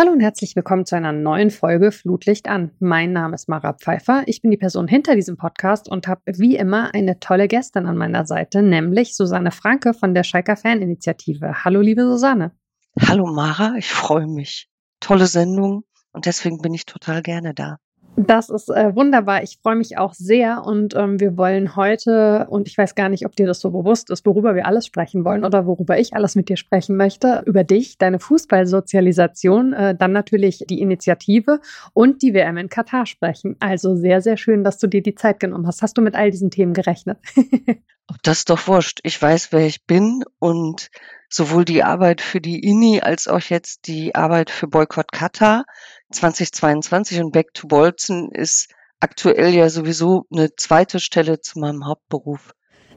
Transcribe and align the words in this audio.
Hallo 0.00 0.12
und 0.12 0.20
herzlich 0.20 0.56
willkommen 0.56 0.86
zu 0.86 0.96
einer 0.96 1.12
neuen 1.12 1.50
Folge 1.50 1.92
Flutlicht 1.92 2.48
an. 2.48 2.70
Mein 2.78 3.12
Name 3.12 3.34
ist 3.34 3.50
Mara 3.50 3.74
Pfeiffer. 3.74 4.22
Ich 4.24 4.40
bin 4.40 4.50
die 4.50 4.56
Person 4.56 4.88
hinter 4.88 5.14
diesem 5.14 5.36
Podcast 5.36 5.90
und 5.90 6.08
habe 6.08 6.22
wie 6.24 6.56
immer 6.56 6.94
eine 6.94 7.20
tolle 7.20 7.48
Gästin 7.48 7.84
an 7.84 7.98
meiner 7.98 8.24
Seite, 8.24 8.62
nämlich 8.62 9.14
Susanne 9.14 9.50
Franke 9.50 9.92
von 9.92 10.14
der 10.14 10.22
Schalker 10.22 10.56
Faninitiative. 10.56 11.64
Hallo, 11.64 11.82
liebe 11.82 12.00
Susanne. 12.04 12.52
Hallo 12.98 13.26
Mara, 13.26 13.74
ich 13.76 13.90
freue 13.90 14.26
mich. 14.26 14.70
Tolle 15.00 15.26
Sendung 15.26 15.84
und 16.12 16.24
deswegen 16.24 16.62
bin 16.62 16.72
ich 16.72 16.86
total 16.86 17.20
gerne 17.20 17.52
da. 17.52 17.76
Das 18.16 18.50
ist 18.50 18.68
äh, 18.68 18.94
wunderbar. 18.94 19.42
Ich 19.42 19.58
freue 19.62 19.76
mich 19.76 19.96
auch 19.96 20.14
sehr 20.14 20.64
und 20.66 20.94
ähm, 20.94 21.20
wir 21.20 21.36
wollen 21.36 21.76
heute, 21.76 22.46
und 22.50 22.68
ich 22.68 22.76
weiß 22.76 22.94
gar 22.94 23.08
nicht, 23.08 23.24
ob 23.24 23.36
dir 23.36 23.46
das 23.46 23.60
so 23.60 23.70
bewusst 23.70 24.10
ist, 24.10 24.26
worüber 24.26 24.54
wir 24.54 24.66
alles 24.66 24.86
sprechen 24.86 25.24
wollen 25.24 25.44
oder 25.44 25.64
worüber 25.66 25.98
ich 25.98 26.14
alles 26.14 26.34
mit 26.34 26.48
dir 26.48 26.56
sprechen 26.56 26.96
möchte, 26.96 27.42
über 27.46 27.64
dich, 27.64 27.98
deine 27.98 28.18
Fußballsozialisation, 28.18 29.72
äh, 29.72 29.94
dann 29.94 30.12
natürlich 30.12 30.64
die 30.68 30.80
Initiative 30.80 31.60
und 31.94 32.22
die 32.22 32.34
WM 32.34 32.56
in 32.56 32.68
Katar 32.68 33.06
sprechen. 33.06 33.56
Also 33.60 33.94
sehr, 33.94 34.20
sehr 34.20 34.36
schön, 34.36 34.64
dass 34.64 34.78
du 34.78 34.86
dir 34.86 35.02
die 35.02 35.14
Zeit 35.14 35.40
genommen 35.40 35.66
hast. 35.66 35.80
Hast 35.80 35.96
du 35.96 36.02
mit 36.02 36.14
all 36.14 36.30
diesen 36.30 36.50
Themen 36.50 36.74
gerechnet? 36.74 37.18
das 38.22 38.38
ist 38.38 38.50
doch 38.50 38.66
wurscht. 38.66 39.00
Ich 39.02 39.20
weiß, 39.20 39.52
wer 39.52 39.66
ich 39.66 39.86
bin 39.86 40.24
und 40.38 40.90
sowohl 41.30 41.64
die 41.64 41.82
Arbeit 41.82 42.20
für 42.20 42.40
die 42.40 42.60
INI 42.60 43.00
als 43.00 43.28
auch 43.28 43.40
jetzt 43.40 43.86
die 43.86 44.14
Arbeit 44.14 44.50
für 44.50 44.66
Boykott 44.66 45.12
Katar 45.12 45.64
2022 46.12 47.20
und 47.20 47.32
Back 47.32 47.54
to 47.54 47.68
Bolzen 47.68 48.30
ist 48.32 48.68
aktuell 48.98 49.54
ja 49.54 49.70
sowieso 49.70 50.26
eine 50.30 50.54
zweite 50.56 51.00
Stelle 51.00 51.40
zu 51.40 51.58
meinem 51.58 51.86
Hauptberuf. 51.86 52.52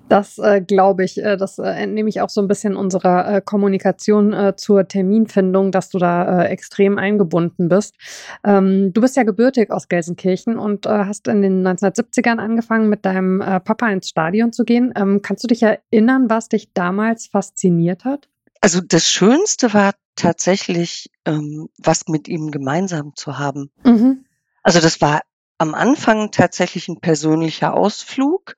Das 0.09 0.37
äh, 0.37 0.61
glaube 0.61 1.05
ich, 1.05 1.17
äh, 1.23 1.37
das 1.37 1.59
äh, 1.59 1.63
entnehme 1.63 2.09
ich 2.09 2.21
auch 2.21 2.29
so 2.29 2.41
ein 2.41 2.47
bisschen 2.47 2.75
unserer 2.75 3.37
äh, 3.37 3.41
Kommunikation 3.41 4.33
äh, 4.33 4.55
zur 4.55 4.87
Terminfindung, 4.87 5.71
dass 5.71 5.89
du 5.89 5.97
da 5.97 6.41
äh, 6.41 6.47
extrem 6.49 6.97
eingebunden 6.97 7.69
bist. 7.69 7.95
Ähm, 8.43 8.91
du 8.93 9.01
bist 9.01 9.15
ja 9.15 9.23
gebürtig 9.23 9.71
aus 9.71 9.87
Gelsenkirchen 9.87 10.57
und 10.57 10.85
hast 10.85 11.27
in 11.27 11.41
den 11.41 11.65
1970ern 11.65 12.37
angefangen, 12.37 12.89
mit 12.89 13.05
deinem 13.05 13.39
Papa 13.39 13.89
ins 13.89 14.09
Stadion 14.09 14.51
zu 14.51 14.65
gehen. 14.65 14.93
Ähm, 14.95 15.21
kannst 15.21 15.43
du 15.43 15.47
dich 15.47 15.63
erinnern, 15.63 16.29
was 16.29 16.49
dich 16.49 16.73
damals 16.73 17.27
fasziniert 17.27 18.03
hat? 18.03 18.27
Also 18.63 18.79
das 18.79 19.11
Schönste 19.11 19.73
war 19.73 19.93
tatsächlich, 20.15 21.11
ähm, 21.25 21.67
was 21.77 22.07
mit 22.07 22.29
ihm 22.29 22.49
gemeinsam 22.49 23.13
zu 23.13 23.37
haben. 23.37 23.69
Mhm. 23.83 24.23
Also 24.63 24.79
das 24.79 25.01
war 25.01 25.19
am 25.57 25.75
Anfang 25.75 26.31
tatsächlich 26.31 26.87
ein 26.87 27.01
persönlicher 27.01 27.73
Ausflug. 27.73 28.55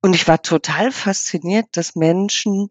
Und 0.00 0.16
ich 0.16 0.26
war 0.26 0.42
total 0.42 0.90
fasziniert, 0.90 1.66
dass 1.70 1.94
Menschen 1.94 2.70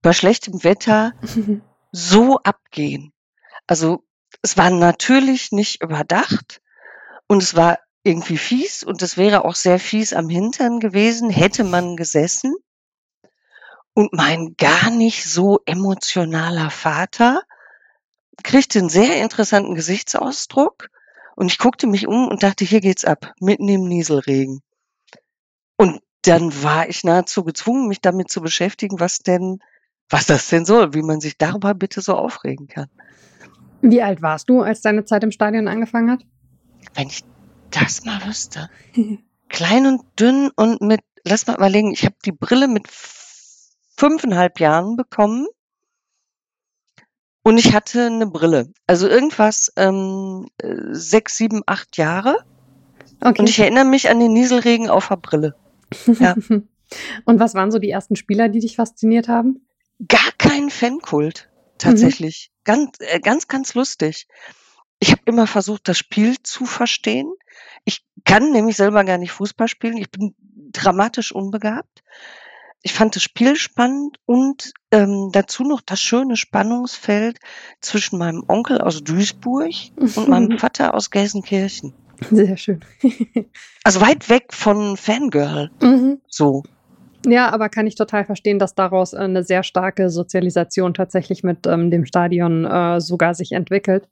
bei 0.00 0.14
schlechtem 0.14 0.64
Wetter 0.64 1.12
so 1.92 2.38
abgehen. 2.38 3.12
Also 3.66 4.02
es 4.40 4.56
war 4.56 4.70
natürlich 4.70 5.52
nicht 5.52 5.82
überdacht 5.82 6.62
und 7.26 7.42
es 7.42 7.54
war 7.54 7.78
irgendwie 8.02 8.38
fies 8.38 8.82
und 8.82 9.02
es 9.02 9.18
wäre 9.18 9.44
auch 9.44 9.56
sehr 9.56 9.78
fies 9.78 10.14
am 10.14 10.30
Hintern 10.30 10.80
gewesen, 10.80 11.28
hätte 11.28 11.64
man 11.64 11.98
gesessen. 11.98 12.54
Und 13.94 14.12
mein 14.12 14.54
gar 14.56 14.90
nicht 14.90 15.24
so 15.24 15.60
emotionaler 15.66 16.70
Vater 16.70 17.42
kriegte 18.42 18.78
einen 18.78 18.88
sehr 18.88 19.22
interessanten 19.22 19.74
Gesichtsausdruck 19.74 20.88
und 21.36 21.46
ich 21.46 21.58
guckte 21.58 21.86
mich 21.86 22.06
um 22.06 22.28
und 22.28 22.42
dachte, 22.42 22.64
hier 22.64 22.80
geht's 22.80 23.04
ab, 23.04 23.32
mitten 23.40 23.68
im 23.68 23.84
Nieselregen. 23.84 24.62
Und 25.76 26.00
dann 26.22 26.62
war 26.62 26.88
ich 26.88 27.04
nahezu 27.04 27.44
gezwungen, 27.44 27.88
mich 27.88 28.00
damit 28.00 28.30
zu 28.30 28.40
beschäftigen, 28.40 29.00
was 29.00 29.18
denn, 29.18 29.58
was 30.08 30.26
das 30.26 30.48
denn 30.48 30.64
soll, 30.64 30.94
wie 30.94 31.02
man 31.02 31.20
sich 31.20 31.36
darüber 31.36 31.74
bitte 31.74 32.00
so 32.00 32.14
aufregen 32.14 32.68
kann. 32.68 32.88
Wie 33.80 34.02
alt 34.02 34.22
warst 34.22 34.48
du, 34.48 34.62
als 34.62 34.80
deine 34.80 35.04
Zeit 35.04 35.24
im 35.24 35.32
Stadion 35.32 35.66
angefangen 35.66 36.10
hat? 36.10 36.24
Wenn 36.94 37.08
ich 37.08 37.24
das 37.70 38.04
mal 38.04 38.24
wüsste. 38.24 38.70
Klein 39.48 39.86
und 39.86 40.02
dünn 40.18 40.50
und 40.54 40.80
mit, 40.80 41.00
lass 41.24 41.46
mal 41.46 41.56
überlegen, 41.56 41.92
ich 41.92 42.04
habe 42.04 42.14
die 42.24 42.32
Brille 42.32 42.68
mit 42.68 42.86
fünfeinhalb 44.02 44.58
Jahren 44.58 44.96
bekommen. 44.96 45.46
Und 47.44 47.56
ich 47.58 47.72
hatte 47.72 48.06
eine 48.06 48.26
Brille. 48.26 48.72
Also 48.88 49.06
irgendwas 49.06 49.72
ähm, 49.76 50.48
sechs, 50.90 51.36
sieben, 51.36 51.62
acht 51.66 51.96
Jahre. 51.96 52.38
Okay. 53.20 53.38
Und 53.38 53.48
ich 53.48 53.60
erinnere 53.60 53.84
mich 53.84 54.10
an 54.10 54.18
den 54.18 54.32
Nieselregen 54.32 54.90
auf 54.90 55.06
der 55.06 55.16
Brille. 55.18 55.54
Ja. 56.18 56.34
Und 57.24 57.38
was 57.38 57.54
waren 57.54 57.70
so 57.70 57.78
die 57.78 57.90
ersten 57.90 58.16
Spieler, 58.16 58.48
die 58.48 58.58
dich 58.58 58.74
fasziniert 58.74 59.28
haben? 59.28 59.66
Gar 60.08 60.32
kein 60.36 60.68
Fankult, 60.68 61.48
tatsächlich. 61.78 62.50
Mhm. 62.50 62.64
Ganz, 62.64 62.90
äh, 62.98 63.20
ganz, 63.20 63.46
ganz 63.46 63.74
lustig. 63.74 64.26
Ich 64.98 65.12
habe 65.12 65.22
immer 65.26 65.46
versucht, 65.46 65.88
das 65.88 65.96
Spiel 65.96 66.34
zu 66.42 66.64
verstehen. 66.64 67.32
Ich 67.84 68.04
kann 68.24 68.50
nämlich 68.50 68.76
selber 68.76 69.04
gar 69.04 69.18
nicht 69.18 69.30
Fußball 69.30 69.68
spielen. 69.68 69.96
Ich 69.96 70.10
bin 70.10 70.34
dramatisch 70.72 71.32
unbegabt 71.32 72.02
ich 72.82 72.92
fand 72.92 73.16
das 73.16 73.22
Spiel 73.22 73.56
spannend 73.56 74.18
und 74.26 74.72
ähm, 74.90 75.30
dazu 75.32 75.62
noch 75.62 75.80
das 75.80 76.00
schöne 76.00 76.36
Spannungsfeld 76.36 77.38
zwischen 77.80 78.18
meinem 78.18 78.44
Onkel 78.48 78.80
aus 78.80 79.02
Duisburg 79.04 79.72
und 79.96 80.28
meinem 80.28 80.58
Vater 80.58 80.94
aus 80.94 81.10
Gelsenkirchen. 81.10 81.94
Sehr 82.30 82.56
schön. 82.56 82.80
also 83.84 84.00
weit 84.00 84.28
weg 84.28 84.52
von 84.52 84.96
Fangirl. 84.96 85.70
Mhm. 85.80 86.20
So. 86.28 86.62
Ja, 87.24 87.50
aber 87.50 87.68
kann 87.68 87.86
ich 87.86 87.94
total 87.94 88.24
verstehen, 88.24 88.58
dass 88.58 88.74
daraus 88.74 89.14
eine 89.14 89.44
sehr 89.44 89.62
starke 89.62 90.10
Sozialisation 90.10 90.92
tatsächlich 90.92 91.44
mit 91.44 91.66
ähm, 91.68 91.90
dem 91.90 92.04
Stadion 92.04 92.64
äh, 92.64 93.00
sogar 93.00 93.34
sich 93.34 93.52
entwickelt. 93.52 94.08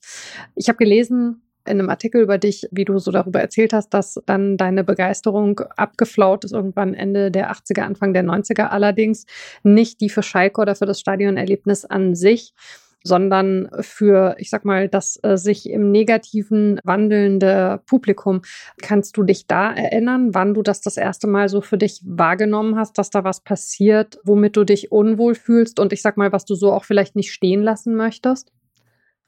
Ich 0.55 0.69
habe 0.69 0.79
gelesen, 0.79 1.43
in 1.67 1.79
einem 1.79 1.91
Artikel 1.91 2.23
über 2.23 2.39
dich, 2.39 2.67
wie 2.71 2.85
du 2.85 2.99
so 2.99 3.11
darüber 3.11 3.41
erzählt 3.41 3.73
hast, 3.73 3.91
dass 3.91 4.21
dann 4.27 4.57
deine 4.57 4.85
Begeisterung 4.85 5.61
abgeflaut 5.77 6.45
ist, 6.45 6.53
irgendwann 6.53 6.95
Ende 6.95 7.31
der 7.31 7.53
80er, 7.53 7.83
Anfang 7.83 8.15
der 8.15 8.25
90er 8.25 8.69
allerdings. 8.69 9.27
Nicht 9.63 10.01
die 10.01 10.09
für 10.09 10.23
Schalke 10.23 10.61
oder 10.61 10.75
für 10.75 10.87
das 10.87 11.01
Stadionerlebnis 11.01 11.85
an 11.85 12.15
sich, 12.15 12.55
sondern 13.03 13.69
für, 13.81 14.37
ich 14.39 14.51
sag 14.51 14.65
mal, 14.65 14.89
das 14.89 15.19
äh, 15.23 15.37
sich 15.37 15.71
im 15.71 15.91
Negativen 15.91 16.81
wandelnde 16.85 17.81
Publikum. 17.87 18.43
Kannst 18.83 19.17
du 19.17 19.23
dich 19.23 19.47
da 19.47 19.73
erinnern, 19.73 20.35
wann 20.35 20.55
du 20.55 20.63
das 20.63 20.81
das 20.81 20.97
erste 20.97 21.27
Mal 21.27 21.49
so 21.49 21.61
für 21.61 21.79
dich 21.79 22.01
wahrgenommen 22.05 22.77
hast, 22.77 22.99
dass 22.99 23.11
da 23.11 23.25
was 23.25 23.41
passiert, 23.41 24.19
womit 24.25 24.57
du 24.57 24.65
dich 24.65 24.93
unwohl 24.93 25.35
fühlst 25.35 25.81
und 25.81 25.93
ich 25.93 26.03
sag 26.03 26.17
mal, 26.17 26.33
was 26.33 26.45
du 26.45 26.55
so 26.55 26.73
auch 26.73 26.85
vielleicht 26.85 27.17
nicht 27.17 27.33
stehen 27.33 27.63
lassen 27.63 27.95
möchtest? 27.95 28.53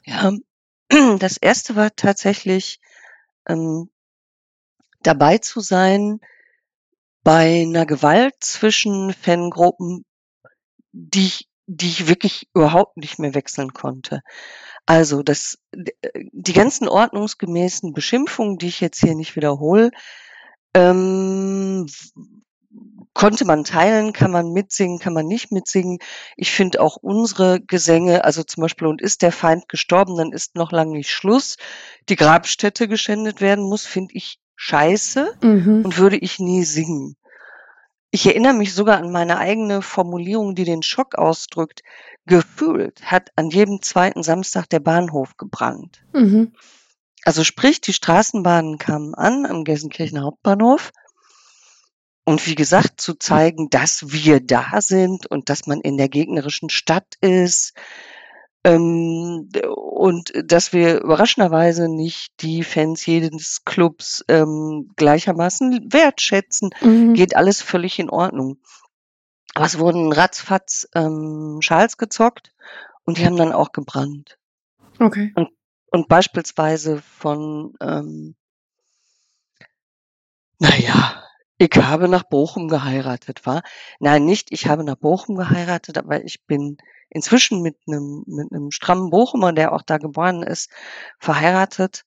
Ja, 0.04 0.32
das 1.19 1.37
erste 1.37 1.76
war 1.76 1.94
tatsächlich, 1.94 2.81
ähm, 3.48 3.91
dabei 5.03 5.38
zu 5.38 5.60
sein 5.60 6.20
bei 7.25 7.62
einer 7.62 7.87
Gewalt 7.87 8.34
zwischen 8.41 9.12
Fangruppen, 9.12 10.04
die 10.93 11.26
ich 11.26 11.48
die 11.66 11.87
ich 11.87 12.09
wirklich 12.09 12.48
überhaupt 12.54 12.97
nicht 12.97 13.19
mehr 13.19 13.34
wechseln 13.34 13.72
konnte. 13.72 14.20
Also 14.84 15.22
das 15.22 15.59
die 15.72 16.53
ganzen 16.53 16.88
ordnungsgemäßen 16.88 17.93
Beschimpfungen, 17.93 18.59
die 18.59 18.66
ich 18.66 18.81
jetzt 18.81 19.00
hier 19.00 19.14
nicht 19.14 19.37
wiederhole, 19.37 19.91
ähm, 20.75 21.87
konnte 23.15 23.44
man 23.44 23.65
teilen, 23.65 24.12
kann 24.12 24.31
man 24.31 24.53
mitsingen, 24.53 24.99
kann 24.99 25.12
man 25.12 25.27
nicht 25.27 25.53
mitsingen. 25.53 25.99
Ich 26.37 26.50
finde 26.50 26.81
auch 26.81 26.97
unsere 26.97 27.60
Gesänge, 27.60 28.25
also 28.25 28.43
zum 28.43 28.62
Beispiel, 28.62 28.88
und 28.88 29.03
ist 29.03 29.22
der 29.22 29.33
Feind 29.33 29.69
gestorben, 29.69 30.16
dann 30.16 30.33
ist 30.33 30.56
noch 30.56 30.72
lange 30.72 30.93
nicht 30.93 31.11
Schluss. 31.11 31.56
Die 32.09 32.16
Grabstätte 32.16 32.88
geschändet 32.88 33.41
werden 33.41 33.65
muss, 33.65 33.84
finde 33.84 34.15
ich 34.15 34.38
scheiße 34.56 35.34
mhm. 35.43 35.82
und 35.84 35.99
würde 35.99 36.16
ich 36.16 36.38
nie 36.38 36.65
singen. 36.65 37.16
Ich 38.11 38.27
erinnere 38.27 38.53
mich 38.53 38.75
sogar 38.75 38.99
an 38.99 39.11
meine 39.11 39.38
eigene 39.38 39.81
Formulierung, 39.81 40.55
die 40.55 40.64
den 40.64 40.82
Schock 40.82 41.14
ausdrückt. 41.14 41.82
Gefühlt 42.26 43.11
hat 43.11 43.31
an 43.37 43.49
jedem 43.50 43.81
zweiten 43.82 44.23
Samstag 44.23 44.69
der 44.69 44.81
Bahnhof 44.81 45.37
gebrannt. 45.37 46.05
Mhm. 46.12 46.52
Also 47.25 47.43
sprich, 47.44 47.81
die 47.81 47.93
Straßenbahnen 47.93 48.79
kamen 48.79 49.14
an 49.14 49.47
am 49.47 49.64
Gelsenkirchener 49.64 50.25
Hauptbahnhof 50.25 50.93
und 52.25 52.47
wie 52.47 52.55
gesagt, 52.55 53.01
zu 53.01 53.15
zeigen, 53.15 53.69
dass 53.71 54.13
wir 54.13 54.41
da 54.41 54.81
sind 54.81 55.27
und 55.27 55.49
dass 55.49 55.67
man 55.67 55.81
in 55.81 55.97
der 55.97 56.09
gegnerischen 56.09 56.71
Stadt 56.71 57.17
ist. 57.21 57.75
Ähm, 58.65 59.49
und 59.75 60.33
dass 60.45 60.73
wir 60.73 61.01
überraschenderweise 61.01 61.89
nicht 61.89 62.41
die 62.41 62.63
Fans 62.63 63.05
jedes 63.07 63.65
Clubs 63.65 64.25
ähm, 64.29 64.93
gleichermaßen 64.95 65.93
wertschätzen, 65.93 66.71
mhm. 66.81 67.15
geht 67.15 67.35
alles 67.35 67.61
völlig 67.61 67.99
in 67.99 68.09
Ordnung. 68.09 68.59
Aber 69.55 69.67
es 69.67 69.81
wurden 69.81 70.13
ratzfatz 70.13 70.89
ähm, 70.95 71.59
Schals 71.61 71.97
gezockt 71.97 72.53
und 73.05 73.19
die 73.19 73.27
haben 73.27 73.37
dann 73.37 73.53
auch 73.53 73.73
gebrannt. 73.73 74.39
Okay. 75.01 75.33
Und, 75.35 75.51
und 75.91 76.09
beispielsweise 76.09 77.03
von, 77.03 77.75
ähm, 77.81 78.37
naja, 80.61 81.22
ich 81.62 81.76
habe 81.76 82.09
nach 82.09 82.25
Bochum 82.25 82.69
geheiratet, 82.69 83.47
war? 83.47 83.62
Nein, 84.00 84.25
nicht 84.25 84.53
ich 84.53 84.67
habe 84.67 84.85
nach 84.85 84.97
Bochum 84.97 85.37
geheiratet, 85.37 85.97
aber 85.99 86.25
ich 86.25 86.44
bin 86.47 86.79
inzwischen 87.09 87.62
mit 87.62 87.76
einem, 87.87 88.25
mit 88.26 88.50
einem 88.53 88.70
strammen 88.70 89.11
Bochumer, 89.11 89.53
der 89.53 89.73
auch 89.73 89.82
da 89.82 89.99
geboren 89.99 90.43
ist, 90.43 90.70
verheiratet. 91.20 92.05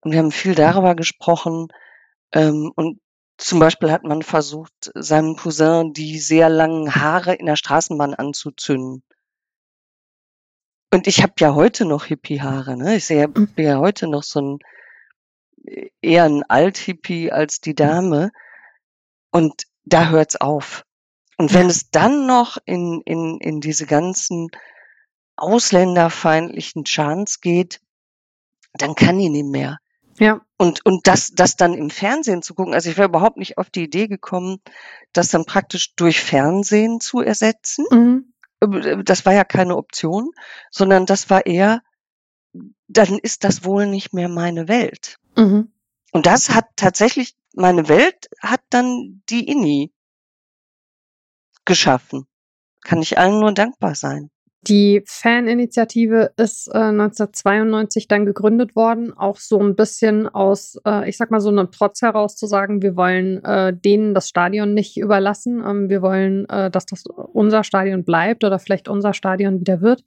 Und 0.00 0.12
wir 0.12 0.18
haben 0.18 0.32
viel 0.32 0.54
darüber 0.54 0.94
gesprochen. 0.94 1.68
Ähm, 2.32 2.72
und 2.74 3.00
zum 3.38 3.60
Beispiel 3.60 3.92
hat 3.92 4.02
man 4.04 4.22
versucht, 4.22 4.90
seinem 4.94 5.36
Cousin 5.36 5.92
die 5.92 6.18
sehr 6.18 6.48
langen 6.48 6.94
Haare 6.94 7.34
in 7.34 7.46
der 7.46 7.56
Straßenbahn 7.56 8.14
anzuzünden. 8.14 9.02
Und 10.92 11.06
ich 11.06 11.22
habe 11.22 11.34
ja 11.38 11.54
heute 11.54 11.84
noch 11.84 12.06
Hippie-Haare. 12.06 12.76
Ne? 12.76 12.96
Ich 12.96 13.04
sehe 13.04 13.28
Mhm. 13.28 13.48
ja 13.56 13.78
heute 13.78 14.08
noch 14.08 14.24
so 14.24 14.40
ein 14.40 14.58
eher 16.02 16.24
ein 16.24 16.42
Alt-Hippie 16.42 17.30
als 17.30 17.60
die 17.60 17.74
Dame. 17.74 18.32
Und 19.30 19.64
da 19.84 20.08
hört's 20.10 20.36
auf. 20.36 20.84
Und 21.36 21.54
wenn 21.54 21.62
Ja. 21.66 21.70
es 21.70 21.90
dann 21.90 22.26
noch 22.26 22.58
in, 22.64 23.00
in, 23.04 23.38
in 23.40 23.60
diese 23.60 23.86
ganzen 23.86 24.48
ausländerfeindlichen 25.36 26.84
Chants 26.84 27.40
geht, 27.40 27.80
dann 28.74 28.94
kann 28.94 29.18
die 29.18 29.30
nicht 29.30 29.46
mehr. 29.46 29.78
Ja. 30.18 30.42
Und, 30.58 30.84
und 30.84 31.06
das, 31.06 31.32
das 31.34 31.56
dann 31.56 31.72
im 31.74 31.88
Fernsehen 31.88 32.42
zu 32.42 32.54
gucken, 32.54 32.74
also 32.74 32.90
ich 32.90 32.98
wäre 32.98 33.08
überhaupt 33.08 33.38
nicht 33.38 33.56
auf 33.56 33.70
die 33.70 33.84
Idee 33.84 34.06
gekommen, 34.06 34.58
das 35.14 35.30
dann 35.30 35.46
praktisch 35.46 35.94
durch 35.94 36.20
Fernsehen 36.20 37.00
zu 37.00 37.20
ersetzen. 37.20 37.86
Mhm. 37.90 38.32
Äh, 38.60 39.02
Das 39.02 39.24
war 39.24 39.32
ja 39.32 39.44
keine 39.44 39.76
Option, 39.76 40.30
sondern 40.70 41.06
das 41.06 41.30
war 41.30 41.46
eher, 41.46 41.80
dann 42.86 43.18
ist 43.18 43.44
das 43.44 43.64
wohl 43.64 43.86
nicht 43.86 44.12
mehr 44.12 44.28
meine 44.28 44.68
Welt. 44.68 45.16
Mhm. 45.36 45.72
Und 46.12 46.26
das 46.26 46.50
hat 46.50 46.66
tatsächlich, 46.76 47.36
meine 47.54 47.88
Welt 47.88 48.28
hat 48.40 48.62
dann 48.70 49.22
die 49.28 49.48
INI 49.48 49.92
geschaffen. 51.64 52.26
Kann 52.82 53.02
ich 53.02 53.18
allen 53.18 53.40
nur 53.40 53.52
dankbar 53.52 53.94
sein. 53.94 54.30
Die 54.68 55.02
Faninitiative 55.06 56.32
ist 56.36 56.68
äh, 56.68 56.78
1992 56.78 58.08
dann 58.08 58.26
gegründet 58.26 58.76
worden, 58.76 59.10
auch 59.16 59.38
so 59.38 59.58
ein 59.58 59.74
bisschen 59.74 60.28
aus, 60.28 60.78
äh, 60.86 61.08
ich 61.08 61.16
sag 61.16 61.30
mal 61.30 61.40
so 61.40 61.48
einem 61.48 61.70
Trotz 61.70 62.02
heraus 62.02 62.36
zu 62.36 62.46
sagen, 62.46 62.82
wir 62.82 62.94
wollen 62.94 63.42
äh, 63.42 63.72
denen 63.74 64.12
das 64.12 64.28
Stadion 64.28 64.74
nicht 64.74 64.98
überlassen, 64.98 65.64
ähm, 65.66 65.88
wir 65.88 66.02
wollen, 66.02 66.46
äh, 66.50 66.70
dass 66.70 66.84
das 66.84 67.04
unser 67.32 67.64
Stadion 67.64 68.04
bleibt 68.04 68.44
oder 68.44 68.58
vielleicht 68.58 68.88
unser 68.88 69.14
Stadion 69.14 69.60
wieder 69.60 69.80
wird. 69.80 70.04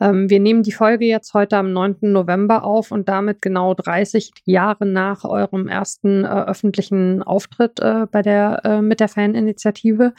Ähm, 0.00 0.28
wir 0.28 0.40
nehmen 0.40 0.64
die 0.64 0.72
Folge 0.72 1.04
jetzt 1.04 1.32
heute 1.32 1.56
am 1.56 1.72
9. 1.72 1.98
November 2.00 2.64
auf 2.64 2.90
und 2.90 3.08
damit 3.08 3.40
genau 3.40 3.72
30 3.74 4.32
Jahre 4.44 4.84
nach 4.84 5.22
eurem 5.22 5.68
ersten 5.68 6.24
äh, 6.24 6.26
öffentlichen 6.26 7.22
Auftritt 7.22 7.78
äh, 7.78 8.06
bei 8.10 8.22
der 8.22 8.80
mit 8.82 9.00
der 9.00 9.08
Faninitiative. 9.08 10.12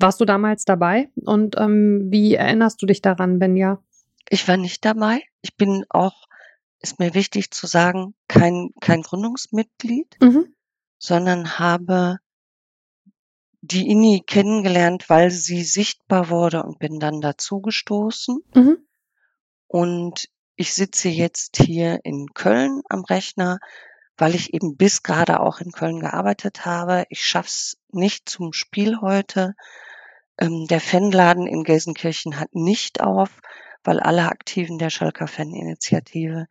Warst 0.00 0.18
du 0.18 0.24
damals 0.24 0.64
dabei 0.64 1.10
und 1.26 1.56
ähm, 1.58 2.06
wie 2.10 2.34
erinnerst 2.34 2.80
du 2.80 2.86
dich 2.86 3.02
daran, 3.02 3.29
wenn 3.38 3.56
ja? 3.56 3.82
Ich 4.28 4.48
war 4.48 4.56
nicht 4.56 4.84
dabei. 4.84 5.22
Ich 5.42 5.56
bin 5.56 5.84
auch, 5.90 6.26
ist 6.80 6.98
mir 6.98 7.14
wichtig 7.14 7.50
zu 7.50 7.66
sagen, 7.66 8.14
kein, 8.26 8.70
kein 8.80 9.02
Gründungsmitglied, 9.02 10.16
Mhm. 10.20 10.54
sondern 10.98 11.58
habe 11.58 12.18
die 13.62 13.88
INI 13.88 14.22
kennengelernt, 14.26 15.08
weil 15.10 15.30
sie 15.30 15.62
sichtbar 15.62 16.30
wurde 16.30 16.62
und 16.62 16.78
bin 16.78 16.98
dann 16.98 17.20
dazugestoßen. 17.20 18.42
Mhm. 18.54 18.78
Und 19.66 20.28
ich 20.56 20.72
sitze 20.74 21.08
jetzt 21.08 21.58
hier 21.58 22.00
in 22.04 22.28
Köln 22.34 22.82
am 22.88 23.04
Rechner, 23.04 23.58
weil 24.16 24.34
ich 24.34 24.52
eben 24.54 24.76
bis 24.76 25.02
gerade 25.02 25.40
auch 25.40 25.60
in 25.60 25.72
Köln 25.72 26.00
gearbeitet 26.00 26.64
habe. 26.64 27.04
Ich 27.08 27.22
schaff's 27.24 27.76
nicht 27.90 28.28
zum 28.28 28.52
Spiel 28.52 29.00
heute. 29.00 29.54
Ähm, 30.40 30.66
der 30.66 30.80
Fanladen 30.80 31.46
in 31.46 31.64
Gelsenkirchen 31.64 32.40
hat 32.40 32.54
nicht 32.54 33.00
auf, 33.00 33.40
weil 33.84 34.00
alle 34.00 34.28
Aktiven 34.28 34.78
der 34.78 34.90
Schalker 34.90 35.28
Faninitiative 35.28 36.46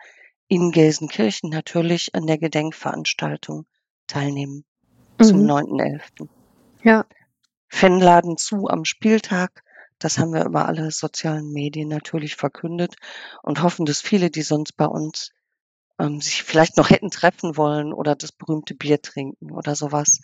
in 0.47 0.71
Gelsenkirchen 0.71 1.49
natürlich 1.49 2.15
an 2.15 2.27
der 2.27 2.37
Gedenkveranstaltung 2.37 3.65
teilnehmen 4.07 4.63
zum 5.21 5.41
Mhm. 5.41 5.49
9.11. 5.49 6.29
Ja. 6.83 7.05
Fanladen 7.67 8.37
zu 8.37 8.67
am 8.67 8.85
Spieltag. 8.85 9.63
Das 9.99 10.17
haben 10.17 10.33
wir 10.33 10.45
über 10.45 10.67
alle 10.67 10.91
sozialen 10.91 11.51
Medien 11.51 11.89
natürlich 11.89 12.35
verkündet 12.35 12.95
und 13.43 13.61
hoffen, 13.61 13.85
dass 13.85 14.01
viele, 14.01 14.29
die 14.31 14.43
sonst 14.43 14.73
bei 14.77 14.85
uns 14.85 15.31
ähm, 15.99 16.21
sich 16.21 16.43
vielleicht 16.43 16.77
noch 16.77 16.89
hätten 16.89 17.11
treffen 17.11 17.57
wollen 17.57 17.91
oder 17.93 18.15
das 18.15 18.31
berühmte 18.31 18.75
Bier 18.75 19.01
trinken 19.01 19.51
oder 19.51 19.75
sowas, 19.75 20.21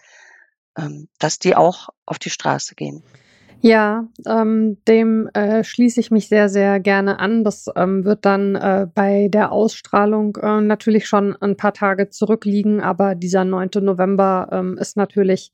ähm, 0.78 1.10
dass 1.20 1.40
die 1.40 1.56
auch 1.56 1.90
auf 2.06 2.20
die 2.20 2.30
Straße 2.30 2.76
gehen. 2.76 3.04
Ja, 3.68 4.08
ähm, 4.28 4.78
dem 4.88 5.28
äh, 5.34 5.64
schließe 5.64 6.00
ich 6.00 6.12
mich 6.12 6.28
sehr, 6.28 6.50
sehr 6.50 6.80
gerne 6.80 7.20
an. 7.20 7.44
Das 7.44 7.66
ähm, 7.76 8.06
wird 8.06 8.24
dann 8.24 8.54
äh, 8.54 8.86
bei 8.94 9.28
der 9.28 9.52
Ausstrahlung 9.52 10.38
äh, 10.40 10.62
natürlich 10.62 11.08
schon 11.08 11.36
ein 11.42 11.58
paar 11.58 11.74
Tage 11.74 12.10
zurückliegen, 12.12 12.80
aber 12.80 13.16
dieser 13.16 13.44
9. 13.44 13.72
November 13.82 14.50
ähm, 14.52 14.78
ist 14.78 14.98
natürlich 14.98 15.52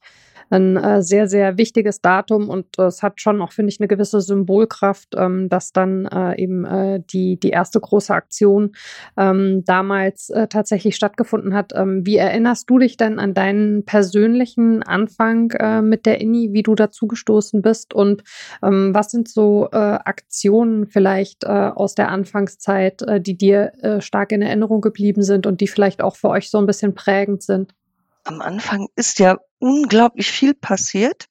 ein 0.50 0.78
äh, 0.78 1.02
sehr, 1.02 1.28
sehr 1.28 1.58
wichtiges 1.58 2.02
Datum 2.02 2.50
und 2.50 2.78
äh, 2.80 2.84
es 2.84 3.04
hat 3.04 3.22
schon 3.22 3.42
auch, 3.42 3.52
finde 3.52 3.70
ich, 3.70 3.80
eine 3.80 3.88
gewisse 3.88 4.22
Symbolkraft, 4.22 5.16
ähm, 5.16 5.50
dass 5.50 5.72
dann 5.72 6.06
äh, 6.06 6.42
eben 6.42 6.66
äh, 6.66 7.02
die, 7.12 7.40
die 7.40 7.50
erste 7.50 7.80
große 7.80 8.14
Aktion 8.14 8.74
ähm, 9.18 9.64
damals 9.66 10.30
äh, 10.30 10.48
tatsächlich 10.48 10.96
stattgefunden 10.96 11.54
hat. 11.54 11.74
Ähm, 11.76 12.06
wie 12.06 12.18
erinnerst 12.18 12.70
du 12.70 12.80
dich 12.80 12.98
denn 12.98 13.20
an 13.20 13.34
deinen 13.34 13.86
persönlichen 13.86 14.84
Anfang 14.84 15.52
äh, 15.52 15.82
mit 15.82 16.06
der 16.06 16.22
INI, 16.22 16.50
wie 16.54 16.64
du 16.64 16.76
dazugestoßen 16.76 17.62
bist 17.62 17.94
und 17.94 18.24
ähm, 18.64 18.94
was 18.94 19.12
sind 19.12 19.28
so 19.28 19.70
Aktionen 19.72 20.88
vielleicht 20.88 21.46
aus 21.46 21.96
der 21.96 22.10
Anfangszeit, 22.10 23.04
die 23.26 23.38
dir 23.38 23.72
stark 24.00 24.32
in 24.32 24.42
Erinnerung 24.42 24.82
geblieben 24.82 25.24
sind 25.24 25.46
und 25.46 25.62
die 25.62 25.68
vielleicht 25.68 26.02
auch 26.02 26.16
für 26.16 26.30
euch 26.30 26.50
so 26.50 26.58
ein 26.58 26.66
bisschen 26.66 26.94
prägend 26.94 27.44
sind? 27.44 27.74
Am 28.24 28.42
Anfang 28.42 28.88
ist 28.96 29.20
ja 29.20 29.40
unglaublich 29.62 30.32
viel 30.32 30.54
passiert. 30.54 31.28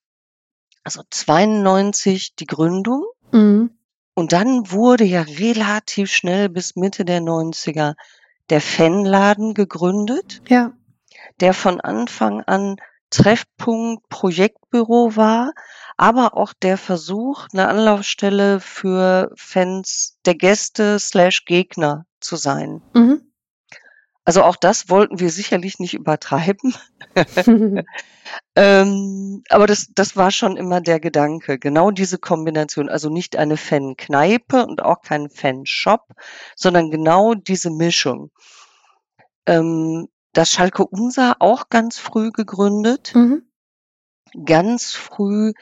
Also 0.84 1.02
92 1.10 2.34
die 2.36 2.46
Gründung 2.46 3.04
Mhm. 3.32 3.70
und 4.14 4.32
dann 4.32 4.70
wurde 4.70 5.04
ja 5.04 5.22
relativ 5.22 6.10
schnell 6.10 6.48
bis 6.48 6.74
Mitte 6.76 7.04
der 7.04 7.20
90er 7.20 7.94
der 8.48 8.60
Fanladen 8.60 9.54
gegründet, 9.54 10.42
Ja. 10.48 10.72
der 11.40 11.52
von 11.54 11.80
Anfang 11.80 12.40
an 12.42 12.76
Treffpunkt, 13.10 14.08
Projektbüro 14.08 15.16
war, 15.16 15.52
aber 15.96 16.36
auch 16.36 16.52
der 16.52 16.78
Versuch, 16.78 17.46
eine 17.52 17.68
Anlaufstelle 17.68 18.60
für 18.60 19.32
Fans 19.36 20.16
der 20.24 20.34
Gäste 20.36 20.98
slash 20.98 21.44
Gegner 21.44 22.06
zu 22.20 22.36
sein. 22.36 22.82
Mhm. 22.94 23.29
Also 24.24 24.42
auch 24.42 24.56
das 24.56 24.88
wollten 24.88 25.18
wir 25.18 25.30
sicherlich 25.30 25.78
nicht 25.78 25.94
übertreiben. 25.94 26.74
Ähm, 28.56 29.42
aber 29.48 29.66
das, 29.66 29.88
das 29.94 30.16
war 30.16 30.30
schon 30.30 30.56
immer 30.56 30.80
der 30.80 31.00
Gedanke. 31.00 31.58
Genau 31.58 31.90
diese 31.90 32.18
Kombination. 32.18 32.88
Also 32.88 33.08
nicht 33.08 33.36
eine 33.36 33.56
Fankneipe 33.56 34.66
und 34.66 34.82
auch 34.82 35.02
kein 35.02 35.30
Fanshop, 35.30 36.02
sondern 36.56 36.90
genau 36.90 37.34
diese 37.34 37.70
Mischung. 37.70 38.30
Ähm, 39.46 40.08
das 40.32 40.52
Schalke 40.52 40.86
Unser 40.86 41.36
auch 41.40 41.68
ganz 41.70 41.98
früh 41.98 42.30
gegründet. 42.30 43.12
Mhm. 43.14 43.42
Ganz 44.44 44.92
früh 44.92 45.52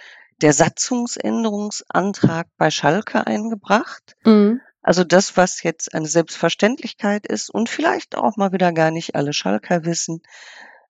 der 0.43 0.53
Satzungsänderungsantrag 0.53 2.49
bei 2.57 2.71
Schalke 2.71 3.27
eingebracht. 3.27 4.17
Mhm. 4.25 4.61
Also 4.88 5.04
das, 5.04 5.37
was 5.37 5.62
jetzt 5.64 5.92
eine 5.95 6.07
Selbstverständlichkeit 6.09 7.26
ist 7.26 7.50
und 7.50 7.68
vielleicht 7.68 8.16
auch 8.16 8.38
mal 8.38 8.52
wieder 8.52 8.73
gar 8.73 8.90
nicht 8.90 9.14
alle 9.16 9.35
Schalker 9.35 9.85
wissen. 9.85 10.23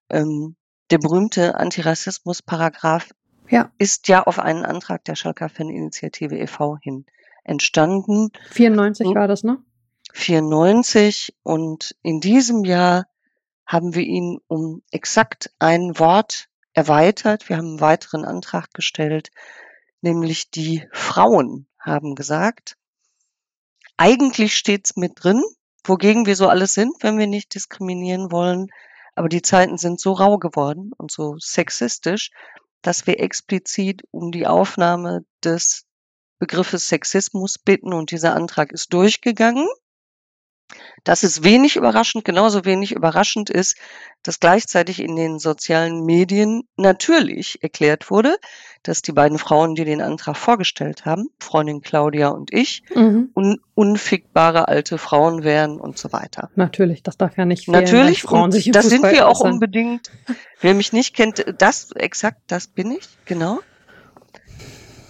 Ähm, 0.09 0.55
der 0.89 0.99
berühmte 0.99 1.55
Antirassismus-Paragraph 1.55 3.09
Ja. 3.49 3.73
ist 3.77 4.07
ja 4.07 4.23
auf 4.23 4.39
einen 4.39 4.63
Antrag 4.63 5.03
der 5.03 5.15
Schalker 5.15 5.49
Faninitiative 5.49 6.37
e.V. 6.39 6.77
hin 6.81 7.07
entstanden. 7.43 8.29
94 8.51 9.05
Hm. 9.07 9.15
war 9.15 9.27
das, 9.27 9.43
ne? 9.43 9.57
94 10.13 11.35
und 11.43 11.93
in 12.01 12.21
diesem 12.21 12.63
Jahr 12.63 13.05
haben 13.65 13.95
wir 13.95 14.03
ihn 14.03 14.39
um 14.47 14.81
exakt 14.91 15.51
ein 15.59 15.99
Wort 15.99 16.47
erweitert. 16.71 17.49
Wir 17.49 17.57
haben 17.57 17.67
einen 17.71 17.81
weiteren 17.81 18.23
Antrag 18.23 18.73
gestellt, 18.73 19.29
nämlich 19.99 20.51
die 20.51 20.87
Frauen 20.93 21.67
haben 21.77 22.15
gesagt, 22.15 22.77
eigentlich 23.99 24.55
steht's 24.55 24.95
mit 24.95 25.23
drin, 25.23 25.43
wogegen 25.83 26.25
wir 26.25 26.37
so 26.37 26.47
alles 26.47 26.73
sind, 26.73 26.93
wenn 27.01 27.17
wir 27.17 27.27
nicht 27.27 27.53
diskriminieren 27.53 28.31
wollen. 28.31 28.67
Aber 29.13 29.27
die 29.27 29.41
Zeiten 29.41 29.77
sind 29.77 29.99
so 29.99 30.13
rau 30.13 30.37
geworden 30.37 30.91
und 30.97 31.11
so 31.11 31.35
sexistisch, 31.37 32.31
dass 32.81 33.07
wir 33.07 33.19
explizit 33.19 34.03
um 34.11 34.31
die 34.31 34.47
Aufnahme 34.47 35.25
des 35.43 35.83
Begriffes 36.39 36.87
Sexismus 36.87 37.59
bitten 37.59 37.91
und 37.91 38.11
dieser 38.11 38.33
Antrag 38.35 38.71
ist 38.71 38.93
durchgegangen. 38.93 39.67
Das 41.03 41.23
ist 41.23 41.43
wenig 41.43 41.75
überraschend. 41.77 42.25
Genauso 42.25 42.65
wenig 42.65 42.91
überraschend 42.91 43.49
ist, 43.49 43.77
dass 44.23 44.39
gleichzeitig 44.39 44.99
in 45.01 45.15
den 45.15 45.39
sozialen 45.39 46.03
Medien 46.05 46.63
natürlich 46.75 47.63
erklärt 47.63 48.11
wurde, 48.11 48.37
dass 48.83 49.01
die 49.01 49.11
beiden 49.13 49.37
Frauen, 49.39 49.75
die 49.75 49.85
den 49.85 50.01
Antrag 50.01 50.35
vorgestellt 50.37 51.05
haben, 51.05 51.29
Freundin 51.39 51.81
Claudia 51.81 52.27
und 52.29 52.53
ich, 52.53 52.83
Mhm. 52.93 53.29
un 53.33 53.59
unfickbare 53.75 54.67
alte 54.67 54.97
Frauen 54.97 55.43
wären 55.43 55.79
und 55.79 55.97
so 55.97 56.11
weiter. 56.11 56.49
Natürlich, 56.55 57.01
das 57.01 57.17
darf 57.17 57.37
ja 57.37 57.45
nicht 57.45 57.65
fehlen, 57.65 57.81
Natürlich, 57.81 58.21
Frauen 58.23 58.51
sich 58.51 58.69
das 58.71 58.89
sind 58.89 59.03
wir 59.03 59.27
auch 59.27 59.39
äußern. 59.39 59.53
unbedingt. 59.53 60.11
Wer 60.59 60.73
mich 60.73 60.91
nicht 60.93 61.15
kennt, 61.15 61.45
das 61.57 61.91
exakt, 61.93 62.41
das 62.47 62.67
bin 62.67 62.91
ich, 62.91 63.07
genau. 63.25 63.59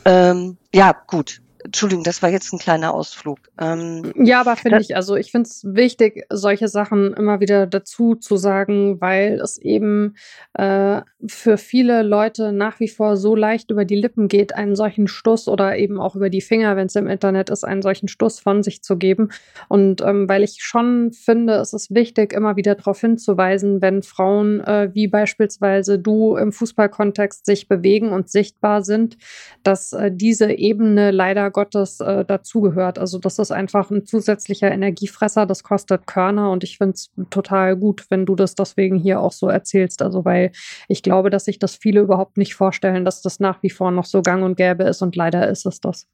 Ähm, 0.06 0.58
ja, 0.74 0.96
gut. 1.08 1.42
Entschuldigung, 1.70 2.04
das 2.04 2.24
war 2.24 2.32
jetzt 2.32 2.52
ein 2.52 2.58
kleiner 2.58 2.96
Ausflug. 2.96 3.38
Ähm, 3.60 4.12
Ja, 4.16 4.42
aber 4.42 4.56
finde 4.56 4.82
ich, 4.82 4.96
also 4.96 5.16
ich 5.16 5.32
finde 5.32 5.48
es 5.48 5.64
wichtig, 5.64 6.26
solche 6.32 6.68
Sachen 6.68 7.14
immer 7.14 7.42
wieder 7.42 7.68
dazu 7.68 8.16
zu 8.16 8.38
sagen, 8.38 9.00
weil 9.02 9.40
es 9.40 9.60
eben 9.60 10.16
äh, 10.54 11.02
für 11.28 11.58
viele 11.58 12.02
Leute 12.02 12.52
nach 12.54 12.80
wie 12.80 12.88
vor 12.88 13.18
so 13.18 13.36
leicht 13.36 13.70
über 13.70 13.86
die 13.86 13.98
Lippen 13.98 14.30
geht, 14.30 14.56
einen 14.56 14.76
solchen 14.76 15.08
Stuss 15.08 15.48
oder 15.48 15.78
eben 15.78 16.00
auch 16.00 16.16
über 16.16 16.32
die 16.32 16.42
Finger, 16.42 16.76
wenn 16.76 16.88
es 16.88 16.96
im 16.96 17.06
Internet 17.06 17.52
ist, 17.52 17.64
einen 17.64 17.84
solchen 17.84 18.08
Stuss 18.08 18.40
von 18.40 18.64
sich 18.64 18.82
zu 18.82 18.98
geben. 18.98 19.30
Und 19.68 20.02
ähm, 20.02 20.28
weil 20.28 20.42
ich 20.42 20.64
schon 20.64 21.12
finde, 21.12 21.54
es 21.58 21.74
ist 21.74 21.94
wichtig, 21.94 22.34
immer 22.34 22.56
wieder 22.56 22.74
darauf 22.74 23.00
hinzuweisen, 23.00 23.80
wenn 23.84 24.02
Frauen 24.02 24.62
äh, 24.62 24.90
wie 24.94 25.08
beispielsweise 25.08 26.00
du 26.00 26.36
im 26.36 26.52
Fußballkontext 26.52 27.46
sich 27.46 27.68
bewegen 27.68 28.10
und 28.10 28.28
sichtbar 28.28 28.82
sind, 28.82 29.18
dass 29.62 29.94
äh, 29.94 30.10
diese 30.12 30.52
Ebene 30.52 31.12
leider 31.12 31.52
Gottes 31.52 31.59
äh, 31.66 32.26
dazugehört. 32.26 33.00
Also 33.00 33.20
das 33.20 33.40
ist 33.40 33.52
einfach 33.52 33.92
ein 33.92 34.06
zusätzlicher 34.06 34.72
Energiefresser, 34.72 35.46
das 35.46 35.64
kostet 35.64 36.08
Körner 36.08 36.52
und 36.52 36.64
ich 36.64 36.78
finde 36.78 36.94
es 36.96 37.10
total 37.30 37.76
gut, 37.76 38.06
wenn 38.10 38.26
du 38.26 38.36
das 38.36 38.56
deswegen 38.56 38.98
hier 38.98 39.20
auch 39.22 39.32
so 39.32 39.48
erzählst. 39.48 40.02
Also 40.02 40.26
weil 40.26 40.52
ich 40.88 41.04
glaube, 41.04 41.30
dass 41.30 41.46
sich 41.46 41.60
das 41.60 41.76
viele 41.76 42.02
überhaupt 42.02 42.38
nicht 42.38 42.56
vorstellen, 42.56 43.06
dass 43.06 43.22
das 43.22 43.40
nach 43.40 43.62
wie 43.64 43.70
vor 43.70 43.92
noch 43.92 44.06
so 44.06 44.22
gang 44.22 44.44
und 44.44 44.58
gäbe 44.58 44.84
ist 44.84 45.02
und 45.02 45.16
leider 45.16 45.48
ist 45.50 45.66
es 45.66 45.80
das. 45.82 46.08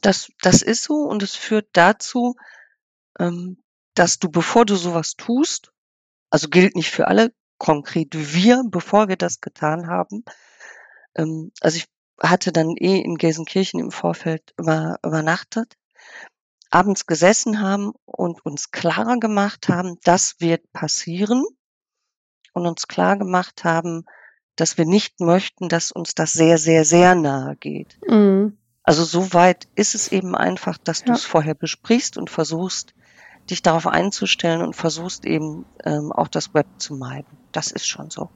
das, 0.00 0.30
das 0.42 0.62
ist 0.62 0.84
so 0.84 0.94
und 0.94 1.22
es 1.22 1.34
führt 1.34 1.68
dazu, 1.72 2.34
ähm, 3.18 3.58
dass 3.94 4.18
du, 4.18 4.30
bevor 4.30 4.64
du 4.64 4.76
sowas 4.76 5.14
tust, 5.16 5.72
also 6.30 6.48
gilt 6.48 6.76
nicht 6.76 6.90
für 6.90 7.08
alle, 7.08 7.32
konkret 7.58 8.08
wir, 8.12 8.62
bevor 8.66 9.08
wir 9.08 9.16
das 9.16 9.40
getan 9.40 9.86
haben, 9.86 10.24
ähm, 11.16 11.52
also 11.60 11.76
ich 11.76 11.86
hatte 12.22 12.52
dann 12.52 12.76
eh 12.76 13.00
in 13.00 13.16
Gelsenkirchen 13.16 13.80
im 13.80 13.90
Vorfeld 13.90 14.54
über, 14.58 14.98
übernachtet, 15.04 15.74
abends 16.70 17.06
gesessen 17.06 17.60
haben 17.60 17.92
und 18.04 18.44
uns 18.46 18.70
klar 18.70 19.18
gemacht 19.18 19.68
haben, 19.68 19.98
das 20.04 20.36
wird 20.38 20.72
passieren 20.72 21.44
und 22.54 22.66
uns 22.66 22.88
klar 22.88 23.16
gemacht 23.16 23.64
haben, 23.64 24.04
dass 24.56 24.78
wir 24.78 24.84
nicht 24.86 25.20
möchten, 25.20 25.68
dass 25.68 25.92
uns 25.92 26.14
das 26.14 26.32
sehr, 26.32 26.58
sehr, 26.58 26.84
sehr 26.84 27.14
nahe 27.14 27.56
geht. 27.56 27.98
Mhm. 28.08 28.56
Also 28.84 29.04
so 29.04 29.32
weit 29.32 29.68
ist 29.74 29.94
es 29.94 30.10
eben 30.10 30.34
einfach, 30.34 30.76
dass 30.78 31.02
du 31.02 31.10
Ja. 31.10 31.14
es 31.14 31.24
vorher 31.24 31.54
besprichst 31.54 32.16
und 32.16 32.30
versuchst, 32.30 32.94
dich 33.50 33.62
darauf 33.62 33.86
einzustellen 33.86 34.62
und 34.62 34.74
versuchst 34.76 35.24
eben 35.24 35.64
ähm, 35.84 36.12
auch 36.12 36.28
das 36.28 36.54
Web 36.54 36.66
zu 36.78 36.94
meiden. 36.94 37.38
Das 37.52 37.70
ist 37.70 37.86
schon 37.86 38.10
so. 38.10 38.30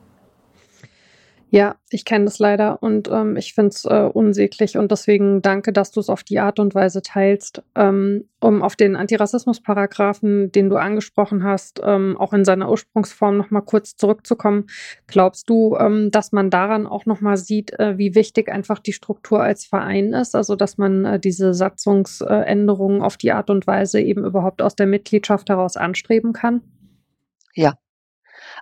Ja, 1.51 1.77
ich 1.91 2.05
kenne 2.05 2.25
das 2.25 2.41
leider 2.41 2.83
und 2.83 3.09
ähm, 3.09 3.37
ich 3.37 3.55
finde 3.55 3.69
es 3.69 3.85
äh, 3.85 4.11
unsäglich 4.13 4.77
und 4.77 4.91
deswegen 4.91 5.43
danke, 5.43 5.73
dass 5.73 5.93
du 5.93 6.01
es 6.01 6.11
auf 6.11 6.25
die 6.25 6.41
Art 6.41 6.59
und 6.59 6.75
Weise 6.75 7.03
teilst. 7.03 7.63
Ähm, 7.77 8.29
um 8.41 8.63
auf 8.63 8.75
den 8.75 8.97
Antirassismus-Paragraphen, 8.97 10.51
den 10.51 10.69
du 10.69 10.77
angesprochen 10.77 11.45
hast, 11.45 11.81
ähm, 11.85 12.17
auch 12.19 12.33
in 12.33 12.45
seiner 12.45 12.69
Ursprungsform 12.69 13.37
nochmal 13.37 13.63
kurz 13.63 13.97
zurückzukommen. 13.97 14.67
Glaubst 15.07 15.49
du, 15.49 15.77
ähm, 15.79 16.11
dass 16.11 16.33
man 16.33 16.51
daran 16.51 16.85
auch 16.85 17.07
nochmal 17.07 17.37
sieht, 17.37 17.79
äh, 17.79 17.97
wie 17.97 18.17
wichtig 18.17 18.49
einfach 18.51 18.81
die 18.81 18.93
Struktur 18.93 19.41
als 19.41 19.65
Verein 19.65 20.15
ist? 20.15 20.35
Also, 20.35 20.57
dass 20.57 20.79
man 20.79 21.05
äh, 21.05 21.21
diese 21.21 21.55
Satzungsänderungen 21.55 23.03
auf 23.03 23.17
die 23.17 23.31
Art 23.31 23.51
und 23.51 23.69
Weise 23.69 24.01
eben 24.01 24.25
überhaupt 24.25 24.63
aus 24.63 24.75
der 24.75 24.87
Mitgliedschaft 24.87 25.49
heraus 25.49 25.77
anstreben 25.77 26.33
kann? 26.33 26.63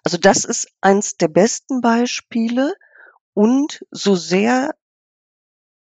Also 0.05 0.19
das 0.19 0.45
ist 0.45 0.69
eins 0.81 1.17
der 1.17 1.29
besten 1.29 1.81
Beispiele 1.81 2.75
und 3.33 3.85
so 3.91 4.15
sehr 4.15 4.75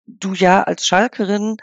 du 0.06 0.34
ja 0.34 0.62
als 0.62 0.86
Schalkerin 0.86 1.56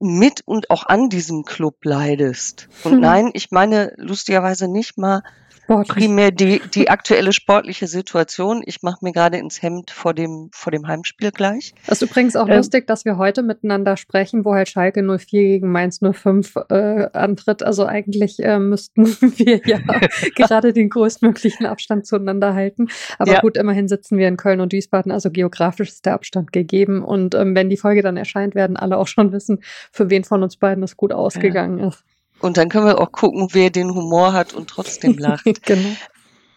mit 0.00 0.42
und 0.46 0.70
auch 0.70 0.86
an 0.86 1.08
diesem 1.08 1.44
Club 1.44 1.84
leidest. 1.84 2.68
Und 2.84 2.92
Hm. 2.92 3.00
nein, 3.00 3.30
ich 3.32 3.50
meine 3.50 3.94
lustigerweise 3.96 4.68
nicht 4.68 4.98
mal 4.98 5.22
Sportlich. 5.68 5.96
primär 5.98 6.30
die, 6.30 6.62
die 6.72 6.88
aktuelle 6.88 7.34
sportliche 7.34 7.86
Situation. 7.88 8.62
Ich 8.64 8.82
mache 8.82 9.00
mir 9.02 9.12
gerade 9.12 9.36
ins 9.36 9.60
Hemd 9.60 9.90
vor 9.90 10.14
dem, 10.14 10.48
vor 10.50 10.72
dem 10.72 10.88
Heimspiel 10.88 11.30
gleich. 11.30 11.74
Das 11.86 12.00
ist 12.00 12.08
übrigens 12.10 12.36
auch 12.36 12.48
Ähm, 12.48 12.56
lustig, 12.56 12.86
dass 12.86 13.04
wir 13.04 13.18
heute 13.18 13.42
miteinander 13.42 13.98
sprechen, 13.98 14.46
wo 14.46 14.54
halt 14.54 14.70
Schalke 14.70 15.02
04 15.02 15.42
gegen 15.42 15.70
Mainz 15.70 16.00
05 16.00 16.56
äh, 16.70 17.08
antritt. 17.12 17.62
Also 17.62 17.84
eigentlich 17.84 18.42
äh, 18.42 18.58
müssten 18.58 19.04
wir 19.38 19.60
ja 19.66 19.78
gerade 20.36 20.72
den 20.72 20.88
größtmöglichen 20.88 21.66
Abstand 21.66 22.06
zueinander 22.06 22.54
halten. 22.54 22.88
Aber 23.18 23.32
Ja. 23.32 23.40
gut, 23.40 23.58
immerhin 23.58 23.88
sitzen 23.88 24.16
wir 24.16 24.26
in 24.26 24.38
Köln 24.38 24.60
und 24.60 24.72
Wiesbaden, 24.72 25.12
also 25.12 25.30
geografisch 25.30 25.90
ist 25.90 26.06
der 26.06 26.14
Abstand 26.14 26.50
gegeben. 26.54 27.04
Und 27.04 27.34
ähm, 27.34 27.54
wenn 27.54 27.68
die 27.68 27.76
Folge 27.76 28.00
dann 28.00 28.16
erscheint, 28.16 28.54
werden 28.54 28.78
alle 28.78 28.96
auch 28.96 29.06
schon 29.06 29.32
wissen, 29.32 29.60
für 29.92 30.08
wen 30.08 30.24
von 30.24 30.42
uns 30.42 30.56
beiden 30.56 30.82
es 30.82 30.96
gut 30.96 31.12
ausgegangen 31.12 31.78
ist. 31.78 32.04
Und 32.40 32.56
dann 32.56 32.68
können 32.68 32.86
wir 32.86 33.00
auch 33.00 33.12
gucken, 33.12 33.48
wer 33.52 33.70
den 33.70 33.94
Humor 33.94 34.32
hat 34.32 34.52
und 34.54 34.68
trotzdem 34.70 35.16
lacht. 35.18 35.62
genau. 35.64 35.90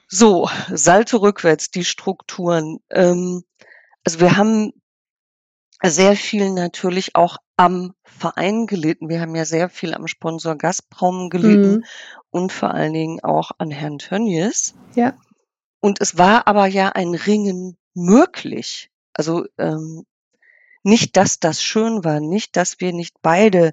So, 0.08 0.50
Salto 0.70 1.18
rückwärts, 1.18 1.72
die 1.72 1.86
Strukturen. 1.86 2.80
Ähm, 2.90 3.44
also 4.06 4.20
wir 4.20 4.36
haben 4.38 4.74
sehr 5.84 6.16
viel 6.16 6.52
natürlich 6.52 7.16
auch 7.16 7.38
am 7.58 7.94
Verein 8.04 8.68
gelitten. 8.68 9.10
Wir 9.10 9.22
haben 9.22 9.36
ja 9.36 9.46
sehr 9.46 9.70
viel 9.70 9.94
am 9.94 10.08
Sponsor 10.08 10.56
Gazprom 10.56 11.30
gelitten 11.30 11.78
Mhm. 11.78 11.84
und 12.30 12.52
vor 12.52 12.72
allen 12.72 12.94
Dingen 12.94 13.20
auch 13.24 13.52
an 13.58 13.72
Herrn 13.72 13.98
Tönnies. 13.98 14.76
Ja. 14.96 15.14
Und 15.80 16.02
es 16.02 16.18
war 16.18 16.48
aber 16.48 16.68
ja 16.68 16.90
ein 16.90 17.16
Ringen 17.16 17.78
möglich. 17.96 18.92
Also 19.14 19.46
ähm, 19.58 20.06
nicht, 20.84 21.18
dass 21.18 21.40
das 21.40 21.64
schön 21.64 22.04
war, 22.04 22.20
nicht, 22.20 22.56
dass 22.58 22.80
wir 22.80 22.94
nicht 22.94 23.16
beide 23.22 23.72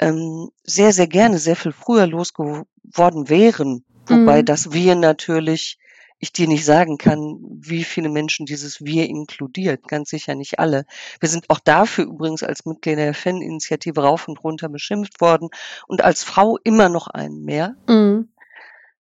ähm, 0.00 0.50
sehr, 0.64 0.92
sehr 0.92 1.06
gerne 1.06 1.38
sehr 1.38 1.56
viel 1.56 1.72
früher 1.72 2.06
losgeworden 2.06 3.28
wären. 3.28 3.84
Wobei 4.08 4.42
Mhm. 4.42 4.46
das 4.46 4.72
wir 4.72 4.94
natürlich, 4.96 5.78
ich 6.18 6.32
dir 6.32 6.48
nicht 6.48 6.64
sagen 6.64 6.98
kann, 6.98 7.38
wie 7.60 7.84
viele 7.84 8.08
Menschen 8.08 8.46
dieses 8.46 8.84
wir 8.84 9.08
inkludiert. 9.08 9.88
Ganz 9.88 10.10
sicher 10.10 10.34
nicht 10.34 10.58
alle. 10.58 10.84
Wir 11.20 11.28
sind 11.28 11.48
auch 11.50 11.60
dafür 11.60 12.04
übrigens 12.04 12.42
als 12.42 12.66
Mitglieder 12.66 13.04
der 13.04 13.14
Faninitiative 13.14 14.02
rauf 14.02 14.28
und 14.28 14.42
runter 14.42 14.68
beschimpft 14.68 15.20
worden 15.20 15.48
und 15.86 16.02
als 16.02 16.24
Frau 16.24 16.58
immer 16.64 16.88
noch 16.88 17.08
einen 17.08 17.44
mehr. 17.44 17.76
Mhm. 17.88 18.28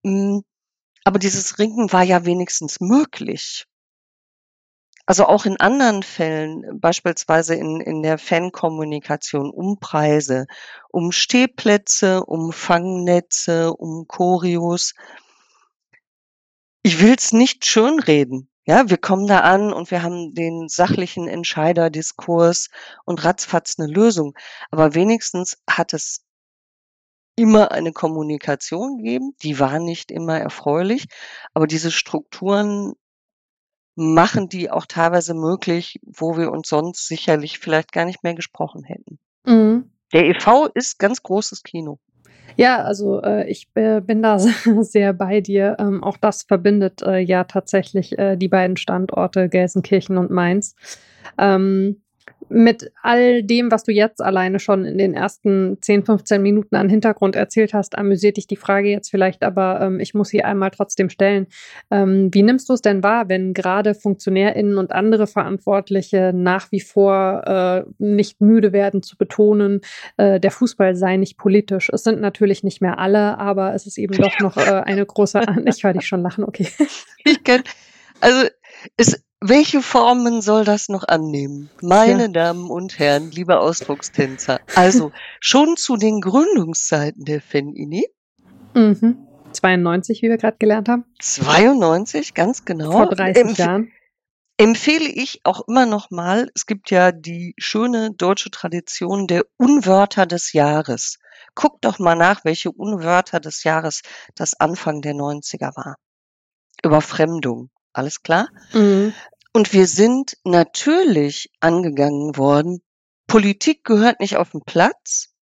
Mm, 0.03 0.41
Aber 1.05 1.19
dieses 1.19 1.59
Ringen 1.59 1.93
war 1.93 2.03
ja 2.03 2.25
wenigstens 2.27 2.81
möglich. 2.81 3.67
Also 5.11 5.27
auch 5.27 5.45
in 5.45 5.57
anderen 5.57 6.05
Fällen, 6.05 6.79
beispielsweise 6.79 7.57
in, 7.57 7.81
in 7.81 8.01
der 8.05 8.17
Fankommunikation, 8.17 9.51
um 9.51 9.81
Preise, 9.81 10.47
um 10.89 11.11
Stehplätze, 11.11 12.25
um 12.25 12.53
Fangnetze, 12.53 13.75
um 13.75 14.07
Choreos. 14.07 14.95
Ich 16.85 17.01
will's 17.01 17.33
nicht 17.33 17.67
schönreden. 17.67 18.49
Ja, 18.67 18.89
wir 18.89 18.99
kommen 18.99 19.27
da 19.27 19.41
an 19.41 19.73
und 19.73 19.91
wir 19.91 20.05
haben 20.05 20.33
den 20.33 20.69
sachlichen 20.69 21.27
Entscheiderdiskurs 21.27 22.69
und 23.05 23.25
ratzfatz 23.25 23.81
eine 23.81 23.93
Lösung. 23.93 24.39
Aber 24.71 24.95
wenigstens 24.95 25.59
hat 25.69 25.93
es 25.93 26.25
immer 27.35 27.73
eine 27.73 27.93
Kommunikation 27.93 28.99
gegeben. 28.99 29.35
Die 29.43 29.59
war 29.59 29.81
nicht 29.81 30.13
immer 30.13 30.39
erfreulich, 30.39 31.07
aber 31.53 31.67
diese 31.67 31.91
Strukturen 31.91 32.93
machen 33.95 34.49
die 34.49 34.71
auch 34.71 34.87
teilweise 34.87 35.35
möglich, 35.35 36.01
wo 36.05 36.37
wir 36.37 36.53
uns 36.53 36.69
sonst 36.69 37.07
sicherlich 37.07 37.59
vielleicht 37.59 37.93
gar 37.93 38.05
nicht 38.05 38.23
mehr 38.23 38.35
gesprochen 38.35 38.85
hätten. 38.85 39.19
Mhm. 39.47 39.91
Der 40.13 40.27
e.V. 40.27 40.67
ist 40.75 40.99
ganz 40.99 41.23
großes 41.23 41.63
Kino. 41.63 41.99
Ja, 42.57 42.83
also 42.83 43.23
äh, 43.23 43.49
ich 43.49 43.69
äh, 43.75 44.01
bin 44.01 44.23
da 44.23 44.39
sehr 44.81 45.13
bei 45.13 45.41
dir. 45.41 45.77
Ähm, 45.79 46.03
auch 46.03 46.17
das 46.17 46.43
verbindet 46.43 47.03
äh, 47.03 47.19
ja 47.19 47.45
tatsächlich 47.45 48.19
äh, 48.19 48.37
die 48.37 48.49
beiden 48.49 48.77
Standorte 48.77 49.49
Gelsenkirchen 49.49 50.19
und 50.19 50.31
Mainz. 50.31 50.75
Ähm, 51.39 52.03
mit 52.51 52.91
all 53.03 53.43
dem, 53.45 53.71
was 53.71 53.85
du 53.85 53.93
jetzt 53.93 54.21
alleine 54.21 54.59
schon 54.59 54.85
in 54.85 54.99
den 54.99 55.15
ersten 55.15 55.79
10, 55.81 56.05
15 56.05 56.43
Minuten 56.43 56.75
an 56.75 56.89
Hintergrund 56.89 57.37
erzählt 57.37 57.73
hast, 57.73 57.97
amüsiert 57.97 58.37
dich 58.37 58.49
die 58.49 58.57
Frage 58.57 58.89
jetzt 58.89 59.09
vielleicht, 59.09 59.45
aber 59.45 59.81
ähm, 59.81 60.01
ich 60.01 60.15
muss 60.15 60.31
sie 60.31 60.43
einmal 60.43 60.71
trotzdem 60.71 61.11
stellen. 61.11 61.47
Ähm, 61.91 62.29
wie 62.33 62.43
nimmst 62.43 62.69
du 62.69 62.73
es 62.73 62.83
denn 62.83 63.05
wahr, 63.05 63.29
wenn 63.29 63.55
gerade 63.55 63.95
FunktionärInnen 63.95 64.79
und 64.79 64.91
andere 64.91 65.29
Verantwortliche 65.29 66.33
nach 66.35 66.73
wie 66.73 66.81
vor 66.81 67.43
äh, 67.47 67.85
nicht 67.99 68.41
müde 68.41 68.73
werden 68.73 69.03
zu 69.03 69.17
betonen, 69.17 69.81
äh, 70.17 70.41
der 70.41 70.51
Fußball 70.51 70.97
sei 70.97 71.17
nicht 71.17 71.39
politisch? 71.39 71.89
Es 71.93 72.03
sind 72.03 72.21
natürlich 72.21 72.65
nicht 72.65 72.83
mehr 72.83 72.99
alle, 72.99 73.39
aber 73.39 73.75
es 73.75 73.87
ist 73.87 73.97
eben 73.97 74.15
doch 74.15 74.41
noch 74.41 74.57
äh, 74.57 74.83
eine 74.85 75.07
große. 75.07 75.41
ich 75.67 75.85
höre 75.85 75.93
dich 75.93 76.07
schon 76.07 76.23
lachen, 76.23 76.45
okay. 76.45 76.67
Ich 77.25 77.45
kann, 77.45 77.63
also 78.21 78.49
es 78.97 79.23
welche 79.41 79.83
Formen 79.83 80.43
soll 80.43 80.65
das 80.65 80.89
noch 80.89 81.09
annehmen? 81.09 81.71
Meine 81.81 82.23
ja. 82.23 82.29
Damen 82.29 82.71
und 82.71 82.99
Herren, 82.99 83.31
liebe 83.31 83.59
Ausdruckstänzer. 83.59 84.61
Also 84.75 85.13
schon 85.41 85.77
zu 85.77 85.97
den 85.97 86.21
Gründungszeiten 86.21 87.25
der 87.25 87.41
FENINI. 87.41 88.07
Mhm. 88.75 89.27
92, 89.53 90.23
wie 90.23 90.29
wir 90.29 90.37
gerade 90.37 90.59
gelernt 90.59 90.89
haben. 90.89 91.05
92, 91.19 92.35
ganz 92.35 92.65
genau. 92.65 92.93
Vor 92.93 93.07
30 93.09 93.43
Empf 93.43 93.59
Jahren. 93.59 93.93
Empfehle 94.59 95.09
ich 95.09 95.41
auch 95.45 95.67
immer 95.67 95.87
noch 95.87 96.11
mal, 96.11 96.51
es 96.55 96.67
gibt 96.67 96.91
ja 96.91 97.13
die 97.13 97.55
schöne 97.57 98.13
deutsche 98.13 98.51
Tradition 98.51 99.27
der 99.27 99.47
Unwörter 99.57 100.27
des 100.27 100.53
Jahres. 100.53 101.19
Guckt 101.55 101.85
doch 101.87 101.99
mal 101.99 102.15
nach, 102.15 102.45
welche 102.45 102.71
Unwörter 102.71 103.41
des 103.41 103.65
Jahres 103.65 104.03
das 104.35 104.61
Anfang 104.61 105.01
der 105.01 105.15
90er 105.15 105.75
war. 105.77 105.97
Überfremdung. 106.85 107.71
Alles 107.93 108.23
klar? 108.23 108.49
Mhm. 108.73 109.13
Und 109.53 109.73
wir 109.73 109.87
sind 109.87 110.37
natürlich 110.45 111.51
angegangen 111.61 112.37
worden. 112.37 112.83
Politik 113.27 113.85
gehört 113.85 114.21
nicht 114.21 114.37
auf 114.37 114.51
den 114.51 114.63
Platz. 114.63 115.35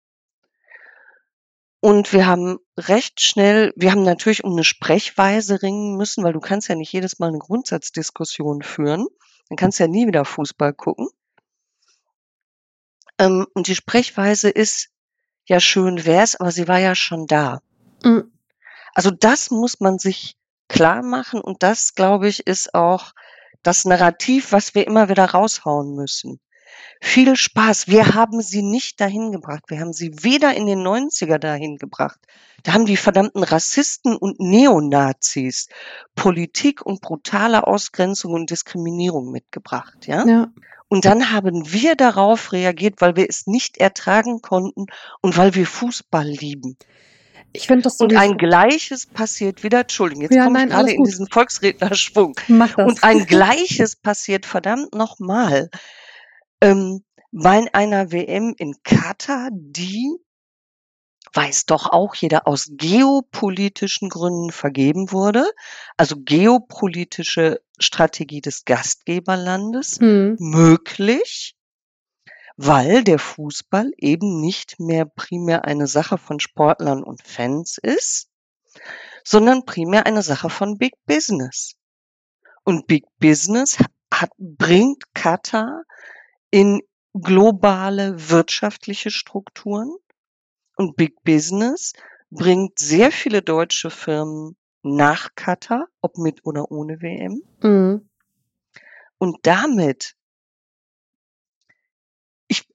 Und 1.80 2.12
wir 2.12 2.26
haben 2.26 2.58
recht 2.76 3.20
schnell, 3.20 3.72
wir 3.76 3.92
haben 3.92 4.02
natürlich 4.02 4.44
um 4.44 4.52
eine 4.52 4.64
Sprechweise 4.64 5.62
ringen 5.62 5.96
müssen, 5.96 6.24
weil 6.24 6.32
du 6.32 6.40
kannst 6.40 6.68
ja 6.68 6.74
nicht 6.74 6.92
jedes 6.92 7.18
Mal 7.18 7.28
eine 7.28 7.38
Grundsatzdiskussion 7.38 8.62
führen. 8.62 9.06
Dann 9.48 9.56
kannst 9.56 9.78
du 9.78 9.84
ja 9.84 9.88
nie 9.88 10.06
wieder 10.06 10.24
Fußball 10.24 10.72
gucken. 10.72 11.08
Ähm, 13.18 13.46
und 13.54 13.68
die 13.68 13.76
Sprechweise 13.76 14.50
ist 14.50 14.88
ja 15.44 15.60
schön 15.60 16.04
wär's, 16.04 16.36
aber 16.36 16.50
sie 16.50 16.68
war 16.68 16.78
ja 16.78 16.94
schon 16.94 17.26
da. 17.26 17.60
Mhm. 18.02 18.32
Also 18.94 19.10
das 19.10 19.50
muss 19.50 19.80
man 19.80 19.98
sich 19.98 20.36
klar 20.68 21.02
machen 21.02 21.40
und 21.40 21.62
das, 21.62 21.94
glaube 21.94 22.28
ich, 22.28 22.46
ist 22.46 22.74
auch 22.74 23.12
das 23.62 23.84
Narrativ, 23.84 24.52
was 24.52 24.74
wir 24.74 24.86
immer 24.86 25.08
wieder 25.08 25.24
raushauen 25.24 25.94
müssen. 25.94 26.40
Viel 27.00 27.36
Spaß. 27.36 27.88
Wir 27.88 28.14
haben 28.14 28.40
sie 28.40 28.62
nicht 28.62 29.00
dahin 29.00 29.32
gebracht. 29.32 29.64
Wir 29.68 29.80
haben 29.80 29.92
sie 29.92 30.22
weder 30.22 30.54
in 30.54 30.66
den 30.66 30.80
90er 30.80 31.38
dahin 31.38 31.76
gebracht. 31.76 32.18
Da 32.62 32.72
haben 32.72 32.86
die 32.86 32.96
verdammten 32.96 33.42
Rassisten 33.42 34.16
und 34.16 34.40
Neonazis 34.40 35.68
Politik 36.14 36.84
und 36.84 37.00
brutale 37.00 37.66
Ausgrenzung 37.66 38.32
und 38.32 38.50
Diskriminierung 38.50 39.30
mitgebracht, 39.30 40.06
ja? 40.06 40.26
ja. 40.26 40.52
Und 40.88 41.04
dann 41.04 41.32
haben 41.32 41.72
wir 41.72 41.96
darauf 41.96 42.52
reagiert, 42.52 43.00
weil 43.00 43.16
wir 43.16 43.28
es 43.28 43.46
nicht 43.46 43.78
ertragen 43.78 44.40
konnten 44.40 44.86
und 45.20 45.36
weil 45.36 45.54
wir 45.54 45.66
Fußball 45.66 46.26
lieben. 46.26 46.76
Ich 47.56 47.66
finde 47.66 47.82
das 47.82 47.98
so. 47.98 48.04
Und 48.04 48.16
ein 48.16 48.36
Gleiches 48.36 49.06
passiert 49.06 49.62
wieder, 49.62 49.80
Entschuldigung, 49.80 50.22
jetzt 50.22 50.34
ja, 50.34 50.44
komme 50.44 50.64
ich 50.64 50.70
gerade 50.70 50.92
in 50.92 51.04
diesen 51.04 51.26
Volksrednerschwung. 51.28 52.34
Mach 52.48 52.74
das. 52.74 52.86
Und 52.86 53.04
ein 53.04 53.26
Gleiches 53.26 53.96
passiert 53.96 54.46
verdammt 54.46 54.94
nochmal 54.94 55.70
ähm, 56.60 57.02
bei 57.32 57.66
einer 57.72 58.12
WM 58.12 58.54
in 58.56 58.76
Katar, 58.82 59.50
die 59.52 60.16
weiß 61.32 61.66
doch 61.66 61.90
auch 61.90 62.14
jeder 62.14 62.46
aus 62.46 62.70
geopolitischen 62.70 64.08
Gründen 64.08 64.50
vergeben 64.52 65.12
wurde. 65.12 65.44
Also 65.96 66.16
geopolitische 66.18 67.60
Strategie 67.78 68.40
des 68.40 68.64
Gastgeberlandes 68.64 69.98
hm. 70.00 70.36
möglich 70.38 71.54
weil 72.56 73.04
der 73.04 73.18
Fußball 73.18 73.92
eben 73.98 74.40
nicht 74.40 74.80
mehr 74.80 75.04
primär 75.04 75.64
eine 75.64 75.86
Sache 75.86 76.18
von 76.18 76.40
Sportlern 76.40 77.02
und 77.02 77.22
Fans 77.22 77.78
ist, 77.78 78.28
sondern 79.24 79.64
primär 79.64 80.06
eine 80.06 80.22
Sache 80.22 80.50
von 80.50 80.78
Big 80.78 80.94
Business. 81.06 81.74
Und 82.64 82.86
Big 82.86 83.04
Business 83.18 83.78
hat, 84.12 84.30
bringt 84.38 85.04
Katar 85.14 85.82
in 86.50 86.82
globale 87.12 88.30
wirtschaftliche 88.30 89.10
Strukturen 89.10 89.94
und 90.76 90.96
Big 90.96 91.22
Business 91.24 91.92
bringt 92.30 92.78
sehr 92.78 93.12
viele 93.12 93.42
deutsche 93.42 93.90
Firmen 93.90 94.56
nach 94.82 95.34
Katar, 95.34 95.86
ob 96.00 96.18
mit 96.18 96.44
oder 96.44 96.70
ohne 96.70 97.00
WM. 97.00 97.42
Mhm. 97.62 98.08
Und 99.18 99.38
damit 99.42 100.14
ich, 102.48 102.68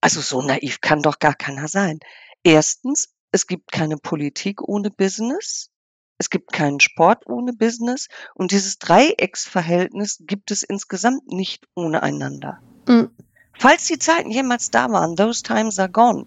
also 0.00 0.20
so 0.20 0.42
naiv 0.42 0.80
kann 0.80 1.02
doch 1.02 1.18
gar 1.18 1.34
keiner 1.34 1.68
sein. 1.68 2.00
Erstens, 2.42 3.14
es 3.32 3.46
gibt 3.46 3.72
keine 3.72 3.96
Politik 3.96 4.62
ohne 4.62 4.90
Business. 4.90 5.70
Es 6.18 6.30
gibt 6.30 6.52
keinen 6.52 6.80
Sport 6.80 7.26
ohne 7.26 7.52
Business. 7.52 8.08
Und 8.34 8.52
dieses 8.52 8.78
Dreiecksverhältnis 8.78 10.18
gibt 10.20 10.50
es 10.50 10.62
insgesamt 10.62 11.26
nicht 11.26 11.66
ohne 11.74 12.02
einander. 12.02 12.60
Mhm. 12.86 13.10
Falls 13.58 13.86
die 13.86 13.98
Zeiten 13.98 14.30
jemals 14.30 14.70
da 14.70 14.90
waren, 14.90 15.16
those 15.16 15.42
times 15.42 15.78
are 15.78 15.90
gone. 15.90 16.26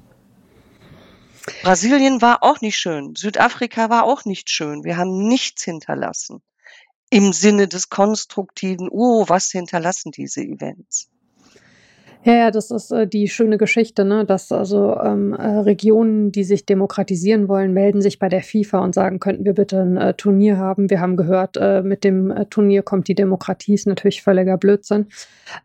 Brasilien 1.63 2.21
war 2.21 2.43
auch 2.43 2.61
nicht 2.61 2.77
schön. 2.77 3.15
Südafrika 3.15 3.89
war 3.89 4.03
auch 4.03 4.25
nicht 4.25 4.49
schön. 4.49 4.83
Wir 4.83 4.97
haben 4.97 5.27
nichts 5.27 5.63
hinterlassen. 5.63 6.41
Im 7.09 7.31
Sinne 7.31 7.67
des 7.67 7.89
konstruktiven, 7.89 8.89
oh, 8.91 9.25
was 9.29 9.51
hinterlassen 9.51 10.11
diese 10.11 10.41
Events? 10.41 11.09
Ja, 12.23 12.33
ja, 12.33 12.51
das 12.51 12.71
ist 12.71 12.91
äh, 12.91 13.07
die 13.07 13.27
schöne 13.27 13.57
Geschichte, 13.57 14.03
ne? 14.03 14.25
dass 14.25 14.51
also 14.51 14.97
ähm, 14.99 15.33
äh, 15.33 15.59
Regionen, 15.59 16.31
die 16.31 16.43
sich 16.43 16.65
demokratisieren 16.65 17.47
wollen, 17.47 17.73
melden 17.73 18.01
sich 18.01 18.19
bei 18.19 18.27
der 18.27 18.41
FIFA 18.41 18.79
und 18.79 18.95
sagen, 18.95 19.19
könnten 19.19 19.45
wir 19.45 19.53
bitte 19.53 19.81
ein 19.81 19.97
äh, 19.97 20.13
Turnier 20.13 20.57
haben. 20.57 20.89
Wir 20.89 20.99
haben 20.99 21.15
gehört, 21.15 21.57
äh, 21.57 21.83
mit 21.83 22.03
dem 22.03 22.31
äh, 22.31 22.45
Turnier 22.45 22.81
kommt 22.81 23.07
die 23.07 23.15
Demokratie, 23.15 23.75
ist 23.75 23.87
natürlich 23.87 24.23
völliger 24.23 24.57
Blödsinn. 24.57 25.07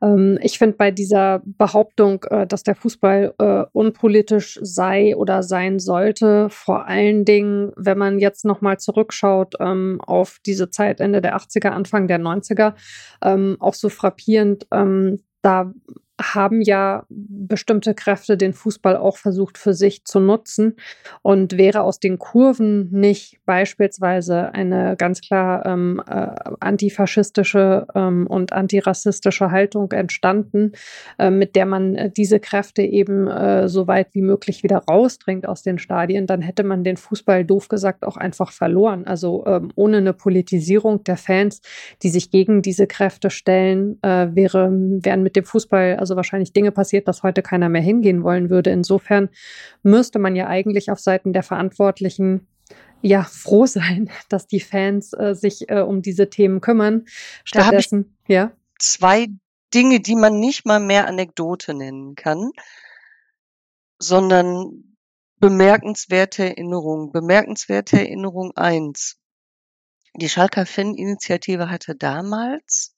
Ähm, 0.01 0.38
ich 0.43 0.59
finde 0.59 0.77
bei 0.77 0.91
dieser 0.91 1.43
Behauptung, 1.45 2.25
äh, 2.31 2.47
dass 2.47 2.62
der 2.62 2.75
Fußball 2.75 3.35
unpolitisch 3.73 4.59
sei 4.62 5.17
oder 5.17 5.43
sein 5.43 5.79
sollte, 5.79 6.49
vor 6.51 6.87
allen 6.87 7.25
Dingen, 7.25 7.73
wenn 7.77 7.99
man 7.99 8.19
jetzt 8.19 8.45
nochmal 8.45 8.79
zurückschaut 8.79 9.55
ähm, 9.61 10.01
auf 10.07 10.38
diese 10.45 10.71
Zeit 10.71 11.01
Ende 11.01 11.21
der 11.21 11.37
80er, 11.37 11.69
Anfang 11.69 12.09
der 12.09 12.21
90er, 12.21 12.75
ähm, 13.23 13.57
auch 13.59 13.75
so 13.75 13.88
frappierend, 13.88 14.67
ähm, 14.73 15.21
da 15.43 15.73
haben 16.23 16.63
ja 16.63 17.05
bestimmte 17.09 17.95
Kräfte 17.95 18.37
den 18.37 18.53
Fußball 18.53 18.97
auch 18.97 19.17
versucht 19.17 19.59
für 19.59 19.75
sich 19.75 20.05
zu 20.05 20.21
nutzen. 20.21 20.77
Und 21.23 21.57
wäre 21.57 21.83
aus 21.83 22.01
den 22.01 22.19
Kurven 22.19 22.91
nicht 22.91 23.41
beispielsweise 23.45 24.53
eine 24.53 24.97
ganz 24.97 25.21
klar 25.21 25.67
ähm, 25.67 26.03
äh, 26.07 26.29
antifaschistische 26.61 27.87
ähm, 27.95 28.27
und 28.27 28.53
antirassistische 28.53 29.51
Haltung 29.51 29.91
entstanden, 29.93 30.73
äh, 31.19 31.31
mit 31.31 31.57
der 31.57 31.67
man 31.67 31.95
äh, 31.95 32.11
diese 32.11 32.41
Kräfte 32.41 32.83
eben 32.83 33.29
äh, 33.29 33.69
so 33.69 33.87
weit 33.87 34.09
wie 34.13 34.23
möglich 34.23 34.63
wieder 34.63 34.79
rausdrängt 34.89 35.47
aus 35.49 35.63
den 35.63 35.79
Stadien, 35.79 36.27
dann 36.27 36.43
hätte 36.43 36.65
man 36.65 36.85
den 36.85 36.97
Fußball 36.97 37.45
doof 37.45 37.69
gesagt 37.69 38.05
auch 38.05 38.17
einfach 38.17 38.53
verloren. 38.53 39.07
Also 39.07 39.45
ähm, 39.47 39.71
ohne 39.75 39.99
eine 39.99 40.13
Politisierung 40.13 41.05
der 41.05 41.17
Fans, 41.17 41.61
die 42.03 42.09
sich 42.09 42.31
gegen 42.31 42.63
diese 42.63 42.87
Kräfte 42.87 43.31
stellen, 43.31 43.99
äh, 44.03 44.29
wäre, 44.35 44.71
wären 44.73 45.23
mit 45.23 45.37
dem 45.37 45.45
Fußball 45.45 45.97
also 45.97 46.12
wahrscheinlich 46.16 46.53
Dinge 46.53 46.72
passiert, 46.72 47.09
dass 47.09 47.22
heute 47.22 47.42
keiner 47.42 47.68
mehr 47.68 47.83
hingehen 47.83 48.22
wollen 48.22 48.51
würde. 48.51 48.70
Insofern 48.70 49.29
müsste 49.83 50.18
man 50.18 50.37
ja 50.37 50.46
eigentlich 50.48 50.90
auf 50.90 51.01
Seiten 51.01 51.33
der 51.33 51.42
Verantwortlichen 51.42 52.46
ja 53.03 53.25
froh 53.25 53.66
sein, 53.66 54.11
dass 54.29 54.46
die 54.46 54.61
Fans 54.61 55.12
äh, 55.12 55.35
sich 55.35 55.68
äh, 55.68 55.81
um 55.81 56.03
diese 56.03 56.31
Themen 56.31 56.61
kümmern. 56.61 57.05
Stattdessen, 57.44 58.16
ja. 58.27 58.53
Zwei 58.79 59.29
Dinge, 59.75 60.01
die 60.01 60.16
man 60.16 60.38
nicht 60.38 60.66
mal 60.66 60.81
mehr 60.81 61.07
Anekdote 61.07 61.75
nennen 61.75 62.14
kann, 62.14 62.51
sondern 63.98 64.96
bemerkenswerte 65.38 66.44
Erinnerung. 66.44 67.12
Bemerkenswerte 67.12 67.98
Erinnerung 67.98 68.53
eins. 68.57 69.18
Die 70.14 70.29
Schalker 70.29 70.66
Fan-Initiative 70.66 71.70
hatte 71.70 71.94
damals 71.94 72.91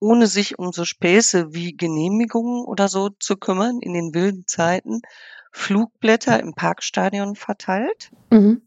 ohne 0.00 0.26
sich 0.26 0.58
um 0.58 0.72
so 0.72 0.84
Späße 0.84 1.52
wie 1.52 1.76
Genehmigungen 1.76 2.64
oder 2.64 2.88
so 2.88 3.10
zu 3.10 3.36
kümmern, 3.36 3.80
in 3.80 3.92
den 3.92 4.14
wilden 4.14 4.46
Zeiten 4.46 5.02
Flugblätter 5.52 6.40
im 6.40 6.54
Parkstadion 6.54 7.36
verteilt. 7.36 8.10
Mhm. 8.30 8.62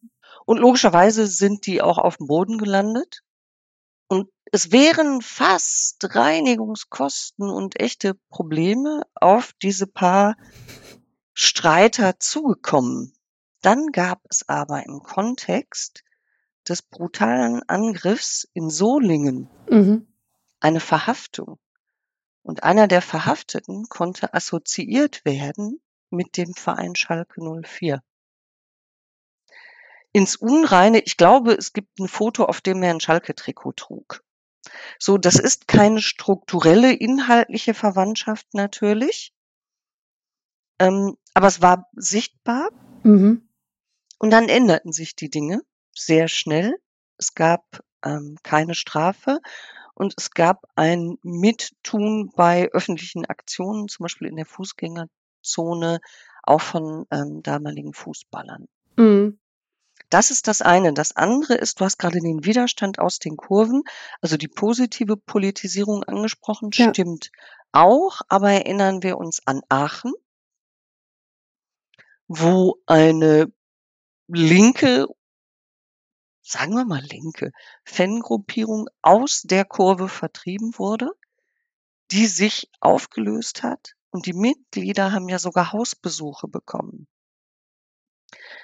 Und 0.45 0.57
logischerweise 0.59 1.27
sind 1.27 1.65
die 1.65 1.81
auch 1.81 1.97
auf 1.97 2.17
dem 2.17 2.27
Boden 2.27 2.57
gelandet. 2.57 3.23
Und 4.07 4.29
es 4.51 4.71
wären 4.71 5.21
fast 5.21 6.15
Reinigungskosten 6.15 7.49
und 7.49 7.79
echte 7.79 8.15
Probleme 8.29 9.03
auf 9.15 9.53
diese 9.61 9.87
paar 9.87 10.35
Streiter 11.33 12.19
zugekommen. 12.19 13.13
Dann 13.61 13.87
gab 13.87 14.21
es 14.29 14.47
aber 14.47 14.85
im 14.85 14.99
Kontext 15.01 16.03
des 16.67 16.81
brutalen 16.81 17.63
Angriffs 17.67 18.47
in 18.53 18.69
Solingen 18.69 19.49
Mhm. 19.69 20.05
Eine 20.63 20.79
Verhaftung. 20.79 21.59
Und 22.41 22.63
einer 22.63 22.87
der 22.87 23.01
Verhafteten 23.01 23.87
konnte 23.89 24.33
assoziiert 24.33 25.23
werden 25.25 25.81
mit 26.09 26.37
dem 26.37 26.53
Verein 26.53 26.95
Schalke 26.95 27.41
04. 27.41 28.01
Ins 30.11 30.35
Unreine, 30.35 30.99
ich 30.99 31.17
glaube, 31.17 31.53
es 31.53 31.73
gibt 31.73 31.99
ein 31.99 32.07
Foto, 32.07 32.45
auf 32.45 32.61
dem 32.61 32.83
er 32.83 32.91
ein 32.91 32.99
Schalke-Trikot 32.99 33.73
trug. 33.73 34.23
So, 34.99 35.17
das 35.17 35.39
ist 35.39 35.67
keine 35.67 36.01
strukturelle, 36.01 36.93
inhaltliche 36.93 37.73
Verwandtschaft 37.73 38.53
natürlich. 38.53 39.33
Ähm, 40.79 41.17
aber 41.33 41.47
es 41.47 41.61
war 41.61 41.89
sichtbar. 41.93 42.69
Mhm. 43.03 43.49
Und 44.19 44.29
dann 44.29 44.49
änderten 44.49 44.93
sich 44.93 45.15
die 45.15 45.29
Dinge 45.29 45.61
sehr 45.93 46.27
schnell. 46.27 46.77
Es 47.17 47.33
gab 47.33 47.83
ähm, 48.05 48.37
keine 48.43 48.75
Strafe 48.75 49.39
und 49.95 50.13
es 50.17 50.31
gab 50.31 50.65
ein 50.75 51.17
Mittun 51.23 52.31
bei 52.35 52.69
öffentlichen 52.71 53.25
Aktionen, 53.25 53.87
zum 53.87 54.03
Beispiel 54.05 54.27
in 54.27 54.35
der 54.35 54.45
Fußgängerzone, 54.45 55.99
auch 56.43 56.61
von 56.61 57.05
ähm, 57.11 57.43
damaligen 57.43 57.93
Fußballern. 57.93 58.67
Mhm. 58.97 59.39
Das 60.09 60.29
ist 60.29 60.47
das 60.47 60.61
eine. 60.61 60.93
Das 60.93 61.15
andere 61.15 61.55
ist, 61.55 61.79
du 61.79 61.85
hast 61.85 61.97
gerade 61.97 62.19
den 62.19 62.45
Widerstand 62.45 62.99
aus 62.99 63.19
den 63.19 63.35
Kurven, 63.37 63.83
also 64.21 64.37
die 64.37 64.47
positive 64.47 65.17
Politisierung 65.17 66.03
angesprochen, 66.03 66.69
Ja. 66.73 66.89
stimmt 66.89 67.31
auch, 67.71 68.21
aber 68.29 68.51
erinnern 68.51 69.01
wir 69.01 69.17
uns 69.17 69.41
an 69.45 69.61
Aachen, 69.69 70.13
wo 72.27 72.77
eine 72.85 73.51
linke, 74.27 75.07
sagen 76.43 76.73
wir 76.73 76.85
mal 76.85 77.01
linke, 77.01 77.51
Fangruppierung 77.85 78.87
aus 79.01 79.41
der 79.41 79.65
Kurve 79.65 80.09
vertrieben 80.09 80.77
wurde, 80.77 81.11
die 82.11 82.27
sich 82.27 82.69
aufgelöst 82.79 83.63
hat 83.63 83.95
und 84.11 84.25
die 84.25 84.33
Mitglieder 84.33 85.11
haben 85.11 85.29
ja 85.29 85.39
sogar 85.39 85.71
Hausbesuche 85.71 86.47
bekommen. 86.47 87.07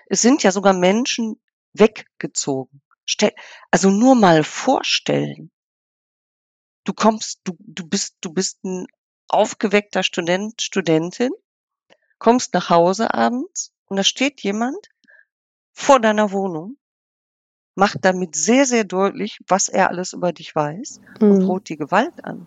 Es 0.08 0.22
sind 0.22 0.44
ja 0.44 0.52
sogar 0.52 0.74
Menschen 0.74 1.42
weggezogen. 1.74 2.82
Also 3.72 3.90
nur 3.90 4.16
mal 4.16 4.44
vorstellen. 4.44 5.52
Du 6.84 6.94
kommst, 6.94 7.42
du, 7.44 7.56
du 7.60 7.88
bist, 7.88 8.18
du 8.22 8.32
bist 8.32 8.64
ein 8.64 8.88
aufgeweckter 9.28 10.04
Student, 10.04 10.62
Studentin, 10.62 11.32
kommst 12.18 12.54
nach 12.54 12.70
Hause 12.70 13.14
abends 13.14 13.74
und 13.86 13.98
da 13.98 14.04
steht 14.04 14.42
jemand 14.42 14.90
vor 15.72 16.00
deiner 16.00 16.32
Wohnung, 16.32 16.78
macht 17.80 18.00
damit 18.04 18.36
sehr, 18.36 18.66
sehr 18.66 18.84
deutlich, 18.84 19.40
was 19.48 19.70
er 19.70 19.90
alles 19.90 20.14
über 20.14 20.32
dich 20.34 20.54
weiß 20.56 21.02
und 21.22 21.30
Mhm. 21.30 21.40
droht 21.40 21.70
die 21.70 21.78
Gewalt 21.78 22.24
an. 22.24 22.46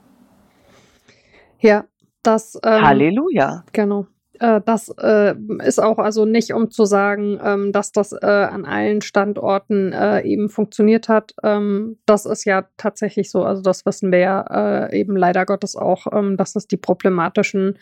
Ja, 1.59 1.85
das, 2.23 2.59
ähm, 2.64 2.83
Halleluja. 2.83 3.64
genau. 3.73 4.07
Äh, 4.40 4.61
das 4.64 4.88
äh, 4.99 5.35
ist 5.64 5.81
auch 5.81 5.99
also 5.99 6.25
nicht, 6.25 6.53
um 6.53 6.71
zu 6.71 6.85
sagen, 6.85 7.38
ähm, 7.42 7.73
dass 7.73 7.92
das 7.92 8.12
äh, 8.12 8.27
an 8.27 8.64
allen 8.64 9.01
Standorten 9.01 9.92
äh, 9.92 10.23
eben 10.23 10.49
funktioniert 10.49 11.09
hat. 11.09 11.35
Ähm, 11.42 11.99
das 12.07 12.27
ist 12.27 12.45
ja 12.45 12.66
tatsächlich 12.77 13.31
so. 13.31 13.45
Also 13.45 13.62
das 13.62 13.87
wissen 13.87 14.11
wir 14.11 14.18
ja 14.18 14.87
äh, 14.88 14.99
eben 15.01 15.16
leider 15.16 15.47
Gottes 15.47 15.77
auch, 15.77 16.07
ähm, 16.12 16.37
dass 16.37 16.57
es 16.57 16.66
die 16.66 16.77
problematischen 16.77 17.79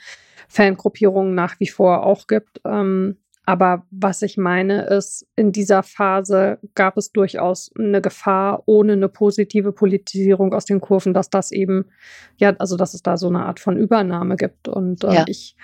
Fangruppierungen 0.48 1.34
nach 1.34 1.58
wie 1.60 1.68
vor 1.68 2.04
auch 2.04 2.26
gibt. 2.26 2.60
Ähm, 2.66 3.16
aber 3.50 3.84
was 3.90 4.22
ich 4.22 4.36
meine 4.36 4.82
ist, 4.82 5.26
in 5.34 5.50
dieser 5.50 5.82
Phase 5.82 6.58
gab 6.76 6.96
es 6.96 7.10
durchaus 7.10 7.72
eine 7.76 8.00
Gefahr 8.00 8.62
ohne 8.66 8.92
eine 8.92 9.08
positive 9.08 9.72
Politisierung 9.72 10.54
aus 10.54 10.66
den 10.66 10.80
Kurven, 10.80 11.14
dass 11.14 11.30
das 11.30 11.50
eben, 11.50 11.86
ja, 12.36 12.54
also 12.60 12.76
dass 12.76 12.94
es 12.94 13.02
da 13.02 13.16
so 13.16 13.26
eine 13.26 13.44
Art 13.46 13.58
von 13.58 13.76
Übernahme 13.76 14.36
gibt. 14.36 14.68
Und 14.68 15.02
ähm, 15.02 15.10
Ja. 15.10 15.24
ich, 15.26 15.56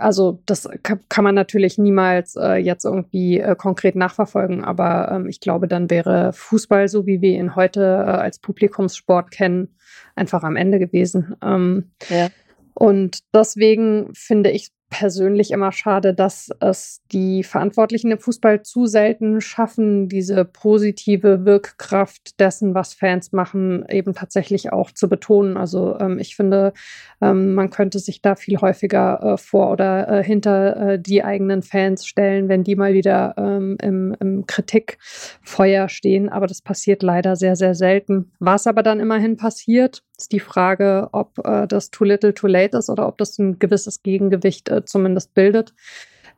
also 0.00 0.40
das 0.46 0.68
ka- 0.82 0.98
kann 1.08 1.22
man 1.22 1.36
natürlich 1.36 1.78
niemals 1.78 2.34
äh, 2.34 2.56
jetzt 2.56 2.84
irgendwie 2.84 3.38
äh, 3.38 3.54
konkret 3.54 3.94
nachverfolgen, 3.94 4.64
aber 4.64 5.12
ähm, 5.12 5.28
ich 5.28 5.38
glaube, 5.38 5.68
dann 5.68 5.90
wäre 5.90 6.32
Fußball, 6.32 6.88
so 6.88 7.06
wie 7.06 7.20
wir 7.20 7.38
ihn 7.38 7.54
heute 7.54 7.82
äh, 7.82 8.10
als 8.10 8.40
Publikumssport 8.40 9.30
kennen, 9.30 9.68
einfach 10.16 10.42
am 10.42 10.56
Ende 10.56 10.80
gewesen. 10.80 11.36
Ähm, 11.40 11.92
Ja. 12.08 12.30
und 12.74 13.20
deswegen 13.32 14.10
finde 14.14 14.50
ich 14.50 14.70
persönlich 14.92 15.52
immer 15.52 15.72
schade, 15.72 16.12
dass 16.12 16.50
es 16.60 17.00
die 17.12 17.42
Verantwortlichen 17.44 18.10
im 18.10 18.18
Fußball 18.18 18.62
zu 18.62 18.84
selten 18.84 19.40
schaffen, 19.40 20.06
diese 20.06 20.44
positive 20.44 21.46
Wirkkraft 21.46 22.38
dessen, 22.38 22.74
was 22.74 22.92
Fans 22.92 23.32
machen, 23.32 23.86
eben 23.88 24.12
tatsächlich 24.12 24.70
auch 24.70 24.90
zu 24.90 25.08
betonen. 25.08 25.56
Also 25.56 25.98
ähm, 25.98 26.18
ich 26.18 26.36
finde, 26.36 26.74
ähm, 27.22 27.54
man 27.54 27.70
könnte 27.70 28.00
sich 28.00 28.20
da 28.20 28.36
viel 28.36 28.58
häufiger 28.58 29.22
äh, 29.22 29.36
vor 29.38 29.72
oder 29.72 30.08
äh, 30.08 30.22
hinter 30.22 30.76
äh, 30.76 30.98
die 31.00 31.24
eigenen 31.24 31.62
Fans 31.62 32.06
stellen, 32.06 32.50
wenn 32.50 32.62
die 32.62 32.76
mal 32.76 32.92
wieder 32.92 33.34
ähm, 33.38 33.78
im, 33.80 34.14
im 34.20 34.46
Kritikfeuer 34.46 35.88
stehen. 35.88 36.28
Aber 36.28 36.46
das 36.46 36.60
passiert 36.60 37.02
leider 37.02 37.34
sehr, 37.34 37.56
sehr 37.56 37.74
selten. 37.74 38.30
Was 38.40 38.66
aber 38.66 38.82
dann 38.82 39.00
immerhin 39.00 39.38
passiert, 39.38 40.02
ist 40.18 40.32
die 40.32 40.40
Frage, 40.40 41.08
ob 41.12 41.38
äh, 41.44 41.66
das 41.66 41.90
too 41.90 42.04
little, 42.04 42.34
too 42.34 42.46
late 42.46 42.76
ist 42.76 42.90
oder 42.90 43.06
ob 43.08 43.18
das 43.18 43.38
ein 43.38 43.58
gewisses 43.58 44.02
Gegengewicht 44.02 44.68
äh, 44.68 44.84
zumindest 44.84 45.34
bildet. 45.34 45.74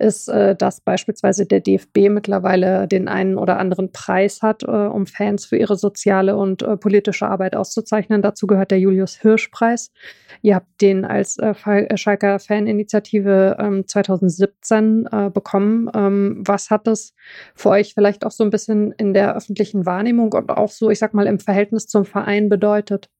Ist, 0.00 0.28
äh, 0.28 0.56
dass 0.56 0.80
beispielsweise 0.80 1.46
der 1.46 1.60
DFB 1.60 2.08
mittlerweile 2.08 2.88
den 2.88 3.06
einen 3.06 3.38
oder 3.38 3.58
anderen 3.60 3.92
Preis 3.92 4.42
hat, 4.42 4.64
äh, 4.64 4.66
um 4.66 5.06
Fans 5.06 5.44
für 5.44 5.56
ihre 5.56 5.76
soziale 5.76 6.36
und 6.36 6.62
äh, 6.62 6.76
politische 6.76 7.28
Arbeit 7.28 7.54
auszuzeichnen. 7.54 8.20
Dazu 8.20 8.48
gehört 8.48 8.72
der 8.72 8.80
Julius 8.80 9.14
Hirsch-Preis. 9.20 9.92
Ihr 10.42 10.56
habt 10.56 10.80
den 10.80 11.04
als 11.04 11.38
äh, 11.38 11.54
Schalker 11.96 12.40
Faninitiative 12.40 13.56
ähm, 13.60 13.86
2017 13.86 15.06
äh, 15.12 15.30
bekommen. 15.32 15.88
Ähm, 15.94 16.42
was 16.44 16.70
hat 16.70 16.88
das 16.88 17.14
für 17.54 17.68
euch 17.68 17.94
vielleicht 17.94 18.26
auch 18.26 18.32
so 18.32 18.42
ein 18.42 18.50
bisschen 18.50 18.90
in 18.92 19.14
der 19.14 19.36
öffentlichen 19.36 19.86
Wahrnehmung 19.86 20.32
und 20.32 20.50
auch 20.50 20.70
so, 20.70 20.90
ich 20.90 20.98
sag 20.98 21.14
mal, 21.14 21.28
im 21.28 21.38
Verhältnis 21.38 21.86
zum 21.86 22.04
Verein 22.04 22.48
bedeutet? 22.48 23.10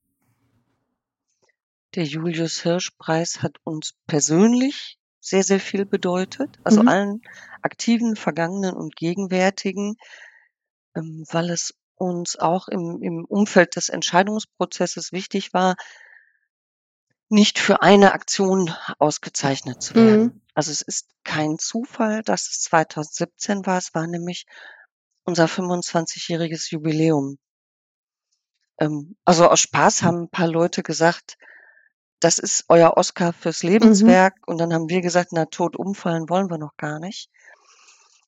Der 1.95 2.03
Julius 2.03 2.61
Hirsch 2.61 2.91
Preis 2.97 3.41
hat 3.41 3.57
uns 3.63 3.93
persönlich 4.05 4.97
sehr, 5.21 5.43
sehr 5.43 5.59
viel 5.59 5.85
bedeutet. 5.85 6.59
Also 6.63 6.81
Mhm. 6.81 6.87
allen 6.87 7.21
aktiven, 7.61 8.15
vergangenen 8.15 8.75
und 8.75 8.95
gegenwärtigen, 8.95 9.95
ähm, 10.95 11.25
weil 11.31 11.49
es 11.49 11.73
uns 11.95 12.35
auch 12.37 12.67
im, 12.67 13.01
im 13.01 13.25
Umfeld 13.25 13.77
des 13.77 13.89
Entscheidungsprozesses 13.89 15.13
wichtig 15.13 15.53
war, 15.53 15.75
nicht 17.29 17.57
für 17.57 17.81
eine 17.81 18.13
Aktion 18.13 18.73
ausgezeichnet 18.99 19.81
zu 19.81 19.95
werden. 19.95 20.23
Mhm. 20.23 20.41
Also 20.53 20.71
es 20.71 20.81
ist 20.81 21.09
kein 21.23 21.57
Zufall, 21.57 22.21
dass 22.21 22.49
es 22.49 22.61
2017 22.61 23.65
war. 23.65 23.77
Es 23.77 23.95
war 23.95 24.05
nämlich 24.05 24.45
unser 25.23 25.45
25-jähriges 25.45 26.71
Jubiläum. 26.71 27.37
Ähm, 28.79 29.15
also 29.25 29.49
aus 29.49 29.61
Spaß 29.61 30.03
haben 30.03 30.23
ein 30.23 30.29
paar 30.29 30.47
Leute 30.47 30.83
gesagt, 30.83 31.37
das 32.25 32.39
ist 32.39 32.65
euer 32.69 32.97
Oscar 32.97 33.33
fürs 33.33 33.61
Lebenswerk. 33.61 34.33
Und 34.47 34.57
dann 34.57 34.73
haben 34.73 34.89
wir 34.89 35.01
gesagt, 35.01 35.29
na, 35.31 35.45
tot 35.45 35.75
umfallen 35.75 36.27
wollen 36.27 36.49
wir 36.49 36.57
noch 36.57 36.75
gar 36.75 36.99
nicht. 36.99 37.29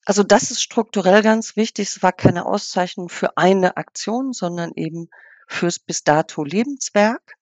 Also 0.05 0.21
das 0.21 0.51
ist 0.51 0.61
strukturell 0.61 1.23
ganz 1.23 1.55
wichtig. 1.55 1.89
Es 1.89 2.03
war 2.03 2.11
keine 2.11 2.45
Auszeichnung 2.45 3.09
für 3.09 3.37
eine 3.37 3.75
Aktion, 3.75 4.33
sondern 4.33 4.71
eben 4.75 5.09
fürs 5.47 5.79
bis 5.79 6.03
dato 6.03 6.43
Lebenswerk. 6.43 7.37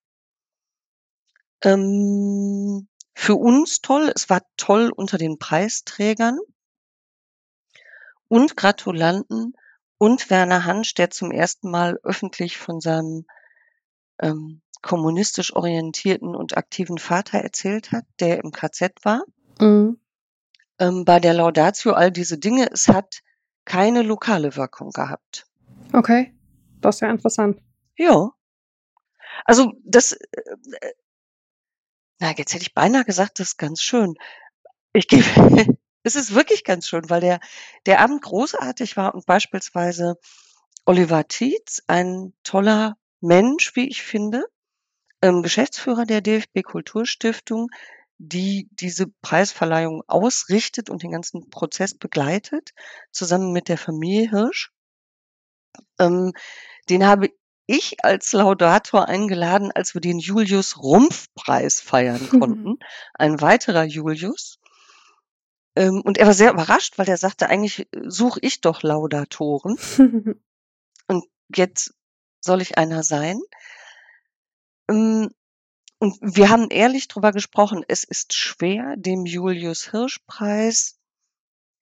Ähm, 1.62 2.88
für 3.14 3.34
uns 3.34 3.82
toll. 3.82 4.10
Es 4.14 4.30
war 4.30 4.40
toll 4.56 4.90
unter 4.96 5.18
den 5.18 5.38
Preisträgern 5.38 6.38
und 8.28 8.56
Gratulanten 8.56 9.52
und 9.98 10.30
Werner 10.30 10.64
Hansch, 10.64 10.94
der 10.94 11.10
zum 11.10 11.32
ersten 11.32 11.70
Mal 11.70 12.00
öffentlich 12.02 12.56
von 12.56 12.80
seinem 12.80 13.26
ähm, 14.22 14.62
kommunistisch 14.82 15.54
orientierten 15.54 16.34
und 16.34 16.56
aktiven 16.56 16.98
Vater 16.98 17.38
erzählt 17.38 17.92
hat, 17.92 18.04
der 18.20 18.42
im 18.42 18.52
KZ 18.52 18.92
war. 19.02 19.24
Mhm. 19.60 19.98
Ähm, 20.78 21.04
bei 21.04 21.20
der 21.20 21.34
Laudatio 21.34 21.92
all 21.92 22.10
diese 22.10 22.38
Dinge, 22.38 22.68
es 22.70 22.88
hat 22.88 23.22
keine 23.64 24.02
lokale 24.02 24.56
Wirkung 24.56 24.90
gehabt. 24.90 25.46
Okay, 25.92 26.34
das 26.80 26.96
ist 26.96 27.00
ja 27.00 27.10
interessant. 27.10 27.60
Ja. 27.96 28.30
Also 29.44 29.72
das, 29.84 30.12
äh, 30.12 30.40
äh, 30.80 30.92
na, 32.18 32.32
jetzt 32.36 32.54
hätte 32.54 32.62
ich 32.62 32.74
beinahe 32.74 33.04
gesagt, 33.04 33.38
das 33.38 33.48
ist 33.48 33.56
ganz 33.58 33.82
schön. 33.82 34.14
Ich 34.92 35.08
gebe, 35.08 35.24
es 36.02 36.16
ist 36.16 36.34
wirklich 36.34 36.64
ganz 36.64 36.88
schön, 36.88 37.08
weil 37.10 37.20
der, 37.20 37.40
der 37.86 38.00
Abend 38.00 38.22
großartig 38.22 38.96
war 38.96 39.14
und 39.14 39.26
beispielsweise 39.26 40.18
Oliver 40.84 41.26
Tietz, 41.26 41.82
ein 41.86 42.32
toller 42.44 42.96
Mensch, 43.20 43.74
wie 43.74 43.88
ich 43.88 44.02
finde, 44.02 44.46
ähm, 45.22 45.42
Geschäftsführer 45.42 46.04
der 46.04 46.20
DFB 46.20 46.62
Kulturstiftung, 46.62 47.68
die 48.18 48.68
diese 48.72 49.06
Preisverleihung 49.22 50.02
ausrichtet 50.06 50.90
und 50.90 51.02
den 51.02 51.12
ganzen 51.12 51.50
Prozess 51.50 51.94
begleitet, 51.94 52.70
zusammen 53.12 53.52
mit 53.52 53.68
der 53.68 53.78
Familie 53.78 54.30
Hirsch. 54.30 54.70
Ähm, 55.98 56.32
den 56.88 57.06
habe 57.06 57.30
ich 57.66 58.04
als 58.04 58.32
Laudator 58.32 59.08
eingeladen, 59.08 59.72
als 59.74 59.94
wir 59.94 60.00
den 60.00 60.18
Julius 60.18 60.78
Rumpf-Preis 60.78 61.80
feiern 61.80 62.28
konnten. 62.40 62.78
Ein 63.14 63.40
weiterer 63.40 63.84
Julius. 63.84 64.58
Ähm, 65.74 66.00
und 66.00 66.16
er 66.18 66.26
war 66.26 66.34
sehr 66.34 66.52
überrascht, 66.52 66.98
weil 66.98 67.08
er 67.08 67.18
sagte, 67.18 67.48
eigentlich 67.48 67.80
äh, 67.80 67.86
suche 68.04 68.40
ich 68.42 68.60
doch 68.60 68.82
Laudatoren. 68.82 69.76
und 71.08 71.24
jetzt 71.54 71.94
soll 72.40 72.62
ich 72.62 72.78
einer 72.78 73.02
sein. 73.02 73.40
Ähm, 74.88 75.30
und 75.98 76.18
wir 76.20 76.50
haben 76.50 76.68
ehrlich 76.70 77.08
drüber 77.08 77.32
gesprochen, 77.32 77.84
es 77.88 78.04
ist 78.04 78.34
schwer, 78.34 78.94
dem 78.96 79.24
Julius 79.24 79.90
Hirsch 79.90 80.20
Preis 80.26 80.98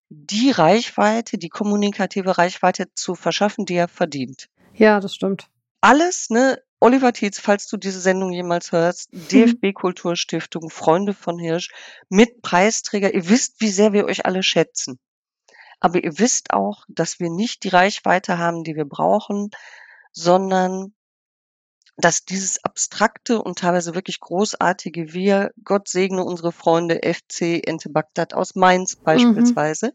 die 0.09 0.51
Reichweite, 0.51 1.39
die 1.39 1.49
kommunikative 1.49 2.39
Reichweite 2.39 2.87
zu 2.95 3.15
verschaffen, 3.15 3.65
die 3.65 3.75
er 3.75 3.89
verdient. 3.89 4.49
Ja, 4.75 5.01
das 5.01 5.15
stimmt. 5.15 5.49
Alles, 5.81 6.31
ne? 6.31 6.63
Oliver 6.81 7.13
Tietz, 7.13 7.41
falls 7.41 7.67
du 7.67 7.77
diese 7.77 8.01
Sendung 8.01 8.33
jemals 8.33 8.71
hörst, 8.71 9.13
Mhm. 9.13 9.29
DFB 9.29 9.73
Kulturstiftung, 9.75 10.71
Freunde 10.71 11.15
von 11.15 11.39
Hirsch, 11.39 11.71
mit 12.09 12.43
Preisträger. 12.43 13.15
Ihr 13.15 13.29
wisst, 13.29 13.61
wie 13.61 13.69
sehr 13.71 13.93
wir 13.93 14.05
euch 14.05 14.27
alle 14.27 14.43
schätzen. 14.43 14.99
Aber 15.81 16.03
ihr 16.03 16.19
wisst 16.19 16.53
auch, 16.53 16.85
dass 16.89 17.21
wir 17.21 17.31
nicht 17.31 17.65
die 17.65 17.69
Reichweite 17.69 18.39
haben, 18.39 18.65
die 18.65 18.77
wir 18.77 18.85
brauchen, 18.85 19.51
sondern 20.13 20.95
dass 21.97 22.25
dieses 22.25 22.65
abstrakte 22.65 23.41
und 23.41 23.59
teilweise 23.59 23.95
wirklich 23.95 24.21
großartige 24.21 25.13
Wir, 25.13 25.53
Gott 25.65 25.89
segne 25.89 26.25
unsere 26.25 26.53
Freunde 26.53 27.01
FC 27.03 27.63
Ente 27.65 27.89
Bagdad 27.91 28.35
aus 28.35 28.55
Mainz 28.55 28.97
Mhm. 28.97 29.01
beispielsweise, 29.05 29.93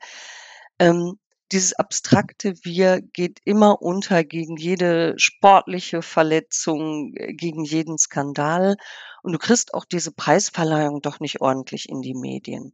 ähm, 0.80 1.20
dieses 1.52 1.74
abstrakte 1.74 2.54
Wir 2.64 3.02
geht 3.02 3.40
immer 3.44 3.82
unter 3.82 4.24
gegen 4.24 4.56
jede 4.56 5.16
sportliche 5.18 6.02
Verletzung, 6.02 7.14
äh, 7.16 7.34
gegen 7.34 7.64
jeden 7.64 7.98
Skandal. 7.98 8.78
Und 9.24 9.34
du 9.34 9.40
kriegst 9.40 9.74
auch 9.74 9.84
diese 9.86 10.12
Preisverleihung 10.12 11.02
doch 11.02 11.20
nicht 11.20 11.42
ordentlich 11.42 11.90
in 11.90 12.02
die 12.02 12.14
Medien. 12.14 12.74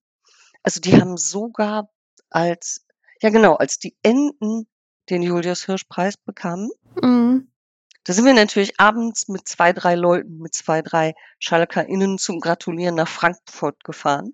Also 0.62 0.82
die 0.82 1.00
haben 1.00 1.18
sogar 1.18 1.90
als, 2.30 2.86
ja 3.22 3.30
genau, 3.30 3.56
als 3.56 3.80
die 3.80 3.96
Enten 4.04 4.68
den 5.10 5.22
Julius 5.22 5.66
Hirsch 5.66 5.86
Preis 5.86 6.18
bekamen, 6.18 6.70
Mhm. 7.02 7.48
Da 8.06 8.14
sind 8.14 8.24
wir 8.26 8.34
natürlich 8.34 8.80
abends 8.80 9.28
mit 9.28 9.48
zwei, 9.48 9.74
drei 9.74 9.96
Leuten, 9.96 10.38
mit 10.38 10.56
zwei, 10.56 10.82
drei 10.82 11.14
SchalkerInnen 11.40 12.18
zum 12.18 12.40
Gratulieren 12.40 12.96
nach 12.96 13.08
Frankfurt 13.10 13.84
gefahren. 13.84 14.34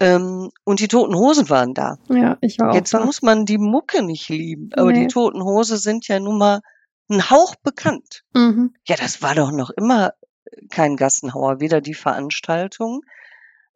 Ähm, 0.00 0.50
und 0.64 0.80
die 0.80 0.88
Toten 0.88 1.14
Hosen 1.14 1.48
waren 1.50 1.74
da. 1.74 1.98
Ja, 2.08 2.36
ich 2.40 2.58
war 2.58 2.70
auch 2.70 2.74
Jetzt 2.74 2.94
da. 2.94 3.04
muss 3.04 3.22
man 3.22 3.46
die 3.46 3.58
Mucke 3.58 4.02
nicht 4.02 4.28
lieben, 4.28 4.70
aber 4.74 4.92
die 4.92 5.00
Nee. 5.00 5.06
Toten 5.08 5.42
Hose 5.42 5.76
sind 5.76 6.08
ja 6.08 6.20
nun 6.20 6.38
mal 6.38 6.60
ein 7.08 7.30
Hauch 7.30 7.54
bekannt. 7.56 8.22
Mhm. 8.34 8.74
Ja, 8.86 8.96
das 8.96 9.22
war 9.22 9.34
doch 9.34 9.50
noch 9.50 9.70
immer 9.70 10.12
kein 10.70 10.96
Gassenhauer, 10.96 11.60
weder 11.60 11.80
die 11.80 11.94
Veranstaltung, 11.94 13.02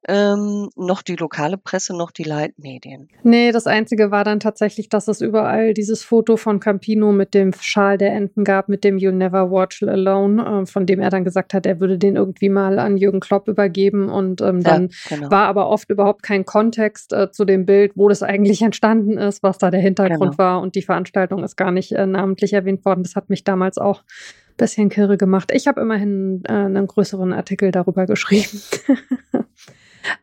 ähm, 0.06 0.70
noch 0.76 1.02
die 1.02 1.16
lokale 1.16 1.56
Presse, 1.58 1.96
noch 1.96 2.12
die 2.12 2.22
Leitmedien. 2.22 3.08
Nee, 3.24 3.50
das 3.50 3.66
Einzige 3.66 4.10
war 4.10 4.22
dann 4.22 4.38
tatsächlich, 4.38 4.88
dass 4.88 5.08
es 5.08 5.20
überall 5.20 5.74
dieses 5.74 6.04
Foto 6.04 6.36
von 6.36 6.60
Campino 6.60 7.10
mit 7.12 7.34
dem 7.34 7.52
Schal 7.58 7.98
der 7.98 8.12
Enten 8.12 8.44
gab, 8.44 8.68
mit 8.68 8.84
dem 8.84 8.96
You'll 8.96 9.12
Never 9.12 9.50
Watch 9.50 9.82
Alone, 9.82 10.62
äh, 10.62 10.66
von 10.66 10.86
dem 10.86 11.00
er 11.00 11.10
dann 11.10 11.24
gesagt 11.24 11.52
hat, 11.52 11.66
er 11.66 11.80
würde 11.80 11.98
den 11.98 12.14
irgendwie 12.16 12.48
mal 12.48 12.78
an 12.78 12.96
Jürgen 12.96 13.20
Klopp 13.20 13.48
übergeben. 13.48 14.08
Und 14.08 14.40
ähm, 14.40 14.60
Ja, 14.60 14.70
dann 14.72 14.90
genau. 15.08 15.30
war 15.30 15.46
aber 15.48 15.68
oft 15.68 15.90
überhaupt 15.90 16.22
kein 16.22 16.44
Kontext 16.44 17.12
äh, 17.12 17.30
zu 17.32 17.44
dem 17.44 17.66
Bild, 17.66 17.92
wo 17.96 18.08
das 18.08 18.22
eigentlich 18.22 18.62
entstanden 18.68 19.18
ist, 19.18 19.42
was 19.42 19.58
da 19.58 19.70
der 19.70 19.80
Hintergrund 19.80 20.36
Genau. 20.36 20.38
war. 20.38 20.60
Und 20.60 20.74
die 20.76 20.82
Veranstaltung 20.82 21.42
ist 21.42 21.56
gar 21.56 21.72
nicht 21.72 21.92
äh, 21.92 22.06
namentlich 22.06 22.52
erwähnt 22.52 22.84
worden. 22.84 23.02
Das 23.02 23.16
hat 23.16 23.30
mich 23.30 23.42
damals 23.44 23.78
auch 23.78 24.02
ein 24.02 24.56
bisschen 24.58 24.88
kirre 24.90 25.16
gemacht. 25.18 25.50
Ich 25.52 25.66
habe 25.66 25.80
immerhin 25.80 26.42
äh, 26.48 26.52
einen 26.52 26.86
größeren 26.86 27.32
Artikel 27.32 27.72
darüber 27.72 28.06
geschrieben. 28.06 28.60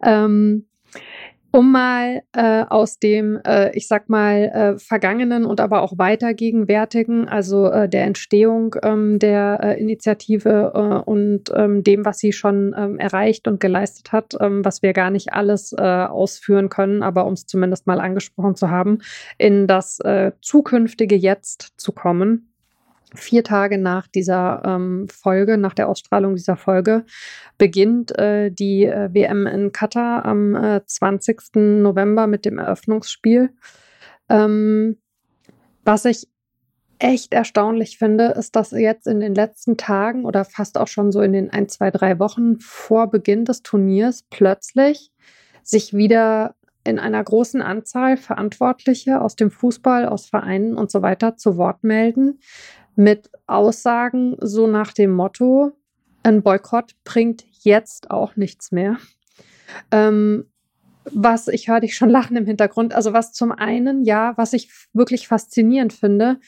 ähm, 0.04 0.66
um 1.56 1.72
mal 1.72 2.22
äh, 2.34 2.66
aus 2.68 3.00
dem, 3.00 3.40
äh, 3.46 3.74
ich 3.78 3.88
sag 3.88 4.10
mal, 4.10 4.76
äh, 4.76 4.78
vergangenen 4.78 5.46
und 5.46 5.62
aber 5.62 5.84
auch 5.84 5.98
weiter 5.98 6.34
gegenwärtigen, 6.34 7.30
also 7.30 7.68
äh, 7.68 7.88
der 7.88 8.04
Entstehung 8.04 8.76
ähm, 8.84 9.20
der 9.20 9.60
äh, 9.64 9.80
Initiative 9.80 10.74
äh, 10.76 11.10
und 11.10 11.44
ähm, 11.56 11.82
dem, 11.82 12.04
was 12.04 12.20
sie 12.20 12.34
schon 12.34 12.76
ähm, 12.78 13.00
erreicht 13.00 13.48
und 13.48 13.62
geleistet 13.62 14.12
hat, 14.12 14.36
ähm, 14.42 14.66
was 14.66 14.82
wir 14.82 14.92
gar 14.92 15.12
nicht 15.12 15.32
alles 15.32 15.74
ausführen 15.74 16.68
können, 16.70 17.04
aber 17.04 17.26
um 17.26 17.34
es 17.34 17.46
zumindest 17.46 17.88
mal 17.88 18.00
angesprochen 18.00 18.56
zu 18.56 18.70
haben, 18.70 19.00
in 19.38 19.68
das 19.68 20.00
zukünftige 20.42 21.16
Jetzt 21.16 21.74
zu 21.78 21.92
kommen 21.92 22.55
vier 23.16 23.44
Tage 23.44 23.78
nach 23.78 24.08
dieser 24.08 24.62
ähm, 24.66 25.08
Folge, 25.10 25.58
nach 25.58 25.74
der 25.74 25.90
Ausstrahlung 25.90 26.36
dieser 26.36 26.58
Folge, 26.58 27.06
beginnt 27.58 28.18
äh, 28.18 28.52
die 28.52 28.86
äh, 28.86 29.14
WM 29.14 29.48
in 29.48 29.72
Katar 29.72 30.26
am 30.26 30.56
äh, 30.56 30.86
20. 30.86 31.56
November 31.56 32.28
mit 32.28 32.46
dem 32.46 32.58
Eröffnungsspiel. 32.58 33.52
Ähm, 34.30 34.98
was 35.84 36.06
ich 36.06 36.28
echt 37.00 37.34
erstaunlich 37.34 37.98
finde, 37.98 38.28
ist, 38.28 38.56
dass 38.56 38.72
jetzt 38.72 39.08
in 39.08 39.20
den 39.20 39.36
letzten 39.36 39.78
Tagen 39.78 40.26
oder 40.26 40.46
fast 40.46 40.78
auch 40.78 40.88
schon 40.88 41.12
so 41.12 41.22
in 41.22 41.34
den 41.34 41.52
ein, 41.52 41.68
zwei, 41.68 41.92
drei 41.92 42.20
Wochen 42.20 42.60
vor 42.60 43.08
Beginn 43.08 43.46
des 43.46 43.64
Turniers 43.64 44.24
plötzlich 44.30 45.12
sich 45.64 45.94
wieder 45.94 46.56
in 46.84 47.00
einer 47.00 47.24
großen 47.24 47.62
Anzahl 47.62 48.16
Verantwortliche 48.16 49.20
aus 49.20 49.36
dem 49.36 49.52
Fußball, 49.52 50.06
aus 50.06 50.28
Vereinen 50.28 50.78
und 50.78 50.92
so 50.92 51.02
weiter 51.02 51.36
zu 51.36 51.58
Wort 51.58 51.84
melden 51.84 52.40
mit 52.96 53.30
Aussagen 53.48 54.36
so 54.40 54.68
nach 54.68 54.94
dem 54.94 55.12
Motto, 55.12 55.72
ein 56.24 56.42
Boykott 56.42 56.96
bringt 57.04 57.46
jetzt 57.62 58.12
auch 58.12 58.36
nichts 58.36 58.72
mehr. 58.72 58.98
Ähm, 59.92 60.46
was, 61.12 61.48
ich 61.48 61.68
höre 61.68 61.82
dich 61.82 61.96
schon 61.96 62.10
lachen 62.18 62.36
im 62.36 62.46
Hintergrund, 62.46 62.94
also 62.94 63.14
was 63.14 63.34
zum 63.34 63.52
einen, 63.52 64.04
ja, 64.04 64.34
was 64.38 64.54
ich 64.54 64.70
wirklich 64.94 65.28
faszinierend 65.28 65.94
finde, 65.94 66.40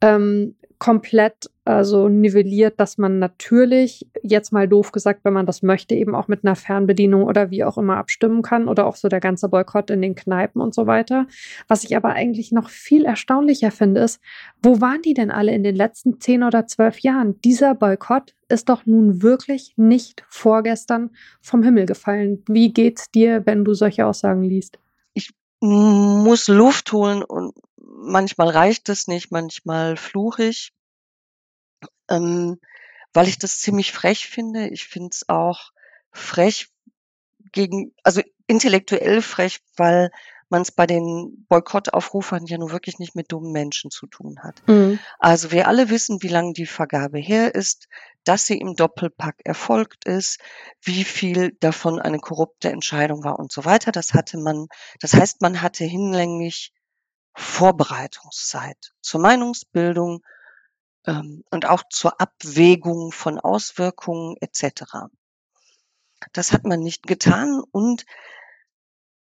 ähm, 0.00 0.56
komplett 0.78 1.50
also 1.64 2.08
nivelliert, 2.08 2.78
dass 2.78 2.98
man 2.98 3.18
natürlich, 3.18 4.06
jetzt 4.22 4.52
mal 4.52 4.68
doof 4.68 4.92
gesagt, 4.92 5.20
wenn 5.24 5.32
man 5.32 5.46
das 5.46 5.62
möchte, 5.62 5.94
eben 5.94 6.14
auch 6.14 6.28
mit 6.28 6.44
einer 6.44 6.56
Fernbedienung 6.56 7.22
oder 7.24 7.50
wie 7.50 7.64
auch 7.64 7.78
immer 7.78 7.96
abstimmen 7.96 8.42
kann 8.42 8.68
oder 8.68 8.86
auch 8.86 8.96
so 8.96 9.08
der 9.08 9.20
ganze 9.20 9.48
Boykott 9.48 9.90
in 9.90 10.02
den 10.02 10.14
Kneipen 10.14 10.60
und 10.60 10.74
so 10.74 10.86
weiter. 10.86 11.26
Was 11.66 11.84
ich 11.84 11.96
aber 11.96 12.10
eigentlich 12.10 12.52
noch 12.52 12.68
viel 12.68 13.06
erstaunlicher 13.06 13.70
finde, 13.70 14.02
ist, 14.02 14.20
wo 14.62 14.80
waren 14.80 15.00
die 15.00 15.14
denn 15.14 15.30
alle 15.30 15.54
in 15.54 15.64
den 15.64 15.74
letzten 15.74 16.20
zehn 16.20 16.42
oder 16.42 16.66
zwölf 16.66 16.98
Jahren? 16.98 17.40
Dieser 17.40 17.74
Boykott 17.74 18.34
ist 18.48 18.68
doch 18.68 18.84
nun 18.84 19.22
wirklich 19.22 19.72
nicht 19.76 20.24
vorgestern 20.28 21.10
vom 21.40 21.62
Himmel 21.62 21.86
gefallen. 21.86 22.42
Wie 22.46 22.72
geht's 22.72 23.10
dir, 23.10 23.46
wenn 23.46 23.64
du 23.64 23.72
solche 23.72 24.04
Aussagen 24.04 24.42
liest? 24.42 24.78
Ich 25.14 25.30
muss 25.60 26.48
Luft 26.48 26.92
holen 26.92 27.22
und 27.22 27.54
manchmal 28.04 28.48
reicht 28.48 28.88
es 28.88 29.06
nicht, 29.08 29.30
manchmal 29.30 29.96
fluche 29.96 30.44
ich, 30.44 30.72
ähm, 32.08 32.58
weil 33.12 33.28
ich 33.28 33.38
das 33.38 33.60
ziemlich 33.60 33.92
frech 33.92 34.28
finde. 34.28 34.68
Ich 34.68 34.86
finde 34.86 35.10
es 35.12 35.28
auch 35.28 35.72
frech 36.10 36.68
gegen, 37.52 37.94
also 38.02 38.20
intellektuell 38.46 39.22
frech, 39.22 39.60
weil 39.76 40.10
man 40.50 40.62
es 40.62 40.70
bei 40.70 40.86
den 40.86 41.46
Boykottaufrufern 41.48 42.46
ja 42.46 42.58
nur 42.58 42.70
wirklich 42.70 42.98
nicht 42.98 43.16
mit 43.16 43.32
dummen 43.32 43.50
Menschen 43.50 43.90
zu 43.90 44.06
tun 44.06 44.40
hat. 44.42 44.62
Mhm. 44.68 44.98
Also 45.18 45.50
wir 45.50 45.66
alle 45.66 45.90
wissen, 45.90 46.22
wie 46.22 46.28
lange 46.28 46.52
die 46.52 46.66
Vergabe 46.66 47.18
her 47.18 47.54
ist, 47.54 47.88
dass 48.24 48.46
sie 48.46 48.58
im 48.58 48.76
Doppelpack 48.76 49.36
erfolgt 49.44 50.04
ist, 50.04 50.38
wie 50.82 51.04
viel 51.04 51.56
davon 51.60 51.98
eine 51.98 52.18
korrupte 52.18 52.70
Entscheidung 52.70 53.24
war 53.24 53.38
und 53.38 53.52
so 53.52 53.64
weiter. 53.64 53.90
Das 53.90 54.14
hatte 54.14 54.38
man, 54.38 54.68
das 55.00 55.14
heißt, 55.14 55.40
man 55.40 55.62
hatte 55.62 55.84
hinlänglich 55.84 56.72
Vorbereitungszeit 57.34 58.94
zur 59.00 59.20
Meinungsbildung 59.20 60.24
ähm, 61.06 61.44
und 61.50 61.66
auch 61.66 61.82
zur 61.90 62.20
Abwägung 62.20 63.12
von 63.12 63.38
Auswirkungen 63.38 64.36
etc. 64.40 65.08
Das 66.32 66.52
hat 66.52 66.64
man 66.64 66.80
nicht 66.80 67.06
getan 67.06 67.62
und 67.70 68.06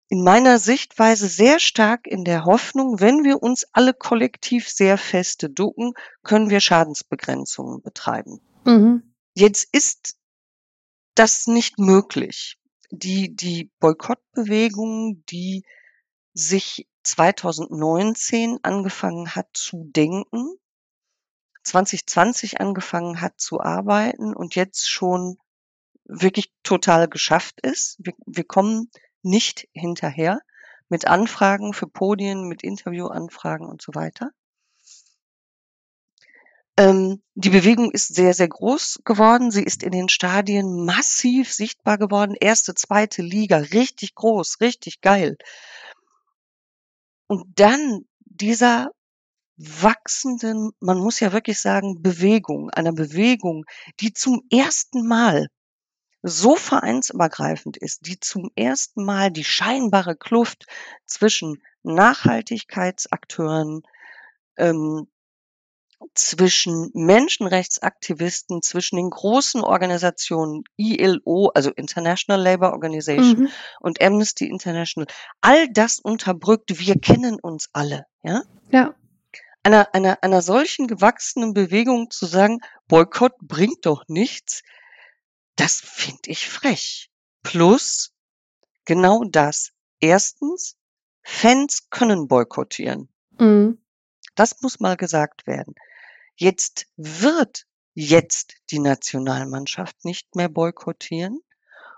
in 0.09 0.23
meiner 0.23 0.57
Sichtweise 0.57 1.27
sehr 1.27 1.59
stark 1.59 2.07
in 2.07 2.23
der 2.23 2.45
Hoffnung, 2.45 3.01
wenn 3.01 3.25
wir 3.25 3.43
uns 3.43 3.65
alle 3.73 3.93
kollektiv 3.93 4.69
sehr 4.69 4.97
feste 4.97 5.49
ducken, 5.49 5.93
können 6.23 6.49
wir 6.49 6.61
Schadensbegrenzungen 6.61 7.81
betreiben. 7.81 8.39
Mhm. 8.63 9.13
Jetzt 9.33 9.67
ist 9.73 10.15
das 11.15 11.47
nicht 11.47 11.77
möglich. 11.77 12.57
Die, 12.89 13.35
die 13.35 13.69
Boykottbewegung, 13.79 15.25
die 15.25 15.65
sich 16.33 16.87
2019 17.07 18.59
angefangen 18.63 19.35
hat 19.35 19.47
zu 19.53 19.85
denken, 19.85 20.57
2020 21.63 22.61
angefangen 22.61 23.21
hat 23.21 23.39
zu 23.39 23.59
arbeiten 23.61 24.33
und 24.35 24.55
jetzt 24.55 24.89
schon 24.89 25.37
wirklich 26.05 26.51
total 26.63 27.07
geschafft 27.07 27.61
ist. 27.61 27.97
Wir, 27.99 28.13
wir 28.25 28.43
kommen 28.43 28.89
nicht 29.21 29.67
hinterher 29.73 30.41
mit 30.89 31.07
Anfragen 31.07 31.73
für 31.73 31.87
Podien, 31.87 32.47
mit 32.47 32.63
Interviewanfragen 32.63 33.67
und 33.67 33.81
so 33.81 33.93
weiter. 33.93 34.31
Ähm, 36.77 37.23
die 37.33 37.49
Bewegung 37.49 37.91
ist 37.91 38.13
sehr, 38.13 38.33
sehr 38.33 38.47
groß 38.47 39.01
geworden. 39.03 39.49
Sie 39.49 39.63
ist 39.63 39.81
in 39.81 39.91
den 39.91 40.09
Stadien 40.09 40.85
massiv 40.85 41.51
sichtbar 41.51 41.97
geworden. 41.97 42.35
Erste, 42.39 42.75
zweite 42.75 43.23
Liga, 43.23 43.57
richtig 43.57 44.13
groß, 44.13 44.61
richtig 44.61 45.01
geil. 45.01 45.37
Und 47.27 47.59
dann 47.59 48.05
dieser 48.25 48.91
wachsenden, 49.57 50.71
man 50.79 50.99
muss 50.99 51.19
ja 51.19 51.33
wirklich 51.33 51.59
sagen, 51.59 52.01
Bewegung, 52.01 52.69
einer 52.69 52.93
Bewegung, 52.93 53.65
die 53.99 54.13
zum 54.13 54.43
ersten 54.51 55.05
Mal 55.07 55.47
so 56.21 56.55
vereinsübergreifend 56.55 57.77
ist, 57.77 58.07
die 58.07 58.19
zum 58.19 58.51
ersten 58.55 59.03
Mal 59.03 59.31
die 59.31 59.43
scheinbare 59.43 60.15
Kluft 60.15 60.65
zwischen 61.05 61.61
Nachhaltigkeitsakteuren, 61.83 63.81
ähm, 64.57 65.07
zwischen 66.13 66.89
Menschenrechtsaktivisten, 66.93 68.61
zwischen 68.61 68.97
den 68.97 69.09
großen 69.09 69.61
Organisationen 69.61 70.63
ILO, 70.75 71.51
also 71.53 71.71
International 71.71 72.41
Labour 72.41 72.71
Organization 72.71 73.43
mhm. 73.43 73.49
und 73.79 74.01
Amnesty 74.01 74.47
International, 74.47 75.07
all 75.41 75.67
das 75.71 75.99
unterbrückt. 75.99 76.79
Wir 76.79 76.99
kennen 76.99 77.39
uns 77.39 77.69
alle, 77.73 78.05
ja? 78.23 78.43
Ja. 78.71 78.95
Einer, 79.63 79.93
einer, 79.93 80.23
einer 80.23 80.41
solchen 80.41 80.87
gewachsenen 80.87 81.53
Bewegung 81.53 82.09
zu 82.09 82.25
sagen, 82.25 82.61
Boykott 82.87 83.33
bringt 83.41 83.85
doch 83.85 84.03
nichts, 84.07 84.63
das 85.55 85.81
finde 85.81 86.29
ich 86.29 86.47
frech. 86.47 87.09
Plus 87.43 88.13
genau 88.85 89.23
das. 89.23 89.71
Erstens, 89.99 90.77
Fans 91.23 91.89
können 91.89 92.27
boykottieren. 92.27 93.09
Mhm. 93.37 93.79
Das 94.37 94.61
muss 94.61 94.79
mal 94.79 94.95
gesagt 94.95 95.47
werden. 95.47 95.73
Jetzt 96.35 96.85
wird 96.95 97.65
jetzt 97.95 98.53
die 98.69 98.77
Nationalmannschaft 98.77 100.05
nicht 100.05 100.35
mehr 100.35 100.47
boykottieren 100.47 101.41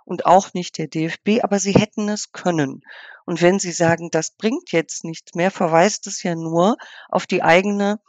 und 0.06 0.26
auch 0.26 0.54
nicht 0.54 0.78
der 0.78 0.88
DFB, 0.88 1.44
aber 1.44 1.60
sie 1.60 1.74
hätten 1.74 2.08
es 2.08 2.32
können. 2.32 2.82
Und 3.26 3.42
wenn 3.42 3.60
Sie 3.60 3.74
sagen, 3.74 4.10
das 4.10 4.32
bringt 4.32 4.72
jetzt 4.72 5.04
nichts 5.04 5.36
mehr, 5.36 5.52
verweist 5.52 6.08
es 6.08 6.24
ja 6.24 6.34
nur 6.34 6.78
auf 7.10 7.28
die 7.28 7.44
eigene, 7.44 8.00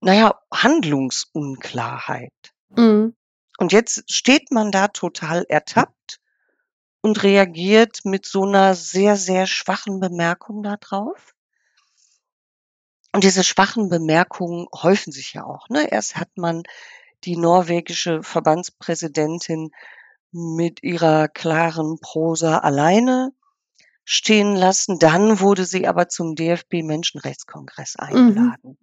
naja, 0.00 0.40
Handlungsunklarheit. 0.50 2.32
Mhm. 2.70 3.14
Und 3.58 3.72
jetzt 3.72 4.10
steht 4.10 4.50
man 4.50 4.72
da 4.72 4.88
total 4.88 5.44
ertappt 5.48 6.20
und 7.02 7.22
reagiert 7.22 8.00
mit 8.04 8.24
so 8.24 8.44
einer 8.46 8.74
sehr, 8.74 9.16
sehr 9.16 9.46
schwachen 9.46 10.00
Bemerkung 10.00 10.62
da 10.62 10.78
drauf. 10.78 11.33
Und 13.14 13.22
diese 13.22 13.44
schwachen 13.44 13.88
Bemerkungen 13.90 14.66
häufen 14.74 15.12
sich 15.12 15.34
ja 15.34 15.44
auch. 15.44 15.68
Ne? 15.68 15.88
Erst 15.88 16.16
hat 16.16 16.36
man 16.36 16.64
die 17.22 17.36
norwegische 17.36 18.24
Verbandspräsidentin 18.24 19.70
mit 20.32 20.82
ihrer 20.82 21.28
klaren 21.28 22.00
Prosa 22.00 22.58
alleine 22.58 23.32
stehen 24.04 24.56
lassen. 24.56 24.98
Dann 24.98 25.38
wurde 25.38 25.64
sie 25.64 25.86
aber 25.86 26.08
zum 26.08 26.34
DFB-Menschenrechtskongress 26.34 27.94
mhm. 28.00 28.04
eingeladen. 28.04 28.70
Mhm. 28.70 28.78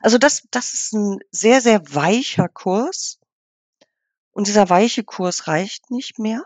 Also 0.00 0.18
das, 0.18 0.42
das 0.50 0.72
ist 0.74 0.92
ein 0.94 1.20
sehr, 1.30 1.60
sehr 1.60 1.82
weicher 1.94 2.48
Kurs. 2.48 3.20
Und 4.32 4.48
dieser 4.48 4.70
weiche 4.70 5.04
Kurs 5.04 5.46
reicht 5.46 5.88
nicht 5.92 6.18
mehr. 6.18 6.44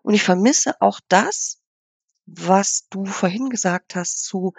Und 0.00 0.14
ich 0.14 0.22
vermisse 0.22 0.80
auch 0.80 1.00
das, 1.08 1.60
was 2.24 2.88
du 2.88 3.04
vorhin 3.04 3.50
gesagt 3.50 3.94
hast 3.94 4.24
zu 4.24 4.54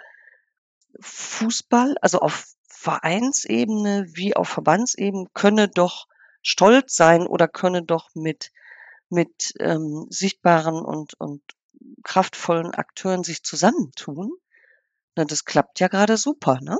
Fußball, 1.00 1.96
also 2.00 2.20
auf 2.20 2.46
Vereinsebene 2.68 4.06
wie 4.14 4.36
auf 4.36 4.48
Verbandsebene, 4.48 5.26
könne 5.34 5.68
doch 5.68 6.06
stolz 6.42 6.96
sein 6.96 7.26
oder 7.26 7.48
könne 7.48 7.82
doch 7.82 8.10
mit, 8.14 8.52
mit 9.08 9.54
ähm, 9.60 10.06
sichtbaren 10.10 10.84
und, 10.84 11.14
und 11.20 11.42
kraftvollen 12.02 12.74
Akteuren 12.74 13.24
sich 13.24 13.42
zusammentun. 13.42 14.32
Na, 15.16 15.24
das 15.24 15.44
klappt 15.44 15.80
ja 15.80 15.88
gerade 15.88 16.16
super, 16.16 16.60
ne? 16.60 16.78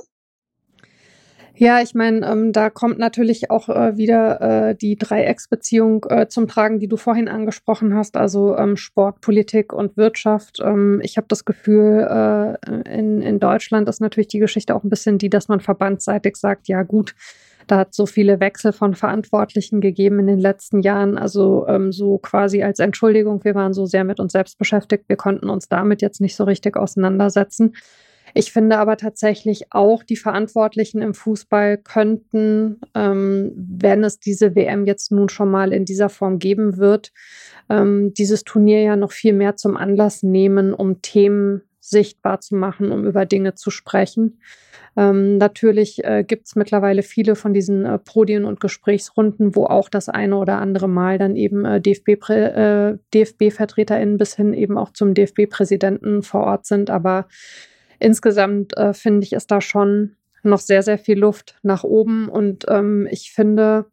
Ja, 1.55 1.81
ich 1.81 1.93
meine, 1.93 2.25
ähm, 2.25 2.53
da 2.53 2.69
kommt 2.69 2.99
natürlich 2.99 3.51
auch 3.51 3.69
äh, 3.69 3.97
wieder 3.97 4.69
äh, 4.69 4.75
die 4.75 4.95
Dreiecksbeziehung 4.95 6.05
äh, 6.09 6.27
zum 6.27 6.47
Tragen, 6.47 6.79
die 6.79 6.87
du 6.87 6.95
vorhin 6.95 7.27
angesprochen 7.27 7.95
hast, 7.95 8.15
also 8.15 8.55
ähm, 8.57 8.77
Sport, 8.77 9.21
Politik 9.21 9.73
und 9.73 9.97
Wirtschaft. 9.97 10.59
Ähm, 10.63 11.01
ich 11.03 11.17
habe 11.17 11.27
das 11.27 11.45
Gefühl, 11.45 12.07
äh, 12.09 12.97
in, 12.97 13.21
in 13.21 13.39
Deutschland 13.39 13.89
ist 13.89 13.99
natürlich 13.99 14.29
die 14.29 14.39
Geschichte 14.39 14.73
auch 14.73 14.83
ein 14.83 14.89
bisschen 14.89 15.17
die, 15.17 15.29
dass 15.29 15.47
man 15.47 15.59
verbandsseitig 15.59 16.37
sagt, 16.37 16.67
ja 16.67 16.83
gut, 16.83 17.13
da 17.69 17.77
hat 17.77 17.93
so 17.93 18.05
viele 18.05 18.39
Wechsel 18.39 18.73
von 18.73 18.95
Verantwortlichen 18.95 19.79
gegeben 19.79 20.19
in 20.19 20.27
den 20.27 20.39
letzten 20.39 20.81
Jahren. 20.81 21.17
Also 21.17 21.67
ähm, 21.67 21.91
so 21.91 22.17
quasi 22.17 22.63
als 22.63 22.79
Entschuldigung, 22.79 23.43
wir 23.43 23.53
waren 23.53 23.73
so 23.73 23.85
sehr 23.85 24.03
mit 24.03 24.19
uns 24.19 24.31
selbst 24.31 24.57
beschäftigt, 24.57 25.05
wir 25.07 25.17
konnten 25.17 25.49
uns 25.49 25.69
damit 25.69 26.01
jetzt 26.01 26.19
nicht 26.19 26.35
so 26.35 26.45
richtig 26.45 26.77
auseinandersetzen. 26.77 27.73
Ich 28.33 28.51
finde 28.51 28.77
aber 28.77 28.97
tatsächlich 28.97 29.71
auch, 29.71 30.03
die 30.03 30.15
Verantwortlichen 30.15 31.01
im 31.01 31.13
Fußball 31.13 31.77
könnten, 31.77 32.79
ähm, 32.95 33.51
wenn 33.55 34.03
es 34.03 34.19
diese 34.19 34.55
WM 34.55 34.85
jetzt 34.85 35.11
nun 35.11 35.29
schon 35.29 35.49
mal 35.49 35.73
in 35.73 35.85
dieser 35.85 36.09
Form 36.09 36.39
geben 36.39 36.77
wird, 36.77 37.11
ähm, 37.69 38.13
dieses 38.13 38.43
Turnier 38.43 38.81
ja 38.81 38.95
noch 38.95 39.11
viel 39.11 39.33
mehr 39.33 39.55
zum 39.55 39.77
Anlass 39.77 40.23
nehmen, 40.23 40.73
um 40.73 41.01
Themen 41.01 41.61
sichtbar 41.79 42.39
zu 42.39 42.55
machen, 42.55 42.91
um 42.91 43.05
über 43.05 43.25
Dinge 43.25 43.55
zu 43.55 43.71
sprechen. 43.71 44.39
Ähm, 44.97 45.37
natürlich 45.37 46.03
äh, 46.03 46.23
gibt 46.23 46.47
es 46.47 46.55
mittlerweile 46.55 47.03
viele 47.03 47.35
von 47.35 47.53
diesen 47.53 47.85
äh, 47.85 47.99
Podien 47.99 48.45
und 48.45 48.59
Gesprächsrunden, 48.59 49.55
wo 49.55 49.65
auch 49.65 49.89
das 49.89 50.09
eine 50.09 50.37
oder 50.37 50.57
andere 50.57 50.89
Mal 50.89 51.17
dann 51.17 51.35
eben 51.35 51.65
äh, 51.65 51.79
DFB-VertreterInnen 51.79 52.95
äh, 52.95 52.97
DFB 53.13 54.17
bis 54.17 54.35
hin 54.35 54.53
eben 54.53 54.77
auch 54.77 54.91
zum 54.91 55.13
DFB-Präsidenten 55.13 56.23
vor 56.23 56.41
Ort 56.41 56.65
sind. 56.65 56.89
Aber 56.89 57.27
insgesamt 57.99 58.75
äh, 58.77 58.93
finde 58.93 59.25
ich, 59.25 59.33
ist 59.33 59.51
da 59.51 59.61
schon 59.61 60.15
noch 60.43 60.59
sehr, 60.59 60.83
sehr 60.83 60.97
viel 60.97 61.19
Luft 61.19 61.57
nach 61.63 61.83
oben. 61.83 62.29
Und 62.29 62.65
ähm, 62.69 63.07
ich 63.11 63.31
finde 63.31 63.85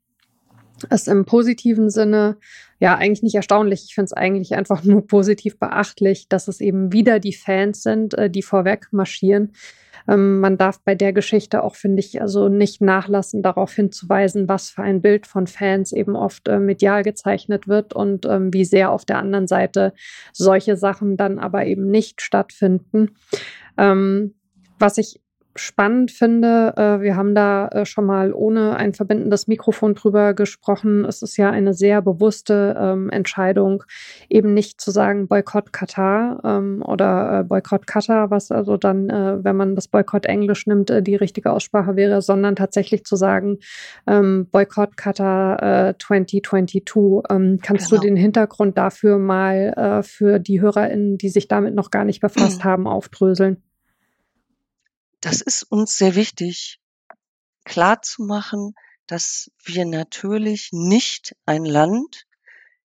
es 0.91 1.07
im 1.07 1.25
positiven 1.25 1.91
Sinne 1.91 2.37
ja 2.79 2.97
eigentlich 2.97 3.23
nicht 3.23 3.35
erstaunlich. 3.35 3.85
Ich 3.89 3.95
finde 3.95 4.07
es 4.07 4.13
eigentlich 4.13 4.55
einfach 4.55 4.85
nur 4.85 5.07
positiv 5.07 5.59
beachtlich, 5.59 6.29
dass 6.29 6.49
es 6.49 6.61
eben 6.61 6.93
wieder 6.93 7.19
die 7.19 7.33
Fans 7.33 7.83
sind, 7.83 8.15
äh, 8.15 8.31
die 8.31 8.43
vorweg 8.43 8.89
marschieren. 8.91 9.53
Ähm, 10.09 10.41
man 10.41 10.57
darf 10.57 10.81
bei 10.83 10.95
der 10.95 11.13
Geschichte 11.13 11.63
auch, 11.65 11.75
finde 11.75 12.01
ich, 12.01 12.21
also 12.21 12.49
nicht 12.49 12.81
nachlassen, 12.81 13.43
darauf 13.43 13.73
hinzuweisen, 13.73 14.49
was 14.49 14.71
für 14.71 14.83
ein 14.83 15.03
Bild 15.03 15.27
von 15.27 15.47
Fans 15.47 15.93
eben 15.93 16.15
oft 16.15 16.49
äh, 16.49 16.59
medial 16.59 17.03
gezeichnet 17.03 17.67
wird 17.67 17.93
und 17.93 18.27
ähm, 18.27 18.53
wie 18.53 18.65
sehr 18.65 18.93
auf 18.93 19.05
der 19.05 19.19
anderen 19.19 19.47
Seite 19.47 19.93
solche 20.33 20.77
Sachen 20.77 21.17
dann 21.17 21.39
aber 21.39 21.67
eben 21.67 21.91
nicht 21.91 22.23
stattfinden. 22.23 23.17
Ähm, 23.79 24.35
was 24.79 24.99
ich 24.99 25.21
spannend 25.59 26.11
finde, 26.11 26.75
äh, 26.77 27.01
wir 27.01 27.17
haben 27.17 27.35
da 27.35 27.69
äh, 27.69 27.87
schon 27.87 28.05
mal 28.05 28.33
ohne 28.33 28.77
ein 28.77 28.95
verbindendes 28.95 29.47
Mikrofon 29.47 29.95
drüber 29.95 30.35
gesprochen. 30.35 31.05
Es 31.05 31.23
ist 31.23 31.37
ja 31.37 31.51
eine 31.51 31.75
sehr 31.75 32.03
bewusste 32.03 32.77
ähm, 32.79 33.11
Entscheidung, 33.11 33.83
eben 34.29 34.55
nicht 34.55 34.81
zu 34.81 34.91
sagen 34.91 35.29
Boykott 35.29 35.73
Katar 35.73 36.41
ähm, 36.45 36.83
oder 36.87 37.41
äh, 37.41 37.45
Boykott 37.45 37.87
Katar, 37.87 38.31
was 38.31 38.51
also 38.51 38.77
dann, 38.77 39.11
äh, 39.11 39.45
wenn 39.45 39.57
man 39.57 39.75
das 39.75 39.89
Boykott 39.89 40.27
Englisch 40.27 40.67
nimmt, 40.67 40.91
äh, 40.91 41.03
die 41.03 41.17
richtige 41.17 41.53
Aussprache 41.53 41.97
wäre, 41.97 42.23
sondern 42.23 42.57
tatsächlich 42.57 43.05
zu 43.05 43.17
sagen 43.17 43.59
ähm, 44.07 44.49
Boykott 44.51 44.97
Katar 44.97 45.97
2022. 45.99 46.77
Äh, 46.77 47.35
ähm, 47.35 47.59
kannst 47.63 47.91
genau. 47.91 48.01
du 48.01 48.09
den 48.09 48.17
Hintergrund 48.17 48.79
dafür 48.79 49.19
mal 49.19 50.03
für 50.03 50.39
die 50.39 50.61
HörerInnen, 50.61 51.19
die 51.19 51.29
sich 51.29 51.49
damit 51.49 51.75
noch 51.75 51.91
gar 51.91 52.05
nicht 52.05 52.21
befasst 52.21 52.65
haben, 52.65 52.87
aufdröseln? 52.87 53.63
Das 55.21 55.41
ist 55.41 55.63
uns 55.65 55.97
sehr 55.97 56.15
wichtig, 56.15 56.81
klar 57.65 58.03
zu 58.03 58.23
machen, 58.23 58.75
dass 59.07 59.51
wir 59.65 59.85
natürlich 59.85 60.71
nicht 60.73 61.37
ein 61.47 61.65
Land, 61.65 62.27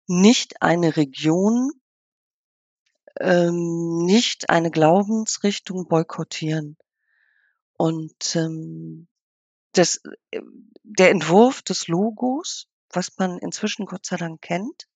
nicht 0.07 0.61
eine 0.61 0.97
Region, 0.97 1.71
ähm, 3.19 4.05
nicht 4.05 4.49
eine 4.49 4.71
Glaubensrichtung 4.71 5.87
boykottieren. 5.87 6.77
Und 7.77 8.35
ähm, 8.35 9.07
das, 9.73 10.01
äh, 10.31 10.41
der 10.83 11.09
Entwurf 11.11 11.61
des 11.61 11.87
Logos, 11.87 12.67
was 12.89 13.17
man 13.17 13.37
inzwischen 13.39 13.85
Gott 13.85 14.05
sei 14.05 14.17
Dank 14.17 14.41
kennt, 14.41 14.87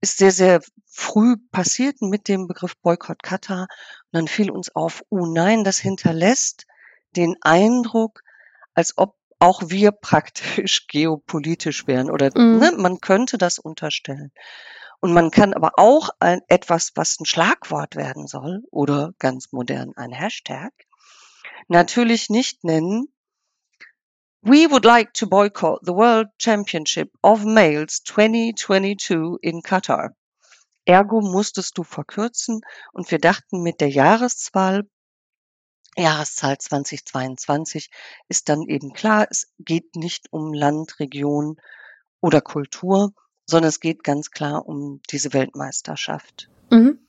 ist 0.00 0.18
sehr, 0.18 0.32
sehr 0.32 0.60
früh 0.86 1.36
passiert 1.50 2.00
mit 2.02 2.28
dem 2.28 2.46
Begriff 2.46 2.76
Boykott 2.78 3.22
Katar. 3.22 3.62
Und 3.62 3.68
dann 4.12 4.28
fiel 4.28 4.50
uns 4.50 4.74
auf, 4.74 5.02
oh 5.08 5.26
nein, 5.26 5.64
das 5.64 5.78
hinterlässt 5.78 6.66
den 7.16 7.36
Eindruck, 7.42 8.22
als 8.74 8.96
ob 8.96 9.16
auch 9.38 9.62
wir 9.66 9.92
praktisch 9.92 10.86
geopolitisch 10.88 11.86
wären 11.86 12.10
oder 12.10 12.30
Mhm. 12.34 12.58
ne, 12.58 12.72
man 12.76 13.00
könnte 13.00 13.38
das 13.38 13.58
unterstellen. 13.58 14.32
Und 15.00 15.14
man 15.14 15.30
kann 15.30 15.54
aber 15.54 15.72
auch 15.76 16.10
ein, 16.20 16.42
etwas, 16.48 16.92
was 16.94 17.18
ein 17.18 17.24
Schlagwort 17.24 17.96
werden 17.96 18.26
soll 18.26 18.62
oder 18.70 19.14
ganz 19.18 19.50
modern 19.50 19.92
ein 19.96 20.12
Hashtag, 20.12 20.72
natürlich 21.68 22.28
nicht 22.28 22.64
nennen. 22.64 23.08
We 24.42 24.66
would 24.66 24.86
like 24.86 25.12
to 25.14 25.26
boycott 25.26 25.80
the 25.84 25.92
World 25.92 26.28
Championship 26.38 27.10
of 27.22 27.44
Males 27.44 28.00
2022 28.04 29.38
in 29.42 29.60
Qatar. 29.60 30.14
Ergo 30.86 31.20
musstest 31.20 31.76
du 31.76 31.82
verkürzen 31.82 32.62
und 32.92 33.10
wir 33.10 33.18
dachten 33.18 33.62
mit 33.62 33.82
der 33.82 33.90
Jahreszahl 33.90 34.88
Jahreszahl 35.94 36.56
2022 36.56 37.90
ist 38.28 38.48
dann 38.48 38.62
eben 38.62 38.94
klar, 38.94 39.26
es 39.28 39.52
geht 39.58 39.94
nicht 39.94 40.32
um 40.32 40.54
Land, 40.54 40.98
Region 41.00 41.56
oder 42.20 42.40
Kultur, 42.40 43.12
sondern 43.44 43.68
es 43.68 43.80
geht 43.80 44.04
ganz 44.04 44.30
klar 44.30 44.66
um 44.66 45.02
diese 45.10 45.34
Weltmeisterschaft. 45.34 46.48
Mhm. 46.70 47.06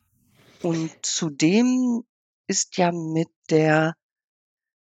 Und 0.63 0.91
zudem 1.05 2.03
ist 2.47 2.75
ja 2.77 2.91
mit 2.91 3.29
der 3.49 3.95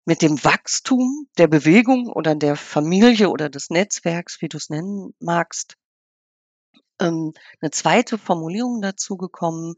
mit 0.09 0.23
dem 0.23 0.43
Wachstum 0.43 1.29
der 1.37 1.49
Bewegung 1.49 2.07
oder 2.07 2.35
der 2.35 2.57
Familie 2.57 3.29
oder 3.29 3.51
des 3.51 3.69
Netzwerks, 3.69 4.41
wie 4.41 4.49
du 4.49 4.57
es 4.57 4.71
nennen 4.71 5.13
magst, 5.21 5.77
ähm, 6.99 7.35
eine 7.61 7.71
zweite 7.73 8.17
Formulierung 8.17 8.81
dazu 8.81 9.19
gekommen, 9.19 9.75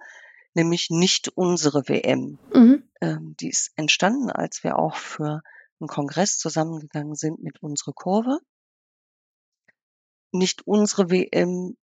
nämlich 0.54 0.88
nicht 0.88 1.30
unsere 1.30 1.88
WM. 1.88 2.38
Mhm. 2.54 2.88
Ähm, 3.00 3.34
die 3.40 3.48
ist 3.48 3.72
entstanden, 3.74 4.30
als 4.30 4.62
wir 4.62 4.78
auch 4.78 4.94
für 4.94 5.42
einen 5.80 5.88
Kongress 5.88 6.38
zusammengegangen 6.38 7.16
sind 7.16 7.42
mit 7.42 7.60
unsere 7.60 7.92
Kurve. 7.92 8.38
Nicht 10.30 10.64
unsere 10.64 11.10
WM 11.10 11.76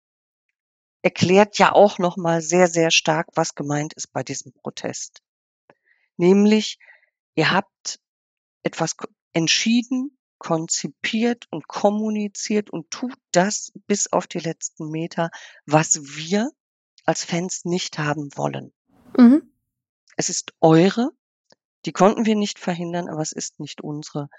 erklärt 1.01 1.57
ja 1.57 1.73
auch 1.73 1.99
noch 1.99 2.15
mal 2.15 2.41
sehr, 2.41 2.67
sehr 2.67 2.91
stark, 2.91 3.27
was 3.35 3.55
gemeint 3.55 3.93
ist 3.95 4.13
bei 4.13 4.23
diesem 4.23 4.53
Protest. 4.53 5.21
Nämlich, 6.15 6.79
ihr 7.35 7.51
habt 7.51 7.99
etwas 8.63 8.95
entschieden, 9.33 10.17
konzipiert 10.39 11.47
und 11.51 11.67
kommuniziert 11.67 12.69
und 12.69 12.91
tut 12.91 13.13
das 13.31 13.71
bis 13.87 14.11
auf 14.11 14.27
die 14.27 14.39
letzten 14.39 14.89
Meter, 14.89 15.29
was 15.65 16.01
wir 16.15 16.51
als 17.05 17.23
Fans 17.23 17.65
nicht 17.65 17.97
haben 17.97 18.29
wollen. 18.35 18.73
Mhm. 19.17 19.51
Es 20.15 20.29
ist 20.29 20.53
eure, 20.61 21.11
die 21.85 21.91
konnten 21.93 22.25
wir 22.25 22.35
nicht 22.35 22.59
verhindern, 22.59 23.09
aber 23.09 23.21
es 23.21 23.31
ist 23.31 23.59
nicht 23.59 23.81
unsere. 23.81 24.29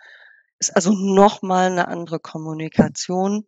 Ist 0.58 0.74
also 0.76 0.92
noch 0.92 1.42
mal 1.42 1.70
'ne 1.70 1.88
andere 1.88 2.20
Kommunikation 2.20 3.46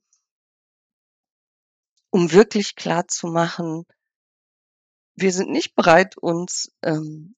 um 2.12 2.33
wirklich 2.33 2.75
klarzumachen 2.75 3.85
wir 5.16 5.33
sind 5.33 5.51
nicht 5.51 5.75
bereit, 5.75 6.16
uns, 6.16 6.73
ähm, 6.83 7.35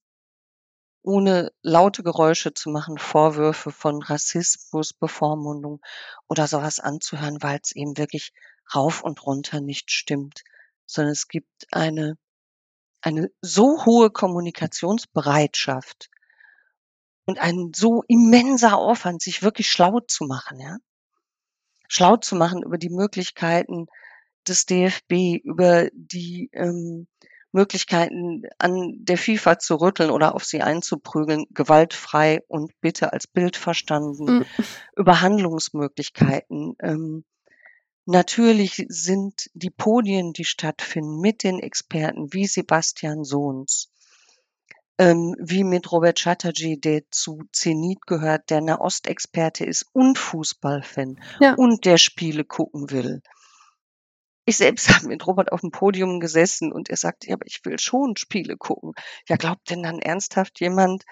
ohne 1.03 1.53
laute 1.62 2.03
Geräusche 2.03 2.55
zu 2.55 2.70
machen, 2.70 2.98
Vorwürfe 2.98 3.70
von 3.72 4.03
Rassismus, 4.03 4.92
Bevormundung 4.92 5.80
oder 6.28 6.46
so 6.46 6.62
was 6.62 6.80
anzuhören, 6.80 7.42
weil's 7.42 7.72
eben 7.72 7.98
wirklich 7.98 8.32
rauf 8.74 9.03
und 9.03 9.24
runter 9.26 9.61
nicht 9.61 9.90
stimmt, 9.90 10.44
sondern 10.86 11.12
es 11.12 11.28
gibt 11.28 11.66
eine 11.72 12.16
eine 13.03 13.30
so 13.40 13.84
hohe 13.84 14.11
Kommunikationsbereitschaft 14.11 16.09
und 17.26 17.38
ein 17.40 17.72
so 17.74 18.03
immenser 18.09 18.78
Aufwand, 18.78 19.22
sich 19.22 19.42
wirklich 19.42 19.70
schlau 19.70 20.00
zu 20.00 20.24
machen, 20.24 20.61
ja? 20.61 20.76
Schlau 21.88 22.16
zu 22.16 22.36
machen 22.36 22.62
über 22.62 22.78
die 22.78 22.88
Möglichkeiten 22.88 23.86
des 24.46 24.66
DFB, 24.66 25.40
über 25.44 25.88
die, 25.92 26.48
ähm, 26.53 27.07
Möglichkeiten 27.53 28.42
an 28.59 28.92
der 29.05 29.18
FIFA 29.18 29.59
zu 29.59 29.76
rütteln 29.76 30.11
oder 30.11 30.34
auf 30.34 30.44
sie 30.44 30.62
einzuprügeln, 30.62 31.44
gewaltfrei 31.50 32.40
und 32.48 32.72
bitte 32.80 33.12
als 33.12 33.26
Bild 33.26 33.57
verstanden, 33.57 34.24
Mhm. 34.38 34.44
über 34.96 35.20
Handlungsmöglichkeiten. 35.20 36.74
Ähm, 36.82 37.24
natürlich 38.07 38.84
sind 38.88 39.50
die 39.55 39.70
Podien, 39.70 40.32
die 40.32 40.44
stattfinden 40.44 41.20
mit 41.20 41.42
den 41.44 41.59
Experten 41.59 42.32
wie 42.32 42.46
Sebastian 42.46 43.24
Sohns, 43.24 43.90
ähm, 44.98 45.34
wie 45.38 45.64
mit 45.64 45.90
Robert 45.92 46.18
Chatterjee, 46.18 46.76
der 46.76 47.03
zu 47.11 47.42
Zenit 47.53 48.07
gehört, 48.07 48.50
der 48.50 48.61
Nahostexperte 48.61 49.64
ist 49.64 49.86
und 49.92 50.18
Fußballfan 50.18 51.20
Ja. 51.40 51.55
und 51.55 51.84
der 51.84 51.98
Spiele 51.98 52.44
gucken 52.44 52.90
will. 52.90 53.22
Ich 54.45 54.57
selbst 54.57 54.88
habe 54.95 55.09
mit 55.09 55.26
Robert 55.26 55.53
auf'm 55.53 55.70
Podium 55.70 56.20
gesessen 56.20 56.72
und 56.72 56.90
er 56.90 56.97
sagte: 56.97 57.28
„Ja, 57.28 57.34
aber 57.34 57.47
ich 57.47 57.64
will 57.64 57.78
schon 57.78 58.16
Spiele 58.16 58.57
gucken.“ 58.57 58.93
Ja, 59.28 59.36
glaubt 59.36 59.70
denn 59.70 59.82
dann 59.82 59.99
ernsthaft 59.99 60.61
jemand, 60.61 61.05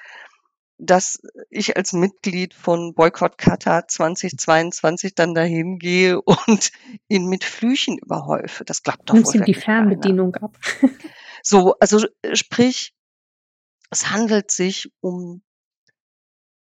dass 0.79 1.21
ich 1.51 1.77
als 1.77 1.93
Mitglied 1.93 2.55
von 2.55 2.95
Boykott 2.95 3.37
Katar 3.37 3.87
2022 3.87 5.15
dann 5.15 5.35
dahin 5.35 5.79
gehe 5.79 6.21
und 6.47 6.73
ihn 7.09 7.27
mit 7.27 7.45
Flüchen 7.45 7.99
überhäufe? 7.99 8.65
Das 8.65 8.83
glaubt 8.83 9.09
doch 9.09 9.15
Nimmst 9.15 9.35
ihm 9.35 9.45
die. 9.45 9.55
Fernbedienung 9.55 10.35
ab. 10.37 10.57
So, 11.43 11.75
also, 11.79 12.07
äh, 12.21 12.37
sprich, 12.37 12.93
es 13.89 14.11
handelt 14.11 14.51
sich 14.51 14.93
um 15.01 15.43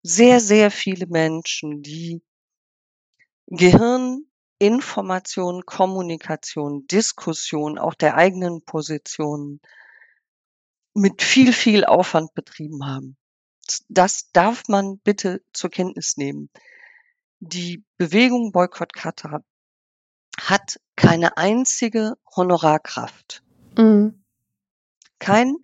sehr, 0.04 0.40
sehr 0.40 0.72
viele 0.72 1.06
Menschen, 1.08 1.82
die 1.82 2.22
Gehirn, 3.48 4.26
Information, 4.60 5.66
Kommunikation, 5.66 6.86
Diskussion 6.88 7.78
auch 7.78 7.94
der 7.96 8.16
eigenen 8.16 8.62
Positionen 8.64 9.62
mit 10.94 11.22
viel, 11.22 11.54
viel 11.54 11.86
Aufwand 11.86 12.34
betrieben 12.34 12.86
haben. 12.86 13.18
Das 13.88 14.32
darf 14.32 14.68
man 14.68 15.00
bitte 15.00 15.42
zur 15.54 15.70
Kenntnis 15.70 16.18
nehmen. 16.18 16.50
Die 17.40 17.84
Bewegung 17.98 18.52
Boykott 18.52 18.94
Katar 18.94 19.44
hat 20.40 20.80
keine 20.96 21.38
einzige 21.38 22.18
Honorarkraft. 22.36 23.44
Mhm. 23.78 24.24
Kein 25.20 25.56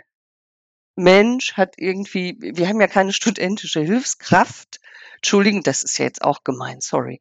Mensch 0.96 1.54
hat 1.54 1.74
irgendwie 1.78 2.38
wir 2.40 2.68
haben 2.68 2.80
ja 2.80 2.88
keine 2.88 3.12
studentische 3.12 3.82
Hilfskraft. 3.82 4.80
Entschuldigung, 5.16 5.64
das 5.64 5.84
ist 5.84 5.98
ja 5.98 6.06
jetzt 6.06 6.24
auch 6.24 6.44
gemein, 6.44 6.80
sorry. 6.82 7.20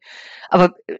Aber, 0.48 0.74
äh, 0.86 0.98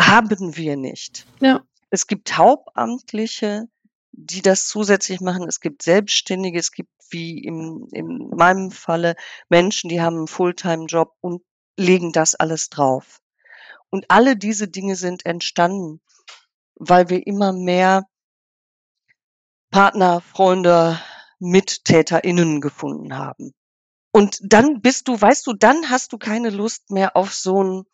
haben 0.00 0.56
wir 0.56 0.76
nicht. 0.76 1.26
Ja. 1.40 1.62
Es 1.90 2.06
gibt 2.06 2.36
Hauptamtliche, 2.36 3.68
die 4.12 4.42
das 4.42 4.66
zusätzlich 4.66 5.20
machen. 5.20 5.46
Es 5.48 5.60
gibt 5.60 5.82
Selbstständige. 5.82 6.58
Es 6.58 6.72
gibt 6.72 6.90
wie 7.10 7.38
im 7.44 7.88
in 7.92 8.30
meinem 8.30 8.70
Falle 8.70 9.14
Menschen, 9.48 9.88
die 9.90 10.00
haben 10.00 10.22
'n 10.24 10.28
Fulltime-Job 10.28 11.14
und 11.20 11.42
legen 11.78 12.12
das 12.12 12.34
alles 12.34 12.70
drauf. 12.70 13.20
Und 13.90 14.06
alle 14.10 14.36
diese 14.36 14.68
Dinge 14.68 14.96
sind 14.96 15.26
entstanden, 15.26 16.00
weil 16.76 17.10
wir 17.10 17.26
immer 17.26 17.52
mehr 17.52 18.06
Partner, 19.70 20.20
Freunde, 20.20 21.00
MittäterInnen 21.40 22.60
gefunden 22.60 23.16
haben. 23.16 23.54
Und 24.12 24.38
dann 24.42 24.82
bist 24.82 25.08
du 25.08 25.20
weißt 25.20 25.46
du, 25.46 25.54
dann 25.54 25.90
hast 25.90 26.12
du 26.12 26.18
keine 26.18 26.50
Lust 26.50 26.90
mehr 26.90 27.16
auf 27.16 27.34
so 27.34 27.62
'n 27.62 27.84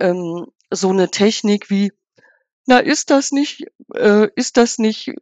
ähm, 0.00 0.46
so 0.70 0.92
'ne 0.92 1.10
Technik 1.10 1.70
wie: 1.70 1.92
„Na, 2.66 2.78
ist 2.80 3.10
das 3.10 3.32
nicht 3.32 3.64
äh, 3.94 4.28
ist 4.36 4.56
das 4.56 4.78
nicht, 4.78 5.08
äh, 5.08 5.14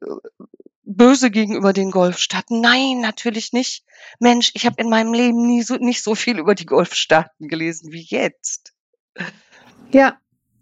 böse 0.85 1.31
gegenüber 1.31 1.73
den 1.73 1.91
Golfstaaten?“ 1.91 2.61
Nein, 2.61 3.01
natürlich 3.01 3.53
nicht. 3.53 3.85
Mensch, 4.21 4.53
ich 4.55 4.67
habe 4.67 4.81
in 4.83 4.91
meinem 4.91 5.15
Leben 5.15 5.47
nie 5.47 5.63
so 5.63 5.77
nicht 5.77 6.03
so 6.05 6.15
viel 6.15 6.39
über 6.39 6.55
die 6.55 6.67
Golfstaaten 6.67 7.49
gelesen 7.49 7.93
wie 7.93 8.03
jetzt. 8.09 8.75
Ja, 9.93 10.19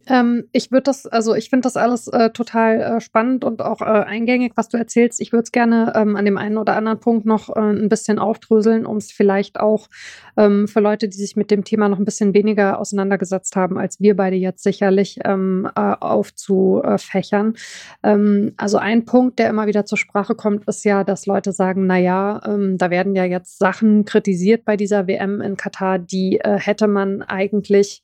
ähm, 0.09 0.44
ich 0.52 0.70
würde 0.72 0.84
das 0.84 1.07
also, 1.07 1.34
ich 1.34 1.50
finde 1.50 1.62
das 1.66 1.76
alles, 1.76 2.09
äh, 2.09 2.30
total, 2.30 2.80
äh, 2.80 3.00
spannend 3.00 3.44
und 3.44 3.62
auch, 3.62 3.80
äh, 3.80 3.84
eingängig, 3.84 4.52
was 4.57 4.68
du 4.68 4.76
erzählst. 4.78 5.20
Ich 5.20 5.32
würde 5.32 5.44
es 5.44 5.52
gerne, 5.52 5.92
ähm, 5.96 6.16
an 6.16 6.24
dem 6.24 6.36
einen 6.38 6.59
oder 6.59 6.76
anderen 6.76 7.00
Punkt 7.00 7.26
noch, 7.26 7.48
äh, 7.57 7.61
'n 7.61 7.88
bisschen 7.88 8.18
aufdröseln, 8.18 8.86
um's 8.86 9.12
vielleicht 9.12 9.61
auch, 9.61 9.88
ähm, 10.36 10.68
für 10.68 10.80
Leute, 10.80 11.09
die 11.09 11.16
sich 11.16 11.36
mit 11.36 11.50
dem 11.50 11.64
Thema 11.64 11.88
noch 11.88 11.98
'n 11.98 12.04
bisschen 12.04 12.34
weniger 12.34 12.78
auseinandergesetzt 12.80 13.57
haben 13.57 13.78
als 13.78 14.00
wir 14.00 14.16
beide 14.16 14.36
jetzt 14.36 14.62
sicherlich, 14.62 15.18
ähm, 15.24 15.68
äh, 15.76 15.80
aufzu 16.00 16.80
äh, 16.84 16.98
fächern. 16.98 17.54
Ähm, 18.02 18.52
also, 18.57 18.78
ein 18.78 19.04
Punkt, 19.07 19.38
der 19.38 19.50
immer 19.50 19.66
wieder 19.66 19.84
zur 19.86 19.98
Sprache 19.98 20.34
kommt, 20.34 20.66
ist 20.68 20.84
ja, 20.84 21.04
dass 21.04 21.26
Leute 21.26 21.52
sagen: 21.52 21.86
„Na 21.86 21.98
ja, 21.98 22.40
ähm, 22.46 22.78
da 22.78 22.90
werden 22.90 23.14
ja 23.16 23.24
jetzt 23.24 23.59
Sachen 23.59 24.04
kritisiert 24.04 24.64
bei 24.64 24.76
dieser 24.76 25.07
WM 25.09 25.40
in 25.40 25.57
Katar, 25.57 25.98
die, 25.98 26.38
äh, 26.40 26.59
hätte 26.59 26.86
man 26.88 27.22
eigentlich, 27.22 28.02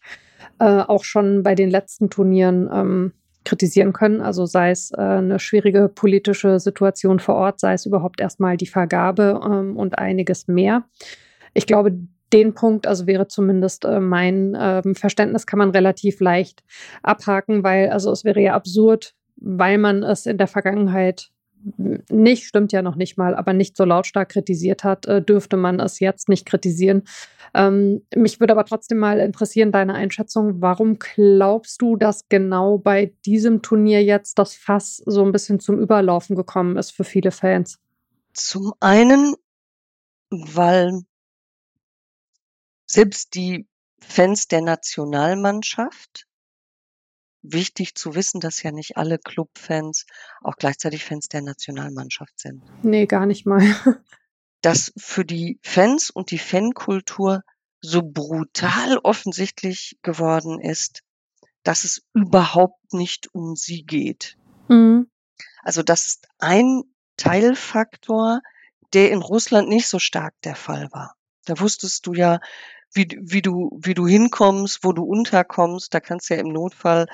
äh, 0.59 0.65
auch 0.65 1.05
schon 1.05 1.43
bei 1.43 1.55
den 1.55 1.71
letzten 1.71 2.11
Turnieren, 2.11 2.69
ähm, 2.73 3.13
kritisieren 3.45 3.93
können. 3.93 4.21
Also, 4.21 4.47
sei 4.47 4.71
es, 4.71 4.93
äh, 4.93 5.21
'ne 5.21 5.39
schwierige 5.41 5.89
politische 5.89 6.61
Situation 6.61 7.19
vor 7.19 7.35
Ort, 7.35 7.61
sei 7.61 7.73
es 7.75 7.87
überhaupt 7.87 8.21
erst 8.21 8.39
mal 8.41 8.57
die 8.57 8.67
Vergabe, 8.69 9.41
ähm, 9.45 9.77
und 9.77 9.99
einiges 9.99 10.47
mehr.“ 10.49 10.85
Ich 11.55 11.67
glaube, 11.67 11.93
den 12.33 12.55
Punkt, 12.55 12.87
also 12.87 13.07
wäre 13.09 13.29
zumindest 13.29 13.85
äh, 13.85 14.01
mein 14.01 14.55
äh, 14.55 14.83
Verständnis, 14.95 15.47
kann 15.47 15.59
man 15.59 15.71
relativ 15.71 16.21
leicht 16.21 16.63
abhaken, 17.03 17.65
weil 17.65 17.91
also 17.91 18.13
es 18.13 18.25
wäre 18.25 18.41
ja 18.41 18.55
absurd, 18.55 19.15
weil 19.37 19.77
man 19.79 20.03
es 20.05 20.27
in 20.27 20.39
der 20.39 20.47
Vergangenheit 20.47 21.32
nicht, 21.65 22.47
stimmt 22.47 22.73
ja 22.73 22.83
noch 22.83 22.97
nicht 22.97 23.17
mal, 23.17 23.35
aber 23.35 23.53
nicht 23.53 23.77
so 23.77 23.85
lautstark 23.85 24.31
kritisiert 24.31 24.85
hat, 24.85 25.07
äh, 25.07 25.23
dürfte 25.23 25.57
man 25.57 25.81
es 25.81 26.01
jetzt 26.01 26.29
nicht 26.29 26.47
kritisieren. 26.47 27.05
Ähm, 27.55 28.03
mich 28.15 28.41
würde 28.41 28.53
aber 28.53 28.65
trotzdem 28.65 28.99
mal 28.99 29.19
interessieren, 29.21 29.73
deine 29.73 29.95
Einschätzung. 29.95 30.61
Warum 30.61 30.99
glaubst 30.99 31.83
du, 31.83 31.97
dass 31.97 32.29
genau 32.29 32.79
bei 32.79 33.13
diesem 33.25 33.63
Turnier 33.63 34.03
jetzt 34.03 34.39
das 34.39 34.55
Fass 34.55 35.03
so 35.07 35.25
ein 35.25 35.33
bisschen 35.33 35.61
zum 35.61 35.79
Überlaufen 35.79 36.37
gekommen 36.37 36.77
ist 36.77 36.91
für 36.91 37.05
viele 37.05 37.31
Fans? 37.31 37.79
Zum 38.33 38.73
einen, 38.81 39.35
weil 40.31 41.03
selbst 42.87 43.35
die 43.35 43.67
Fans 44.01 44.49
der 44.49 44.63
Nationalmannschaft 44.63 46.27
wichtig 47.43 47.95
zu 47.95 48.15
wissen, 48.15 48.41
dass 48.41 48.63
ja 48.63 48.73
nicht 48.73 48.97
alle 48.97 49.19
Clubfans 49.19 50.07
auch 50.41 50.57
gleichzeitig 50.57 51.05
Fans 51.05 51.29
der 51.29 51.43
Nationalmannschaft 51.43 52.39
sind. 52.39 52.63
Nee, 52.83 53.07
gar 53.07 53.27
nicht 53.27 53.47
mal. 53.47 53.63
Dass 54.63 54.93
für 54.97 55.25
die 55.25 55.59
Fans 55.63 56.11
und 56.11 56.31
die 56.31 56.39
Fankultur 56.39 57.43
so 57.81 58.01
brutal 58.03 58.99
offensichtlich 58.99 59.99
geworden 60.03 60.61
ist, 60.61 61.03
dass 61.65 61.83
es 61.83 62.03
überhaupt 62.15 62.93
nicht 62.93 63.35
um 63.35 63.57
sie 63.57 63.83
geht. 63.83 64.37
Mhm. 64.69 65.11
Also 65.63 65.83
das 65.83 66.07
ist 66.07 66.29
ein 66.39 66.83
Teilfaktor, 67.17 68.41
der 68.93 69.11
in 69.11 69.21
Russland 69.21 69.69
nicht 69.69 69.89
so 69.89 69.99
stark 69.99 70.35
der 70.45 70.55
Fall 70.55 70.89
war. 70.93 71.17
Da 71.45 71.59
wusstest 71.59 72.07
du 72.07 72.15
ja, 72.15 72.41
wie, 72.93 73.09
wie 73.21 73.43
du, 73.43 73.79
wie 73.83 73.95
du 73.95 74.07
hinkommst, 74.07 74.85
wo 74.85 74.93
du 74.93 75.05
unterkommst. 75.05 75.93
Da 75.95 76.01
kannst 76.01 76.31
du 76.31 76.35
ja 76.35 76.41
im 76.41 76.53
Notfall 76.53 77.07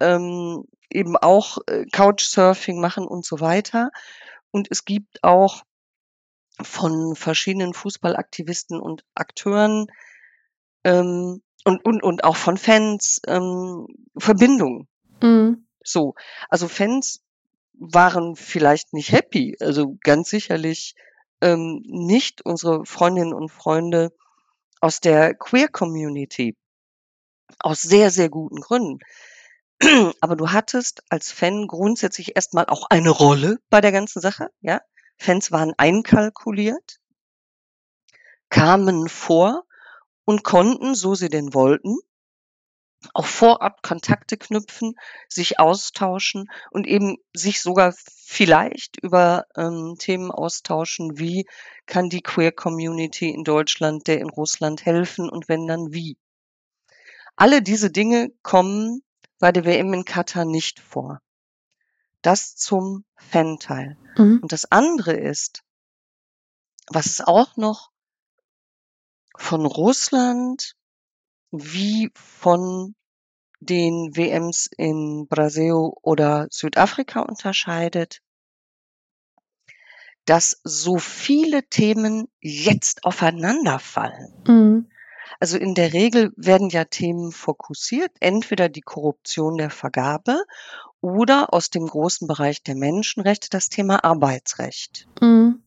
ähm, 0.00 0.64
eben 0.90 1.16
auch 1.16 1.58
äh, 1.66 1.84
Couchsurfing 1.86 2.80
machen 2.80 3.06
und 3.06 3.24
so 3.24 3.40
weiter. 3.40 3.90
Und 4.50 4.68
es 4.70 4.84
gibt 4.84 5.22
auch 5.22 5.62
von 6.62 7.14
verschiedenen 7.14 7.74
Fußballaktivisten 7.74 8.80
und 8.80 9.04
Akteuren 9.14 9.86
ähm, 10.84 11.42
und, 11.64 11.84
und, 11.84 12.02
und 12.02 12.24
auch 12.24 12.36
von 12.36 12.56
Fans 12.56 13.20
ähm, 13.26 13.86
Verbindungen. 14.18 14.88
Mhm. 15.22 15.66
So, 15.82 16.14
also 16.48 16.68
Fans 16.68 17.22
waren 17.74 18.36
vielleicht 18.36 18.92
nicht 18.92 19.12
happy, 19.12 19.56
also 19.60 19.96
ganz 20.02 20.28
sicherlich 20.28 20.94
ähm, 21.40 21.82
nicht 21.86 22.44
unsere 22.44 22.84
Freundinnen 22.84 23.32
und 23.32 23.50
Freunde 23.50 24.12
aus 24.80 25.00
der 25.00 25.34
Queer 25.34 25.68
Community. 25.68 26.56
Aus 27.58 27.82
sehr, 27.82 28.10
sehr 28.10 28.28
guten 28.28 28.60
Gründen. 28.60 28.98
Aber 30.20 30.36
du 30.36 30.50
hattest 30.50 31.02
als 31.08 31.32
Fan 31.32 31.66
grundsätzlich 31.66 32.36
erstmal 32.36 32.66
auch 32.66 32.86
eine 32.90 33.10
Rolle 33.10 33.58
bei 33.70 33.80
der 33.80 33.92
ganzen 33.92 34.20
Sache, 34.20 34.50
ja? 34.60 34.80
Fans 35.18 35.52
waren 35.52 35.74
einkalkuliert, 35.76 36.98
kamen 38.48 39.08
vor 39.08 39.64
und 40.24 40.44
konnten, 40.44 40.94
so 40.94 41.14
sie 41.14 41.28
denn 41.28 41.52
wollten, 41.52 41.98
auch 43.14 43.26
vorab 43.26 43.82
Kontakte 43.82 44.36
knüpfen, 44.36 44.94
sich 45.28 45.58
austauschen 45.58 46.50
und 46.70 46.86
eben 46.86 47.16
sich 47.34 47.62
sogar 47.62 47.94
vielleicht 47.96 48.98
über 49.02 49.46
ähm, 49.56 49.96
Themen 49.98 50.30
austauschen, 50.30 51.18
wie 51.18 51.46
kann 51.86 52.08
die 52.08 52.22
Queer 52.22 52.52
Community 52.52 53.30
in 53.30 53.44
Deutschland 53.44 54.06
der 54.06 54.20
in 54.20 54.28
Russland 54.28 54.84
helfen 54.84 55.28
und 55.28 55.48
wenn 55.48 55.66
dann 55.66 55.92
wie. 55.92 56.16
Alle 57.36 57.62
diese 57.62 57.90
Dinge 57.90 58.30
kommen 58.42 59.02
bei 59.38 59.50
der 59.50 59.64
WM 59.64 59.92
in 59.94 60.04
Katar 60.04 60.44
nicht 60.44 60.78
vor. 60.78 61.20
Das 62.22 62.54
zum 62.54 63.04
Fan-Teil. 63.16 63.96
Mhm. 64.16 64.40
Und 64.42 64.52
das 64.52 64.70
andere 64.70 65.14
ist, 65.14 65.62
was 66.88 67.06
es 67.06 67.20
auch 67.22 67.56
noch 67.56 67.90
von 69.36 69.64
Russland 69.64 70.76
wie 71.50 72.10
von 72.14 72.94
den 73.60 74.16
WMs 74.16 74.70
in 74.76 75.26
Brasil 75.28 75.90
oder 76.02 76.48
Südafrika 76.50 77.20
unterscheidet, 77.20 78.22
dass 80.24 80.60
so 80.64 80.98
viele 80.98 81.64
Themen 81.64 82.28
jetzt 82.40 83.04
aufeinanderfallen. 83.04 84.32
Mhm. 84.46 84.90
Also 85.38 85.56
in 85.56 85.74
der 85.74 85.92
Regel 85.92 86.32
werden 86.36 86.68
ja 86.68 86.84
Themen 86.84 87.32
fokussiert, 87.32 88.12
entweder 88.20 88.68
die 88.68 88.82
Korruption 88.82 89.56
der 89.56 89.70
Vergabe 89.70 90.44
oder 91.00 91.52
aus 91.54 91.70
dem 91.70 91.86
großen 91.86 92.28
Bereich 92.28 92.62
der 92.62 92.74
Menschenrechte 92.74 93.48
das 93.50 93.68
Thema 93.68 94.04
Arbeitsrecht. 94.04 95.08
Mhm. 95.20 95.62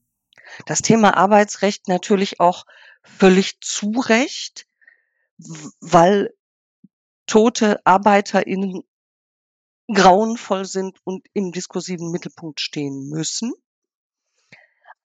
Das 0.66 0.82
Thema 0.82 1.18
Arbeitsrecht 1.18 1.88
natürlich 1.88 2.40
auch 2.40 2.66
völlig 3.02 3.60
zu 3.62 3.92
Recht, 3.92 4.68
weil 5.80 6.34
tote 7.26 7.86
ArbeiterInnen 7.86 8.84
grauenvoll 9.92 10.66
sind 10.66 10.98
und 11.04 11.26
im 11.34 11.52
diskursiven 11.52 12.12
Mittelpunkt 12.12 12.60
stehen 12.60 13.10
müssen. 13.10 13.54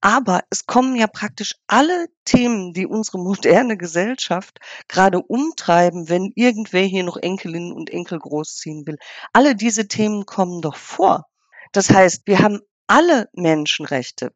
Aber 0.00 0.44
es 0.50 0.66
kommen 0.66 0.94
ja 0.94 1.08
praktisch 1.08 1.56
alle 1.66 2.06
Themen, 2.24 2.72
die 2.72 2.86
unsere 2.86 3.18
moderne 3.18 3.76
Gesellschaft 3.76 4.60
gerade 4.86 5.20
umtreiben, 5.20 6.08
wenn 6.08 6.32
irgendwer 6.36 6.84
hier 6.84 7.02
noch 7.02 7.16
Enkelinnen 7.16 7.72
und 7.72 7.90
Enkel 7.90 8.20
großziehen 8.20 8.86
will. 8.86 8.96
Alle 9.32 9.56
diese 9.56 9.88
Themen 9.88 10.24
kommen 10.24 10.62
doch 10.62 10.76
vor. 10.76 11.26
Das 11.72 11.90
heißt, 11.90 12.22
wir 12.26 12.38
haben 12.38 12.60
alle 12.86 13.28
Menschenrechte. 13.32 14.32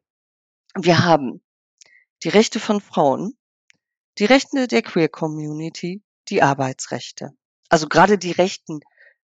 Wir 0.75 1.05
haben 1.05 1.41
die 2.23 2.29
Rechte 2.29 2.59
von 2.59 2.81
Frauen, 2.81 3.37
die 4.17 4.25
Rechte 4.25 4.67
der 4.67 4.81
Queer 4.81 5.09
Community, 5.09 6.01
die 6.29 6.41
Arbeitsrechte. 6.41 7.31
Also 7.69 7.87
gerade 7.87 8.17
die 8.17 8.31
Rechten 8.31 8.81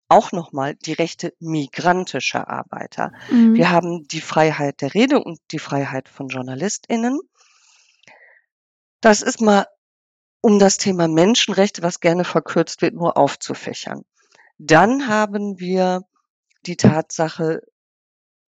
auch 0.08 0.32
nochmal 0.32 0.76
die 0.76 0.92
Rechte 0.92 1.34
migrantischer 1.40 2.48
Arbeiter. 2.48 3.12
Mhm. 3.30 3.54
Wir 3.54 3.70
haben 3.70 4.06
die 4.06 4.20
Freiheit 4.20 4.80
der 4.80 4.94
Rede 4.94 5.18
und 5.20 5.40
die 5.50 5.58
Freiheit 5.58 6.08
von 6.08 6.28
JournalistInnen. 6.28 7.18
Das 9.00 9.22
ist 9.22 9.40
mal 9.40 9.66
um 10.40 10.58
das 10.60 10.76
Thema 10.78 11.08
Menschenrechte, 11.08 11.82
was 11.82 11.98
gerne 11.98 12.24
verkürzt 12.24 12.82
wird, 12.82 12.94
nur 12.94 13.16
aufzufächern. 13.16 14.04
Dann 14.58 15.08
haben 15.08 15.58
wir 15.58 16.02
die 16.66 16.76
Tatsache, 16.76 17.62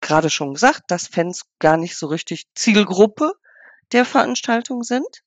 gerade 0.00 0.30
schon 0.30 0.54
gesagt, 0.54 0.84
dass 0.88 1.08
Fans 1.08 1.42
gar 1.58 1.76
nicht 1.76 1.96
so 1.96 2.06
richtig 2.06 2.46
Zielgruppe 2.54 3.32
der 3.90 4.04
Veranstaltung 4.04 4.84
sind. 4.84 5.24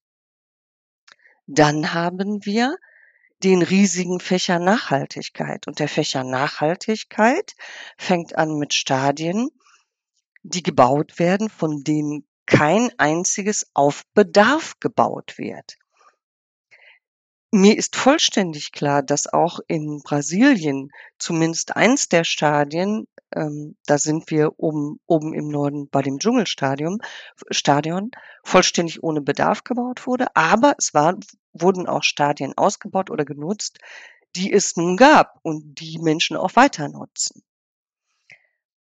Dann 1.48 1.94
haben 1.94 2.46
wir 2.46 2.78
den 3.44 3.62
riesigen 3.62 4.20
Fächer 4.20 4.60
Nachhaltigkeit. 4.60 5.68
Und 5.68 5.80
der 5.80 5.88
Fächer 5.88 6.24
Nachhaltigkeit 6.24 7.54
fängt 7.98 8.36
an 8.36 8.58
mit 8.58 8.74
Stadien, 8.74 9.50
die 10.44 10.64
gebaut 10.64 11.20
werden, 11.20 11.50
von 11.50 11.84
denen 11.84 12.28
kein 12.46 12.92
einziges 12.98 13.70
auf 13.74 14.04
Bedarf 14.14 14.80
gebaut 14.80 15.38
wird. 15.38 15.78
Mir 17.54 17.78
ist 17.78 17.98
vollständig 17.98 18.72
klar, 18.72 19.04
dass 19.04 19.28
auch 19.28 19.60
in 19.68 20.02
Brasilien 20.04 20.90
zumindest 21.20 21.76
eins 21.76 22.08
der 22.08 22.24
Stadien, 22.24 23.08
ähm, 23.36 23.76
da 23.86 23.98
sind 23.98 24.32
wir 24.32 24.58
oben, 24.58 25.02
oben 25.06 25.34
im 25.34 25.50
Norden 25.50 25.90
bei 25.90 26.02
dem 26.02 26.18
Dschungelstadion, 26.18 27.02
Stadion, 27.50 28.12
vollständig 28.46 29.04
ohne 29.04 29.20
Bedarf 29.20 29.66
gebaut 29.66 30.08
wurde. 30.08 30.34
Aber 30.34 30.76
es 30.78 30.94
war, 30.94 31.18
wurden 31.52 31.88
auch 31.88 32.04
Stadien 32.04 32.58
ausgebaut 32.58 33.10
oder 33.10 33.26
genutzt, 33.26 33.80
die 34.38 34.54
es 34.54 34.78
nun 34.78 34.96
gab 34.96 35.38
und 35.42 35.82
die 35.82 36.00
Menschen 36.00 36.38
auch 36.38 36.56
weiter 36.56 36.88
nutzen. 36.88 37.44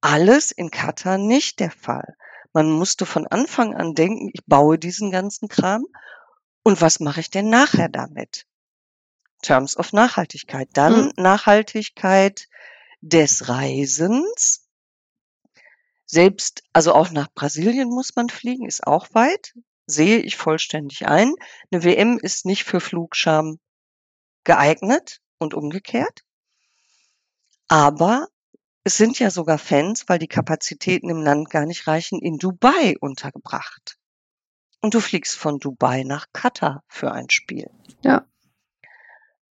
Alles 0.01 0.53
in 0.53 0.71
Katar 0.71 1.19
nicht 1.19 1.59
der 1.59 1.73
Fall. 1.73 2.17
Man 2.53 2.71
musste 2.71 3.05
von 3.05 3.27
Anfang 3.27 3.75
an 3.75 3.95
denken, 3.97 4.31
ich 4.33 4.45
baue 4.47 4.79
diesen 4.79 5.11
ganzen 5.11 5.49
Kram 5.49 5.87
und 6.63 6.81
was 6.81 7.01
mache 7.01 7.19
ich 7.19 7.31
denn 7.31 7.51
nachher 7.51 7.89
damit? 7.89 8.47
Terms 9.43 9.77
of 9.77 9.93
Nachhaltigkeit. 9.93 10.69
Dann 10.73 11.07
mhm. 11.07 11.13
Nachhaltigkeit 11.17 12.49
des 13.01 13.49
Reisens. 13.49 14.67
Selbst, 16.07 16.65
also 16.73 16.93
auch 16.93 17.11
nach 17.11 17.29
Brasilien 17.35 17.89
muss 17.89 18.17
man 18.17 18.29
fliegen, 18.29 18.67
ist 18.67 18.87
auch 18.87 19.09
weit, 19.13 19.55
sehe 19.87 20.19
ich 20.19 20.37
vollständig 20.37 21.07
ein. 21.07 21.35
Eine 21.71 21.85
WM 21.85 22.19
ist 22.19 22.47
nicht 22.47 22.65
für 22.65 22.81
Flugscham 22.81 23.59
geeignet 24.45 25.21
und 25.39 25.55
umgekehrt. 25.55 26.23
Aber 27.69 28.27
es 28.83 28.97
sind 28.97 29.19
ja 29.19 29.31
sogar 29.31 29.59
Fans, 29.59 30.09
weil 30.09 30.19
die 30.19 30.27
Kapazitäten 30.27 31.11
im 31.11 31.23
Land 31.23 31.51
gar 31.51 31.67
nicht 31.67 31.87
reichen, 31.87 32.21
in 32.21 32.39
Dubai 32.39 32.97
untergebracht. 33.01 33.97
und 34.83 34.95
du 34.95 35.01
fliegst 35.01 35.37
von 35.37 35.59
Dubai 35.59 36.05
nach 36.05 36.27
Katar 36.33 36.83
für 36.89 37.13
ein 37.13 37.29
Spiel. 37.31 37.71
Ja. 38.03 38.27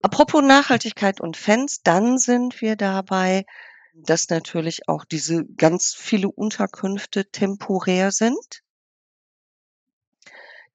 Apropos 0.02 0.41
Nachhaltigkeit 0.41 1.20
und 1.20 1.36
Fans, 1.36 1.82
dann 1.84 2.18
sind 2.18 2.62
wir 2.62 2.78
dabei, 2.78 3.45
dass 3.93 4.30
natürlich 4.30 4.88
auch 4.88 5.04
diese 5.04 5.45
ganz 5.45 5.93
viele 5.93 6.30
Unterkünfte 6.30 7.30
temporär 7.30 8.12
sind. 8.12 8.64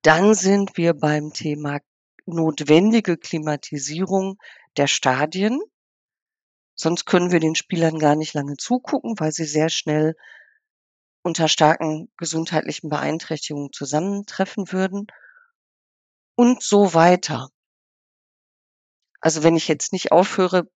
Dann 0.02 0.34
sind 0.34 0.76
wir 0.76 0.92
beim 0.92 1.32
Thema 1.32 1.80
notwendige 2.26 3.16
Klimatisierung 3.16 4.38
der 4.76 4.86
Stadien. 4.86 5.60
Sonst 6.74 7.06
können 7.06 7.32
wir 7.32 7.40
den 7.40 7.54
Spielern 7.54 7.98
gar 7.98 8.16
nicht 8.16 8.34
lange 8.34 8.56
zugucken, 8.56 9.14
weil 9.18 9.32
sie 9.32 9.46
sehr 9.46 9.70
schnell 9.70 10.16
unter 11.22 11.48
starken 11.48 12.10
gesundheitlichen 12.18 12.90
Beeinträchtigungen 12.90 13.72
zusammentreffen 13.72 14.70
würden 14.70 15.06
und 16.34 16.62
so 16.62 16.92
weiter. 16.92 17.48
Also 19.24 19.42
wenn 19.42 19.56
ich 19.56 19.68
jetzt 19.68 19.94
nicht 19.94 20.12
aufhöre, 20.12 20.68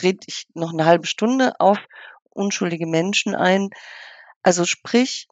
rede 0.00 0.20
ich 0.28 0.46
noch 0.54 0.72
eine 0.72 0.84
halbe 0.84 1.08
Stunde 1.08 1.58
auf 1.58 1.76
unschuldige 2.30 2.86
Menschen 2.86 3.34
ein. 3.34 3.70
Also 4.44 4.64
sprich, 4.64 5.26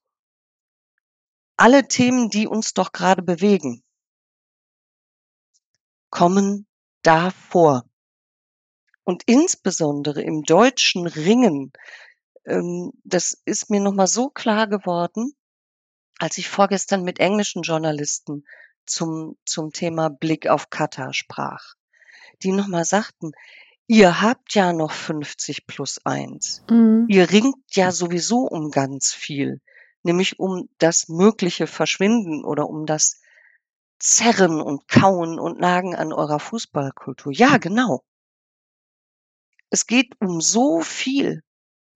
alle 1.56 1.86
Themen, 1.86 2.28
die 2.28 2.48
uns 2.48 2.74
doch 2.74 2.90
gerade 2.90 3.22
bewegen, 3.22 3.84
kommen 6.10 6.66
da 7.02 7.30
vor. 7.30 7.84
Und 9.04 9.22
insbesondere 9.26 10.22
im 10.22 10.42
deutschen 10.42 11.06
Ringen, 11.06 11.72
ähm, 12.46 12.90
das 13.04 13.40
ist 13.44 13.70
mir 13.70 13.80
nochmal 13.80 14.08
so 14.08 14.28
klar 14.28 14.66
geworden, 14.66 15.36
als 16.18 16.36
ich 16.36 16.48
vorgestern 16.48 17.04
mit 17.04 17.20
englischen 17.20 17.62
Journalisten 17.62 18.44
zum, 18.86 19.36
zum 19.44 19.72
Thema 19.72 20.08
Blick 20.08 20.46
auf 20.48 20.70
Katar 20.70 21.12
sprach, 21.12 21.74
die 22.42 22.52
nochmal 22.52 22.84
sagten, 22.84 23.32
ihr 23.86 24.20
habt 24.20 24.54
ja 24.54 24.72
noch 24.72 24.92
50 24.92 25.66
plus 25.66 26.00
eins. 26.04 26.62
Mhm. 26.70 27.06
Ihr 27.08 27.30
ringt 27.30 27.56
ja 27.70 27.92
sowieso 27.92 28.40
um 28.40 28.70
ganz 28.70 29.12
viel, 29.12 29.60
nämlich 30.02 30.38
um 30.38 30.68
das 30.78 31.08
mögliche 31.08 31.66
Verschwinden 31.66 32.44
oder 32.44 32.68
um 32.68 32.86
das 32.86 33.20
Zerren 33.98 34.60
und 34.60 34.88
Kauen 34.88 35.38
und 35.38 35.58
Nagen 35.58 35.94
an 35.94 36.12
eurer 36.12 36.38
Fußballkultur. 36.38 37.32
Ja, 37.32 37.56
genau. 37.56 38.02
Es 39.70 39.86
geht 39.86 40.14
um 40.20 40.40
so 40.40 40.80
viel 40.80 41.42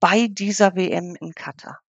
bei 0.00 0.28
dieser 0.28 0.74
WM 0.74 1.16
in 1.20 1.34
Katar. 1.34 1.80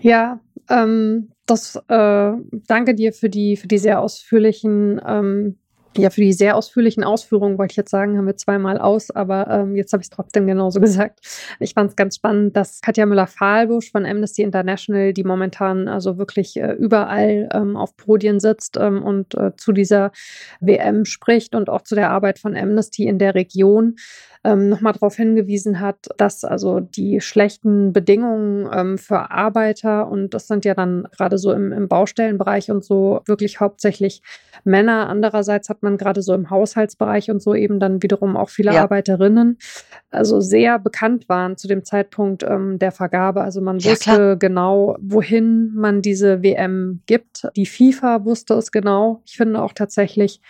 Ja, 0.00 0.40
ähm, 0.68 1.32
das 1.46 1.76
äh, 1.88 2.32
danke 2.66 2.94
dir 2.94 3.12
für 3.12 3.30
die 3.30 3.56
für 3.56 3.68
die 3.68 3.78
sehr 3.78 4.00
ausführlichen 4.00 5.00
ähm, 5.04 5.58
ja, 5.96 6.10
für 6.10 6.22
die 6.22 6.32
sehr 6.32 6.56
ausführlichen 6.56 7.04
Ausführungen 7.04 7.58
wollte 7.58 7.72
ich 7.72 7.76
jetzt 7.76 7.90
sagen, 7.90 8.16
haben 8.16 8.26
wir 8.26 8.36
zweimal 8.36 8.78
aus, 8.78 9.10
aber 9.10 9.48
ähm, 9.48 9.76
jetzt 9.76 9.92
habe 9.92 10.00
ich 10.00 10.06
es 10.06 10.10
trotzdem 10.10 10.46
genauso 10.46 10.80
gesagt. 10.80 11.20
Ich 11.60 11.74
fand 11.74 11.90
es 11.90 11.96
ganz 11.96 12.16
spannend, 12.16 12.56
dass 12.56 12.80
Katja 12.80 13.06
Müller-Fahlbusch 13.06 13.90
von 13.90 14.06
Amnesty 14.06 14.42
International, 14.42 15.12
die 15.12 15.24
momentan 15.24 15.88
also 15.88 16.18
wirklich 16.18 16.56
äh, 16.56 16.72
überall 16.72 17.48
ähm, 17.52 17.76
auf 17.76 17.96
Podien 17.96 18.40
sitzt 18.40 18.76
ähm, 18.80 19.02
und 19.02 19.34
äh, 19.34 19.54
zu 19.56 19.72
dieser 19.72 20.12
WM 20.60 21.04
spricht 21.04 21.54
und 21.54 21.68
auch 21.68 21.82
zu 21.82 21.94
der 21.94 22.10
Arbeit 22.10 22.38
von 22.38 22.56
Amnesty 22.56 23.06
in 23.06 23.18
der 23.18 23.34
Region, 23.34 23.96
ähm, 24.44 24.68
nochmal 24.68 24.92
darauf 24.92 25.14
hingewiesen 25.14 25.80
hat, 25.80 26.08
dass 26.16 26.44
also 26.44 26.80
die 26.80 27.20
schlechten 27.20 27.92
Bedingungen 27.92 28.68
ähm, 28.72 28.98
für 28.98 29.30
Arbeiter 29.30 30.08
und 30.08 30.34
das 30.34 30.48
sind 30.48 30.64
ja 30.64 30.74
dann 30.74 31.06
gerade 31.16 31.38
so 31.38 31.52
im, 31.52 31.70
im 31.72 31.86
Baustellenbereich 31.86 32.70
und 32.70 32.84
so 32.84 33.20
wirklich 33.26 33.60
hauptsächlich 33.60 34.22
Männer. 34.64 35.08
Andererseits 35.08 35.68
hat 35.68 35.82
man 35.82 35.96
gerade 35.96 36.22
so 36.22 36.34
im 36.34 36.50
Haushaltsbereich 36.50 37.30
und 37.30 37.40
so 37.40 37.54
eben 37.54 37.78
dann 37.78 38.02
wiederum 38.02 38.36
auch 38.36 38.48
viele 38.48 38.74
ja. 38.74 38.82
Arbeiterinnen, 38.82 39.58
also 40.10 40.40
sehr 40.40 40.78
bekannt 40.80 41.28
waren 41.28 41.56
zu 41.56 41.68
dem 41.68 41.84
Zeitpunkt 41.84 42.42
ähm, 42.42 42.80
der 42.80 42.90
Vergabe. 42.90 43.42
Also 43.42 43.60
man 43.60 43.78
ja, 43.78 43.92
wusste 43.92 44.10
klar. 44.10 44.36
genau, 44.36 44.96
wohin 45.00 45.72
man 45.74 46.02
diese 46.02 46.42
WM 46.42 47.02
gibt. 47.06 47.46
Die 47.54 47.66
FIFA 47.66 48.24
wusste 48.24 48.54
es 48.54 48.72
genau. 48.72 49.22
Ich 49.24 49.36
finde 49.36 49.62
auch 49.62 49.72
tatsächlich, 49.72 50.40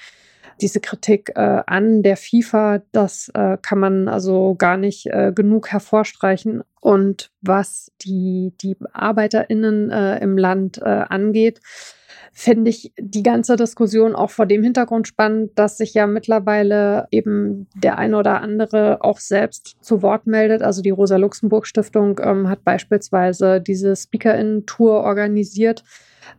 diese 0.60 0.80
Kritik 0.80 1.32
äh, 1.34 1.62
an 1.66 2.02
der 2.02 2.16
FIFA, 2.16 2.82
das 2.92 3.30
äh, 3.34 3.56
kann 3.60 3.78
man 3.78 4.08
also 4.08 4.54
gar 4.56 4.76
nicht 4.76 5.06
äh, 5.06 5.32
genug 5.34 5.68
hervorstreichen. 5.68 6.62
Und 6.80 7.30
was 7.40 7.92
die, 8.02 8.52
die 8.60 8.76
ArbeiterInnen 8.92 9.90
äh, 9.90 10.18
im 10.18 10.36
Land 10.36 10.78
äh, 10.78 11.04
angeht, 11.08 11.60
finde 12.32 12.70
ich 12.70 12.92
die 12.98 13.22
ganze 13.22 13.56
Diskussion 13.56 14.16
auch 14.16 14.30
vor 14.30 14.46
dem 14.46 14.62
Hintergrund 14.62 15.06
spannend, 15.06 15.52
dass 15.56 15.76
sich 15.76 15.94
ja 15.94 16.06
mittlerweile 16.06 17.06
eben 17.10 17.68
der 17.74 17.98
eine 17.98 18.16
oder 18.16 18.40
andere 18.40 19.04
auch 19.04 19.18
selbst 19.18 19.76
zu 19.82 20.02
Wort 20.02 20.26
meldet. 20.26 20.62
Also 20.62 20.80
die 20.80 20.90
Rosa-Luxemburg-Stiftung 20.90 22.20
ähm, 22.22 22.48
hat 22.48 22.64
beispielsweise 22.64 23.60
diese 23.60 23.94
Speaker-In-Tour 23.94 25.02
organisiert 25.02 25.84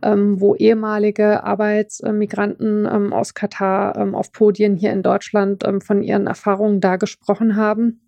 ähm, 0.02 0.40
wo 0.40 0.54
ehemalige 0.54 1.44
Arbeitsmigranten 1.44 2.86
ähm, 2.90 3.12
aus 3.12 3.34
Katar 3.34 3.96
ähm, 3.96 4.14
auf 4.14 4.32
Podien 4.32 4.76
hier 4.76 4.92
in 4.92 5.02
Deutschland 5.02 5.64
ähm, 5.64 5.80
von 5.80 6.02
ihren 6.02 6.26
Erfahrungen 6.26 6.80
da 6.80 6.96
gesprochen 6.96 7.56
haben. 7.56 8.00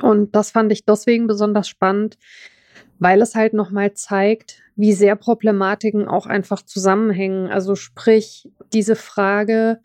Und 0.00 0.34
das 0.34 0.50
fand 0.50 0.72
ich 0.72 0.84
deswegen 0.84 1.26
besonders 1.26 1.68
spannend, 1.68 2.18
weil 2.98 3.20
es 3.20 3.34
halt 3.34 3.52
nochmal 3.52 3.92
zeigt, 3.94 4.62
wie 4.76 4.92
sehr 4.92 5.16
Problematiken 5.16 6.08
auch 6.08 6.26
einfach 6.26 6.62
zusammenhängen. 6.62 7.48
Also 7.48 7.74
sprich, 7.74 8.48
diese 8.72 8.96
Frage, 8.96 9.80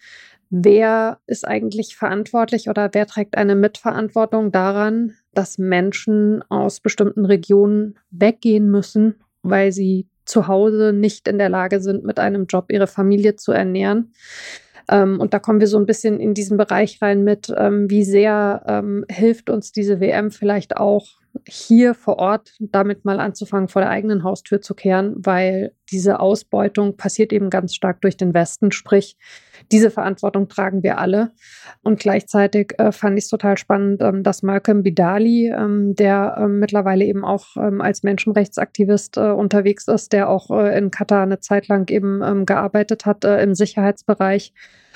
wer 0.50 1.20
ist 1.28 1.48
eigentlich 1.48 1.96
verantwortlich 1.98 2.70
oder 2.70 2.90
wer 2.94 3.06
trägt 3.06 3.38
eine 3.38 3.56
Mitverantwortung 3.56 4.52
daran, 4.52 5.14
dass 5.34 5.58
Menschen 5.58 6.42
aus 6.50 6.80
bestimmten 6.80 7.26
Regionen 7.26 7.98
weggehen 8.12 8.70
müssen, 8.70 9.16
weil 9.42 9.72
sie 9.72 10.08
zu 10.28 10.48
Hause 10.48 10.94
nicht 10.94 11.28
in 11.28 11.38
der 11.38 11.50
Lage 11.50 11.80
sind, 11.80 12.04
mit 12.04 12.20
einem 12.20 12.46
Job 12.46 12.72
ihre 12.72 12.88
Familie 12.88 13.36
zu 13.36 13.52
ernähren. 13.52 14.14
Ähm, 14.90 15.20
und 15.20 15.34
da 15.34 15.40
kommen 15.40 15.60
wir 15.60 15.68
so 15.68 15.78
ein 15.78 15.86
bisschen 15.86 16.20
in 16.20 16.34
diesen 16.34 16.58
Bereich 16.58 17.02
rein 17.02 17.24
mit, 17.24 17.54
ähm, 17.58 17.90
wie 17.90 18.04
sehr 18.04 18.64
ähm, 18.68 19.06
hilft 19.10 19.50
uns 19.50 19.72
diese 19.72 20.00
WM 20.00 20.32
vielleicht 20.32 20.78
auch 20.78 21.08
hier 21.48 21.94
vor 21.94 22.18
Ort 22.18 22.54
damit 22.60 23.06
mal 23.06 23.20
anzufangen, 23.20 23.68
vor 23.68 23.82
der 23.82 23.92
eigenen 23.92 24.24
Haustür 24.24 24.62
zu 24.62 24.74
kehren, 24.74 25.16
weil 25.18 25.74
diese 25.92 26.20
Ausbeutung 26.20 26.98
passiert 26.98 27.32
eben 27.32 27.50
ganz 27.50 27.76
stark 27.76 28.02
durch 28.02 28.18
den 28.18 28.34
Westen. 28.34 28.72
Sprich, 28.72 29.18
diese 29.72 29.92
Verantwortung 29.92 30.48
tragen 30.48 30.84
wir 30.84 30.98
alle. 30.98 31.32
Und 31.84 32.00
gleichzeitig 32.00 32.74
äh, 32.78 32.92
fand 32.92 33.18
ich 33.18 33.26
es 33.26 33.30
total 33.30 33.58
spannend, 33.58 34.02
ähm, 34.02 34.24
dass 34.24 34.44
Malcolm 34.44 34.84
Bidali, 34.84 35.50
ähm, 35.50 35.96
der 35.96 36.38
ähm, 36.40 36.60
mittlerweile 36.60 37.06
eben 37.06 37.24
auch 37.24 37.58
ähm, 37.58 37.82
als 37.82 38.04
Menschenrechtsaktivist 38.04 39.18
äh, 39.18 39.32
unterwegs 39.32 39.88
ist, 39.88 40.14
der 40.14 40.30
auch 40.30 40.50
äh, 40.52 40.78
in 40.78 40.92
Katar 40.92 41.24
eine 41.24 41.40
Zeit 41.40 41.68
lang 41.68 41.90
eben 41.90 42.22
ähm, 42.24 42.46
gearbeitet 42.46 43.06
hat 43.06 43.24
äh, 43.24 43.42
im 43.42 43.56
Sicherheitsbereich, 43.56 44.54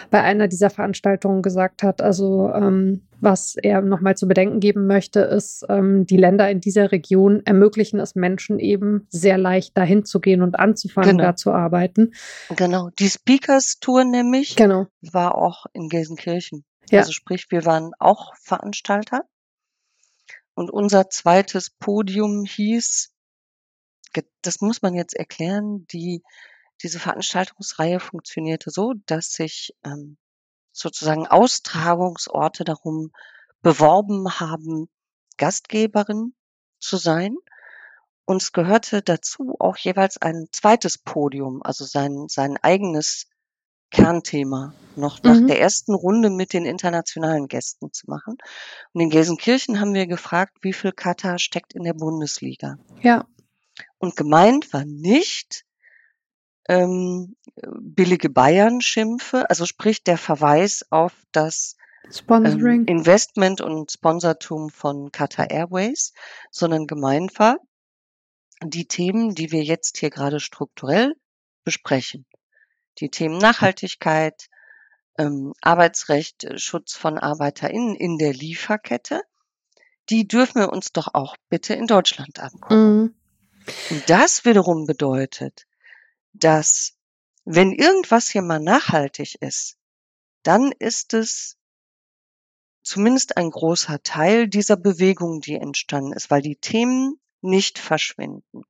bei 0.09 0.21
einer 0.21 0.47
dieser 0.47 0.69
Veranstaltungen 0.69 1.41
gesagt 1.41 1.83
hat, 1.83 2.01
also 2.01 2.51
ähm, 2.53 3.01
was 3.19 3.55
er 3.61 3.81
nochmal 3.81 4.17
zu 4.17 4.27
bedenken 4.27 4.59
geben 4.59 4.87
möchte, 4.87 5.19
ist, 5.19 5.63
ähm, 5.69 6.07
die 6.07 6.17
Länder 6.17 6.49
in 6.49 6.59
dieser 6.59 6.91
Region 6.91 7.41
ermöglichen 7.45 7.99
es 7.99 8.15
Menschen 8.15 8.57
eben 8.57 9.05
sehr 9.09 9.37
leicht 9.37 9.77
dahin 9.77 10.05
zu 10.05 10.19
gehen 10.19 10.41
und 10.41 10.59
anzufangen, 10.59 11.17
genau. 11.17 11.23
da 11.29 11.35
zu 11.35 11.51
arbeiten. 11.51 12.13
Genau. 12.55 12.89
Die 12.97 13.09
Speakers 13.09 13.79
Tour 13.79 14.03
nämlich 14.05 14.50
genau. 14.55 14.87
war 15.01 15.35
auch 15.35 15.65
in 15.73 15.89
Gelsenkirchen. 15.89 16.65
Ja. 16.89 16.99
Also 16.99 17.11
sprich, 17.11 17.47
wir 17.49 17.65
waren 17.65 17.93
auch 17.99 18.35
Veranstalter. 18.35 19.25
Und 20.53 20.69
unser 20.71 21.09
zweites 21.09 21.69
Podium 21.69 22.43
hieß, 22.45 23.13
das 24.41 24.61
muss 24.61 24.81
man 24.81 24.93
jetzt 24.93 25.15
erklären, 25.15 25.85
die, 25.87 26.23
diese 26.81 26.99
Veranstaltungsreihe 26.99 27.99
funktionierte 27.99 28.69
so, 28.69 28.93
dass 29.05 29.31
sich 29.31 29.73
ähm, 29.85 30.17
sozusagen 30.71 31.27
Austragungsorte 31.27 32.63
darum 32.63 33.11
beworben 33.61 34.39
haben, 34.39 34.89
Gastgeberin 35.37 36.33
zu 36.79 36.97
sein. 36.97 37.35
Und 38.25 38.41
es 38.41 38.51
gehörte 38.51 39.01
dazu 39.01 39.55
auch 39.59 39.77
jeweils 39.77 40.17
ein 40.17 40.47
zweites 40.51 40.97
Podium, 40.97 41.61
also 41.63 41.85
sein, 41.85 42.27
sein 42.29 42.57
eigenes 42.57 43.27
Kernthema 43.91 44.73
noch 44.95 45.21
nach 45.23 45.39
mhm. 45.39 45.47
der 45.47 45.59
ersten 45.59 45.93
Runde 45.93 46.29
mit 46.29 46.53
den 46.53 46.65
internationalen 46.65 47.47
Gästen 47.47 47.93
zu 47.93 48.09
machen. 48.09 48.37
Und 48.93 49.01
in 49.01 49.09
Gelsenkirchen 49.09 49.79
haben 49.79 49.93
wir 49.93 50.07
gefragt, 50.07 50.57
wie 50.61 50.73
viel 50.73 50.91
Katar 50.91 51.39
steckt 51.39 51.73
in 51.73 51.83
der 51.83 51.93
Bundesliga. 51.93 52.77
Ja. 53.01 53.25
Und 53.97 54.15
gemeint 54.15 54.73
war 54.73 54.85
nicht, 54.85 55.65
ähm, 56.67 57.35
billige 57.79 58.29
Bayern-Schimpfe, 58.29 59.49
also 59.49 59.65
sprich 59.65 60.03
der 60.03 60.17
Verweis 60.17 60.85
auf 60.89 61.13
das 61.31 61.75
ähm, 62.29 62.85
Investment 62.87 63.61
und 63.61 63.91
Sponsortum 63.91 64.69
von 64.69 65.11
Qatar 65.11 65.49
Airways, 65.49 66.13
sondern 66.49 66.87
gemeint 66.87 67.37
war, 67.39 67.57
die 68.63 68.87
Themen, 68.87 69.33
die 69.33 69.51
wir 69.51 69.63
jetzt 69.63 69.97
hier 69.97 70.09
gerade 70.09 70.39
strukturell 70.39 71.15
besprechen. 71.63 72.25
Die 72.99 73.09
Themen 73.09 73.37
Nachhaltigkeit, 73.37 74.49
ähm, 75.17 75.53
Arbeitsrecht, 75.61 76.43
äh, 76.43 76.57
Schutz 76.57 76.93
von 76.93 77.17
ArbeiterInnen 77.17 77.95
in 77.95 78.17
der 78.17 78.33
Lieferkette, 78.33 79.21
die 80.09 80.27
dürfen 80.27 80.61
wir 80.61 80.69
uns 80.69 80.91
doch 80.91 81.13
auch 81.13 81.35
bitte 81.49 81.73
in 81.73 81.87
Deutschland 81.87 82.39
angucken. 82.39 82.75
Mhm. 82.75 83.15
Und 83.89 84.09
das 84.09 84.45
wiederum 84.45 84.85
bedeutet, 84.85 85.67
dass 86.33 86.97
wenn 87.45 87.71
irgendwas 87.71 88.29
hier 88.29 88.41
mal 88.41 88.59
nachhaltig 88.59 89.35
ist, 89.41 89.77
dann 90.43 90.71
ist 90.79 91.13
es 91.13 91.57
zumindest 92.83 93.37
ein 93.37 93.51
großer 93.51 94.01
Teil 94.03 94.47
dieser 94.47 94.77
Bewegung, 94.77 95.41
die 95.41 95.55
entstanden 95.55 96.13
ist, 96.13 96.31
weil 96.31 96.41
die 96.41 96.55
Themen 96.55 97.19
nicht 97.41 97.79
verschwinden. 97.79 98.63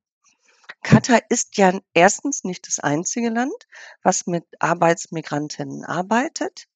Katar 0.82 1.20
ist 1.28 1.56
ja 1.56 1.78
erstens 1.94 2.44
nicht 2.44 2.66
das 2.66 2.80
einzige 2.80 3.30
Land, 3.30 3.54
was 4.02 4.26
mit 4.26 4.44
Arbeitsmigrantinnen 4.58 5.84
arbeitet. 5.84 6.66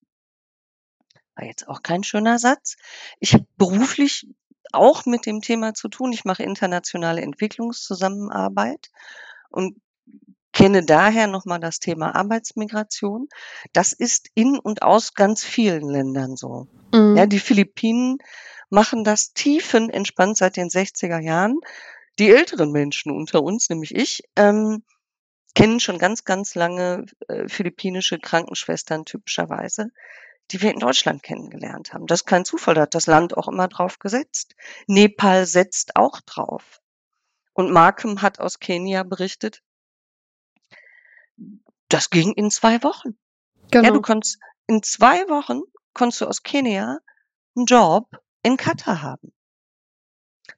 War 1.34 1.44
jetzt 1.44 1.68
auch 1.68 1.82
kein 1.82 2.04
schöner 2.04 2.38
Satz. 2.38 2.76
Ich 3.20 3.34
habe 3.34 3.46
beruflich 3.56 4.28
auch 4.72 5.06
mit 5.06 5.26
dem 5.26 5.40
Thema 5.40 5.74
zu 5.74 5.88
tun. 5.88 6.12
Ich 6.12 6.24
mache 6.24 6.42
internationale 6.42 7.20
Entwicklungszusammenarbeit 7.20 8.90
und 9.50 9.80
kenne 10.52 10.84
daher 10.84 11.26
nochmal 11.26 11.60
das 11.60 11.80
Thema 11.80 12.14
Arbeitsmigration. 12.14 13.28
Das 13.72 13.92
ist 13.92 14.30
in 14.34 14.58
und 14.58 14.82
aus 14.82 15.14
ganz 15.14 15.44
vielen 15.44 15.90
Ländern 15.90 16.36
so. 16.36 16.66
Mhm. 16.94 17.16
Ja, 17.16 17.26
die 17.26 17.40
Philippinen 17.40 18.18
machen 18.70 19.04
das 19.04 19.32
tiefenentspannt 19.32 20.38
seit 20.38 20.56
den 20.56 20.68
60er 20.68 21.20
Jahren. 21.20 21.60
Die 22.18 22.30
älteren 22.30 22.72
Menschen 22.72 23.12
unter 23.12 23.42
uns, 23.42 23.68
nämlich 23.68 23.94
ich, 23.94 24.22
ähm, 24.36 24.82
kennen 25.54 25.80
schon 25.80 25.98
ganz, 25.98 26.24
ganz 26.24 26.54
lange 26.54 27.06
äh, 27.28 27.48
philippinische 27.48 28.18
Krankenschwestern 28.18 29.04
typischerweise, 29.04 29.90
die 30.50 30.60
wir 30.62 30.70
in 30.70 30.78
Deutschland 30.78 31.22
kennengelernt 31.22 31.92
haben. 31.92 32.06
Das 32.06 32.20
ist 32.20 32.26
kein 32.26 32.44
Zufall, 32.44 32.74
da 32.74 32.82
hat 32.82 32.94
das 32.94 33.06
Land 33.06 33.36
auch 33.36 33.48
immer 33.48 33.68
drauf 33.68 33.98
gesetzt. 33.98 34.54
Nepal 34.86 35.46
setzt 35.46 35.96
auch 35.96 36.20
drauf. 36.20 36.80
Und 37.52 37.70
Markham 37.70 38.20
hat 38.20 38.38
aus 38.38 38.60
Kenia 38.60 39.02
berichtet, 39.02 39.62
das 41.88 42.10
ging 42.10 42.32
in 42.32 42.50
zwei 42.50 42.82
Wochen. 42.82 43.18
Genau. 43.70 43.84
Ja, 43.84 43.90
du 43.92 44.02
konntest, 44.02 44.38
in 44.66 44.82
zwei 44.82 45.28
Wochen 45.28 45.62
konntest 45.94 46.20
du 46.20 46.26
aus 46.26 46.42
Kenia 46.42 46.98
einen 47.56 47.66
Job 47.66 48.10
in 48.42 48.56
Katar 48.56 49.02
haben. 49.02 49.32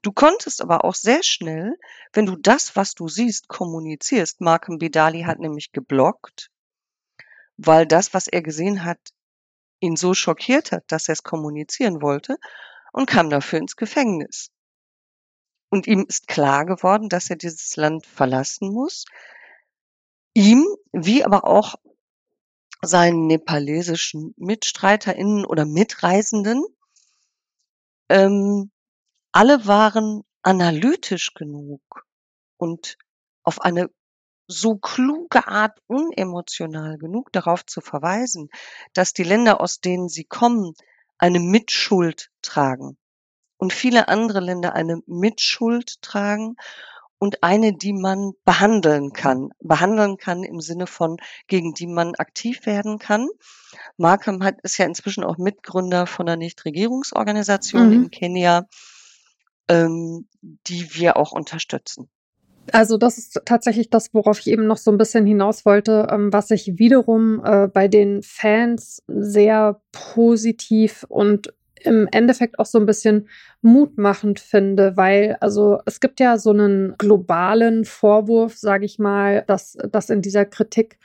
Du 0.03 0.13
konntest 0.13 0.63
aber 0.63 0.85
auch 0.85 0.95
sehr 0.95 1.23
schnell, 1.23 1.77
wenn 2.13 2.27
du 2.27 2.37
das, 2.37 2.77
was 2.77 2.95
du 2.95 3.09
siehst, 3.09 3.49
kommunizierst. 3.49 4.41
Markham 4.41 4.79
Bidali 4.79 5.23
hat 5.23 5.41
nämlich 5.41 5.73
geblockt, 5.73 6.51
weil 7.57 7.87
das, 7.87 8.15
was 8.15 8.29
er 8.29 8.43
gesehen 8.43 8.85
hat, 8.85 9.01
ihn 9.81 9.97
so 9.97 10.15
schockiert 10.15 10.73
hat, 10.73 10.85
dass 10.89 11.09
er 11.09 11.15
es 11.15 11.23
kommunizieren 11.23 12.01
wollte 12.01 12.37
und 12.93 13.07
kam 13.07 13.31
dafür 13.31 13.59
ins 13.59 13.77
Gefängnis. 13.77 14.51
Und 15.69 15.87
ihm 15.87 16.07
ist 16.09 16.29
klar 16.29 16.65
geworden, 16.65 17.09
dass 17.09 17.29
er 17.29 17.37
dieses 17.37 17.77
Land 17.77 18.07
verlassen 18.07 18.73
muss. 18.73 19.05
Ihm, 20.35 20.67
wie 20.93 21.25
aber 21.25 21.45
auch 21.45 21.75
seinen 22.81 23.27
nepalesischen 23.27 24.35
MitstreiterInnen 24.37 25.45
oder 25.45 25.67
Mitreisenden, 25.67 26.65
ähm, 28.09 28.71
alle 29.39 29.69
waren 29.69 30.25
analytisch 30.43 31.33
genug 31.33 31.81
und 32.57 32.99
auf 33.45 33.61
eine 33.61 33.89
so 34.49 34.75
kluge 34.79 35.47
Art 35.47 35.79
unemotional 35.87 36.99
genug 36.99 37.31
darauf 37.31 37.65
zu 37.65 37.81
verweisen, 37.81 38.49
dass 38.95 39.13
die 39.13 39.23
Länder, 39.23 39.61
aus 39.61 39.81
denen 39.81 40.09
sie 40.09 40.25
kommen, 40.25 40.75
eine 41.19 41.39
Mitschuld 41.39 42.33
tragen 42.43 42.99
und 43.59 43.73
viele 43.73 44.09
andere 44.09 44.41
Länder 44.41 44.75
eine 44.75 45.03
Mitschuld 45.07 46.03
tragen 46.03 46.57
und 47.19 47.45
eine, 47.45 47.73
die 47.73 47.93
man 47.93 48.33
behandeln 48.45 49.13
kann. 49.13 49.51
Behandeln 49.61 50.17
kann 50.17 50.43
im 50.43 50.61
Sinne 50.61 50.89
von, 50.89 51.17
gegen 51.47 51.75
die 51.75 51.87
man 51.87 52.17
aktiv 52.17 52.67
werden 52.67 52.99
kann. 52.99 53.29
Markham 53.99 54.43
hat, 54.43 54.57
ist 54.65 54.79
ja 54.79 54.87
inzwischen 54.87 55.23
auch 55.23 55.39
Mitgründer 55.39 56.09
von 56.09 56.29
einer 56.29 56.37
Nichtregierungsorganisation 56.37 57.87
mhm. 57.87 57.93
in 57.93 58.11
Kenia, 58.11 58.67
ähm, 59.69 60.27
die 60.43 60.95
wir 60.95 61.17
auch 61.17 61.33
unterstützen. 61.33 62.09
Also 62.73 62.99
das 62.99 63.19
ist 63.19 63.41
tatsächlich 63.45 63.91
das, 63.91 64.13
worauf 64.13 64.41
ich 64.41 64.49
eben 64.49 64.67
noch 64.67 64.77
so 64.77 64.91
ein 64.91 64.99
bisschen 64.99 65.25
hinaus 65.27 65.65
wollte, 65.65 66.09
ähm, 66.11 66.33
was 66.33 66.51
ich 66.51 66.79
wiederum 66.79 67.43
äh, 67.45 67.69
bei 67.69 67.89
den 67.89 68.23
Fans 68.23 69.03
sehr 69.07 69.81
positiv 69.93 71.05
und 71.09 71.55
im 71.85 72.09
Endeffekt 72.11 72.59
auch 72.59 72.67
so 72.67 72.79
ein 72.79 72.87
bisschen 72.87 73.29
mutmachend 73.63 74.41
finde, 74.41 74.97
weil 74.97 75.37
also 75.41 75.79
es 75.87 76.01
gibt 76.01 76.21
ja 76.21 76.37
so 76.37 76.51
einen 76.51 76.97
globalen 76.99 77.85
Vorwurf, 77.85 78.57
sage 78.57 78.85
ich 78.85 78.99
mal, 78.99 79.45
dass, 79.47 79.79
dass 79.91 80.11
in 80.11 80.21
dieser 80.21 80.45
Kritik 80.45 80.99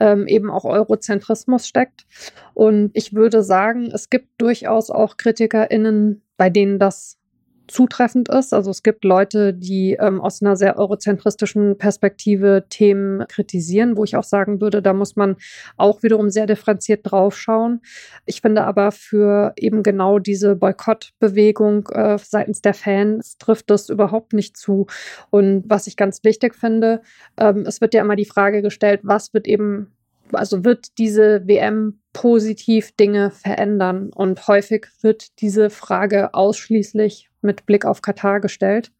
ähm, 0.00 0.26
eben 0.26 0.50
auch 0.50 0.64
Eurozentrismus 0.64 1.68
steckt. 1.68 2.06
Und 2.54 2.90
ich 2.94 3.14
würde 3.14 3.42
sagen, 3.42 3.90
es 3.92 4.10
gibt 4.10 4.28
durchaus 4.38 4.90
auch 4.90 5.16
KritikerInnen, 5.16 6.22
bei 6.36 6.50
denen 6.50 6.78
das 6.78 7.18
zutreffend 7.66 8.28
ist. 8.28 8.52
Also 8.52 8.70
es 8.70 8.82
gibt 8.82 9.04
Leute, 9.04 9.54
die 9.54 9.96
ähm, 9.98 10.20
aus 10.20 10.42
einer 10.42 10.56
sehr 10.56 10.78
eurozentristischen 10.78 11.78
Perspektive 11.78 12.64
Themen 12.68 13.26
kritisieren, 13.28 13.96
wo 13.96 14.04
ich 14.04 14.16
auch 14.16 14.24
sagen 14.24 14.60
würde, 14.60 14.82
da 14.82 14.92
muss 14.92 15.16
man 15.16 15.36
auch 15.76 16.02
wiederum 16.02 16.30
sehr 16.30 16.46
differenziert 16.46 17.00
draufschauen. 17.04 17.80
Ich 18.26 18.40
finde 18.40 18.64
aber 18.64 18.92
für 18.92 19.52
eben 19.56 19.82
genau 19.82 20.18
diese 20.18 20.56
Boykottbewegung 20.56 21.88
äh, 21.88 22.18
seitens 22.18 22.60
der 22.62 22.74
Fans 22.74 23.38
trifft 23.38 23.70
das 23.70 23.88
überhaupt 23.88 24.32
nicht 24.32 24.56
zu. 24.56 24.86
Und 25.30 25.64
was 25.66 25.86
ich 25.86 25.96
ganz 25.96 26.22
wichtig 26.24 26.54
finde, 26.54 27.00
ähm, 27.36 27.64
es 27.66 27.80
wird 27.80 27.94
ja 27.94 28.02
immer 28.02 28.16
die 28.16 28.24
Frage 28.24 28.62
gestellt, 28.62 29.00
was 29.02 29.32
wird 29.34 29.46
eben 29.46 29.88
also 30.32 30.64
wird 30.64 30.98
diese 30.98 31.46
WM 31.46 32.00
positiv 32.12 32.92
Dinge 32.96 33.30
verändern? 33.30 34.10
Und 34.14 34.48
häufig 34.48 34.86
wird 35.02 35.40
diese 35.40 35.70
Frage 35.70 36.34
ausschließlich 36.34 37.30
mit 37.44 37.66
Blick 37.66 37.84
auf 37.84 38.02
Katar 38.02 38.40
gestellt. 38.40 38.90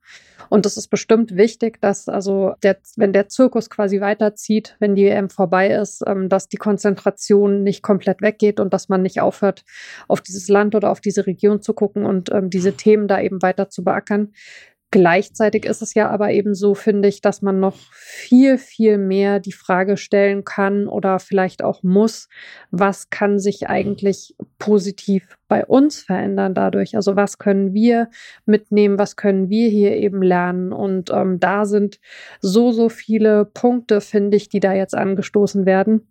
Und 0.51 0.67
es 0.67 0.77
ist 0.77 0.89
bestimmt 0.89 1.37
wichtig, 1.37 1.81
dass 1.81 2.09
also 2.09 2.55
der, 2.63 2.77
wenn 2.97 3.13
der 3.13 3.29
Zirkus 3.29 3.71
quasi 3.71 4.01
weiterzieht, 4.01 4.77
wenn 4.79 4.95
die 4.95 5.07
EM 5.07 5.31
vorbei 5.31 5.71
ist, 5.71 6.03
ähm, 6.07 6.29
dass 6.29 6.49
die 6.49 6.57
Konzentration 6.57 7.63
nicht 7.63 7.83
komplett 7.83 8.21
weggeht 8.21 8.61
und 8.61 8.73
dass 8.75 8.89
man 8.89 9.03
nicht 9.03 9.21
aufhört, 9.21 9.65
auf 10.07 10.21
dieses 10.21 10.49
Land 10.49 10.75
oder 10.75 10.91
auf 10.91 11.01
diese 11.01 11.27
Region 11.27 11.63
zu 11.63 11.73
gucken 11.73 12.05
und 12.05 12.31
ähm, 12.31 12.51
diese 12.51 12.75
Themen 12.75 13.09
da 13.09 13.21
eben 13.21 13.43
weiter 13.43 13.69
zu 13.71 13.85
beackern. 13.85 14.33
Gleichzeitig 14.95 15.65
ist 15.65 15.83
es 15.83 15.95
ja 15.95 16.09
aber 16.09 16.31
eben 16.31 16.55
so, 16.55 16.77
finde 16.77 17.09
ich, 17.09 17.21
dass 17.21 17.43
man 17.43 17.59
noch 17.59 17.75
viel, 17.91 18.59
viel 18.59 18.97
mehr 18.97 19.41
die 19.41 19.51
Frage 19.51 19.97
stellen 19.97 20.45
kann 20.45 20.87
oder 20.87 21.19
vielleicht 21.19 21.65
auch 21.65 21.83
muss, 21.83 22.29
was 22.71 23.11
kann 23.11 23.41
sich 23.41 23.69
eigentlich 23.69 24.37
positiv 24.61 25.37
bei 25.49 25.67
uns 25.67 26.01
verändern 26.01 26.55
dadurch? 26.55 26.95
Also 26.95 27.17
was 27.17 27.39
können 27.39 27.75
wir 27.75 28.09
mitnehmen, 28.47 28.97
was 28.97 29.17
können 29.17 29.49
wir 29.49 29.69
hier 29.69 29.97
eben 29.97 30.23
lernen? 30.23 30.73
Und 30.73 31.11
ähm, 31.11 31.41
da 31.41 31.65
sind 31.65 31.99
so, 32.41 32.71
so 32.71 32.89
viele 32.89 33.47
Punkte, 33.47 34.01
finde 34.01 34.37
ich, 34.37 34.49
die 34.49 34.61
da 34.61 34.75
jetzt 34.75 34.95
angestoßen 34.95 35.67
werden 35.67 36.07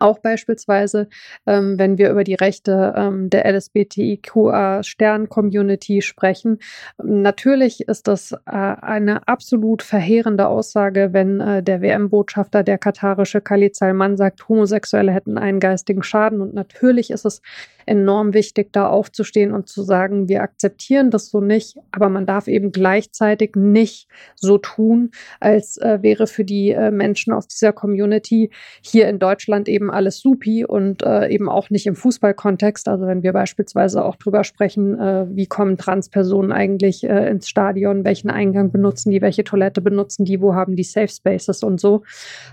auch 0.00 0.18
beispielsweise, 0.18 1.08
ähm, 1.46 1.78
wenn 1.78 1.98
wir 1.98 2.10
über 2.10 2.24
die 2.24 2.34
Rechte 2.34 2.94
ähm, 2.96 3.30
der 3.30 3.46
LSBTIQA-Stern-Community 3.52 6.02
sprechen. 6.02 6.58
Natürlich 7.02 7.88
ist 7.88 8.08
das 8.08 8.32
äh, 8.32 8.36
eine 8.46 9.28
absolut 9.28 9.82
verheerende 9.82 10.48
Aussage, 10.48 11.10
wenn 11.12 11.40
äh, 11.40 11.62
der 11.62 11.82
WM-Botschafter, 11.82 12.62
der 12.62 12.78
katarische 12.78 13.40
Khalid 13.40 13.76
Salman, 13.76 14.16
sagt, 14.16 14.48
Homosexuelle 14.48 15.12
hätten 15.12 15.38
einen 15.38 15.60
geistigen 15.60 16.02
Schaden. 16.02 16.40
Und 16.40 16.54
natürlich 16.54 17.10
ist 17.10 17.24
es 17.24 17.42
enorm 17.86 18.34
wichtig, 18.34 18.72
da 18.72 18.88
aufzustehen 18.88 19.52
und 19.52 19.68
zu 19.68 19.82
sagen, 19.82 20.28
wir 20.28 20.42
akzeptieren 20.42 21.10
das 21.10 21.30
so 21.30 21.40
nicht, 21.40 21.76
aber 21.90 22.08
man 22.08 22.26
darf 22.26 22.48
eben 22.48 22.72
gleichzeitig 22.72 23.56
nicht 23.56 24.08
so 24.34 24.58
tun, 24.58 25.10
als 25.40 25.76
äh, 25.78 25.98
wäre 26.02 26.26
für 26.26 26.44
die 26.44 26.70
äh, 26.70 26.90
Menschen 26.90 27.32
aus 27.32 27.48
dieser 27.48 27.72
Community 27.72 28.50
hier 28.80 29.08
in 29.08 29.18
Deutschland 29.18 29.68
eben 29.68 29.90
alles 29.90 30.20
supi 30.20 30.64
und 30.64 31.02
äh, 31.02 31.28
eben 31.28 31.48
auch 31.48 31.70
nicht 31.70 31.86
im 31.86 31.96
Fußballkontext. 31.96 32.88
Also 32.88 33.06
wenn 33.06 33.22
wir 33.22 33.32
beispielsweise 33.32 34.04
auch 34.04 34.16
drüber 34.16 34.44
sprechen, 34.44 34.98
äh, 34.98 35.26
wie 35.30 35.46
kommen 35.46 35.76
Transpersonen 35.78 36.52
eigentlich 36.52 37.04
äh, 37.04 37.28
ins 37.30 37.48
Stadion, 37.48 38.04
welchen 38.04 38.30
Eingang 38.30 38.70
benutzen 38.70 39.10
die, 39.10 39.20
welche 39.22 39.44
Toilette 39.44 39.80
benutzen 39.80 40.24
die, 40.24 40.40
wo 40.40 40.54
haben 40.54 40.76
die 40.76 40.84
Safe 40.84 41.08
Spaces 41.08 41.62
und 41.62 41.80
so. 41.80 42.02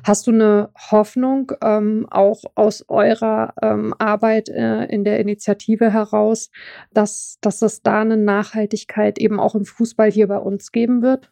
Hast 0.03 0.27
du 0.27 0.31
eine 0.31 0.69
Hoffnung 0.91 1.51
ähm, 1.63 2.07
auch 2.09 2.41
aus 2.55 2.85
eurer 2.87 3.53
ähm, 3.61 3.93
Arbeit 3.97 4.49
äh, 4.49 4.85
in 4.85 5.03
der 5.03 5.18
Initiative 5.19 5.91
heraus, 5.91 6.49
dass, 6.91 7.37
dass 7.41 7.61
es 7.61 7.81
da 7.81 8.01
eine 8.01 8.17
Nachhaltigkeit 8.17 9.19
eben 9.19 9.39
auch 9.39 9.55
im 9.55 9.65
Fußball 9.65 10.11
hier 10.11 10.27
bei 10.27 10.37
uns 10.37 10.71
geben 10.71 11.01
wird? 11.01 11.31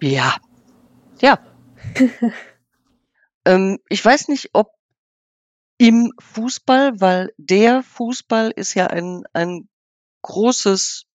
Ja, 0.00 0.36
ja. 1.20 1.38
Ähm, 3.46 3.78
ich 3.88 4.04
weiß 4.04 4.28
nicht, 4.28 4.50
ob 4.52 4.74
im 5.78 6.12
Fußball, 6.20 7.00
weil 7.00 7.32
der 7.38 7.82
Fußball 7.82 8.50
ist 8.54 8.74
ja 8.74 8.88
ein 8.88 9.22
ein 9.32 9.66
großes 10.22 11.06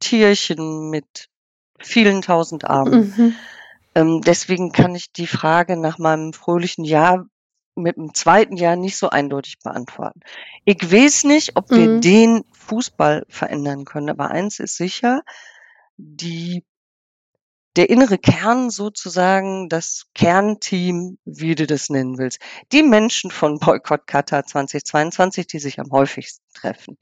Tierchen 0.00 0.88
mit 0.88 1.28
vielen 1.78 2.22
tausend 2.22 2.64
Armen. 2.64 3.12
Mhm. 3.14 3.34
Ähm, 3.94 4.20
deswegen 4.22 4.72
kann 4.72 4.94
ich 4.94 5.12
die 5.12 5.26
Frage 5.26 5.76
nach 5.76 5.98
meinem 5.98 6.32
fröhlichen 6.32 6.84
Jahr 6.84 7.26
mit 7.76 7.96
dem 7.96 8.14
zweiten 8.14 8.56
Jahr 8.56 8.76
nicht 8.76 8.96
so 8.96 9.10
eindeutig 9.10 9.58
beantworten. 9.58 10.20
Ich 10.64 10.80
weiß 10.90 11.24
nicht, 11.24 11.56
ob 11.56 11.70
wir 11.70 11.88
Mhm. 11.88 12.00
den 12.00 12.44
Fußball 12.52 13.24
verändern 13.28 13.84
können, 13.84 14.10
aber 14.10 14.30
eins 14.30 14.58
ist 14.60 14.76
sicher, 14.76 15.22
die 15.96 16.64
der 17.76 17.90
innere 17.90 18.18
Kern 18.18 18.70
sozusagen, 18.70 19.68
das 19.68 20.06
Kernteam, 20.14 21.18
wie 21.24 21.56
du 21.56 21.66
das 21.66 21.90
nennen 21.90 22.18
willst, 22.18 22.38
die 22.70 22.84
Menschen 22.84 23.32
von 23.32 23.58
Boykott 23.58 24.06
Katar 24.06 24.44
2022, 24.46 25.48
die 25.48 25.58
sich 25.58 25.80
am 25.80 25.90
häufigsten 25.90 26.44
treffen. 26.54 26.96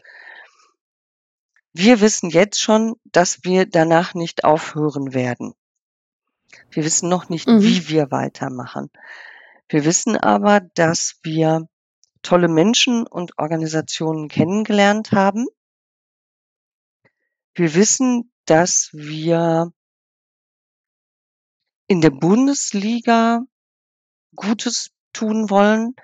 Wir 1.75 2.01
wissen 2.01 2.31
jetzt 2.31 2.61
schon, 2.61 2.95
dass 3.05 3.45
wir 3.45 3.67
danach 3.67 4.15
nicht 4.15 4.45
aufhören 4.45 5.13
werden. 5.13 5.53
Wir 6.71 6.85
wissen 6.85 7.09
noch 7.09 7.29
nicht, 7.29 7.49
Mhm. 7.49 7.63
wie 7.63 7.89
wir 7.89 8.11
weitermachen. 8.11 8.91
Wir 9.69 9.85
wissen 9.85 10.17
aber, 10.17 10.61
dass 10.75 11.19
wir 11.23 11.67
tolle 12.23 12.49
Menschen 12.49 13.07
und 13.07 13.39
Organisationen 13.39 14.29
kennengelernt 14.29 15.13
haben. 15.13 15.47
Wir 17.55 17.75
wissen, 17.75 18.33
dass 18.47 18.91
wir 18.93 19.73
in 21.87 22.01
der 22.01 22.11
Bundesliga 22.11 23.43
Gutes 24.35 24.91
tun 25.13 25.51
wollen, 25.51 25.95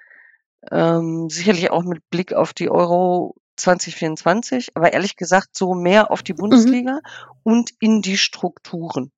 ähm, 0.71 1.31
sicherlich 1.31 1.71
auch 1.71 1.85
mit 1.85 2.09
Blick 2.11 2.35
auf 2.35 2.53
die 2.53 2.71
Euro 2.71 3.37
2024, 3.57 4.77
aber 4.77 4.93
ehrlich 4.93 5.17
gesagt 5.17 5.57
so 5.57 5.75
mehr 5.75 6.11
auf 6.11 6.23
die 6.23 6.35
Mhm. 6.35 6.39
Bundesliga 6.39 7.01
und 7.43 7.73
in 7.81 8.03
die 8.03 8.19
Strukturen. 8.19 9.13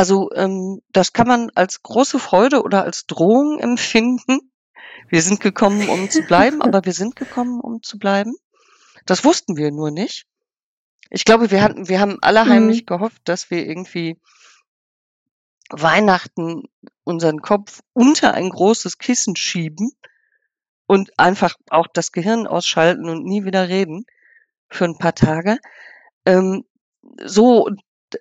Also, 0.00 0.30
ähm, 0.32 0.80
das 0.92 1.12
kann 1.12 1.28
man 1.28 1.50
als 1.54 1.82
große 1.82 2.18
Freude 2.18 2.62
oder 2.62 2.84
als 2.84 3.04
Drohung 3.06 3.58
empfinden. 3.58 4.50
Wir 5.10 5.20
sind 5.20 5.40
gekommen, 5.40 5.90
um 5.90 6.08
zu 6.08 6.24
bleiben, 6.24 6.62
aber 6.62 6.86
wir 6.86 6.94
sind 6.94 7.16
gekommen, 7.16 7.60
um 7.60 7.82
zu 7.82 7.98
bleiben. 7.98 8.34
Das 9.04 9.24
wussten 9.24 9.58
wir 9.58 9.70
nur 9.72 9.90
nicht. 9.90 10.24
Ich 11.10 11.24
glaube, 11.26 11.50
wir 11.50 11.62
hatten 11.62 11.88
wir 11.88 12.00
haben 12.00 12.18
alle 12.22 12.48
heimlich 12.48 12.84
Mhm. 12.84 12.86
gehofft, 12.86 13.22
dass 13.26 13.50
wir 13.50 13.66
irgendwie 13.66 14.18
Weihnachten 15.70 16.64
unseren 17.04 17.40
Kopf 17.42 17.80
unter 17.92 18.34
ein 18.34 18.50
großes 18.50 18.98
Kissen 18.98 19.36
schieben 19.36 19.90
und 20.86 21.18
einfach 21.18 21.56
auch 21.70 21.86
das 21.92 22.12
Gehirn 22.12 22.46
ausschalten 22.46 23.08
und 23.08 23.24
nie 23.24 23.44
wieder 23.44 23.68
reden 23.68 24.06
für 24.70 24.86
'n 24.86 24.98
paar 24.98 25.14
Tage. 25.14 25.58
Ähm, 26.26 26.64
so 27.24 27.70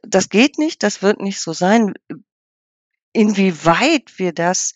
das 0.03 0.29
geht 0.29 0.57
nicht, 0.59 0.83
das 0.83 1.01
wird 1.01 1.21
nicht 1.21 1.39
so 1.41 1.53
sein. 1.53 1.93
Inwieweit 3.13 4.19
wir 4.19 4.33
das 4.33 4.73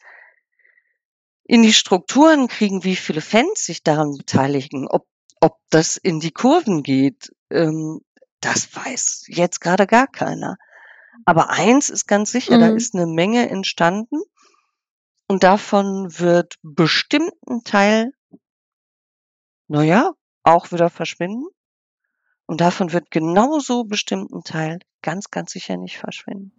in 1.49 1.61
die 1.61 1.73
Strukturen 1.73 2.47
kriegen, 2.47 2.83
wie 2.85 2.95
viele 2.95 3.19
Fans 3.21 3.65
sich 3.65 3.83
daran 3.83 4.15
beteiligen, 4.17 4.87
ob 4.87 5.07
ob 5.41 5.57
das 5.71 5.97
in 5.97 6.21
die 6.21 6.31
Kurven 6.31 6.83
geht, 6.83 7.33
ähm, 7.51 7.99
das 8.39 8.73
weiß 8.73 9.25
jetzt 9.27 9.59
grade 9.59 9.87
gar 9.87 10.07
keiner. 10.07 10.55
Aber 11.25 11.49
eins 11.51 11.89
ist 11.89 12.07
ganz 12.07 12.31
sicher, 12.31 12.57
da 12.57 12.69
Mhm. 12.69 12.77
ist 12.77 12.93
'ne 12.95 13.07
Menge 13.07 13.49
entstanden 13.49 14.21
und 15.29 15.43
davon 15.43 16.19
wird 16.19 16.55
bestimmt 16.63 17.33
'n 17.47 17.63
Teil 17.63 18.11
na 19.69 19.83
ja, 19.83 20.11
auch 20.43 20.71
wieder 20.71 20.89
verschwinden. 20.89 21.45
Und 22.45 22.61
davon 22.61 22.93
wird 22.93 23.11
genauso 23.11 23.83
bestimmt 23.85 24.31
'n 24.31 24.43
Teil 24.43 24.79
ganz, 25.01 25.31
ganz 25.31 25.51
sicher 25.51 25.77
nicht 25.77 25.97
verschwinden. 25.97 26.51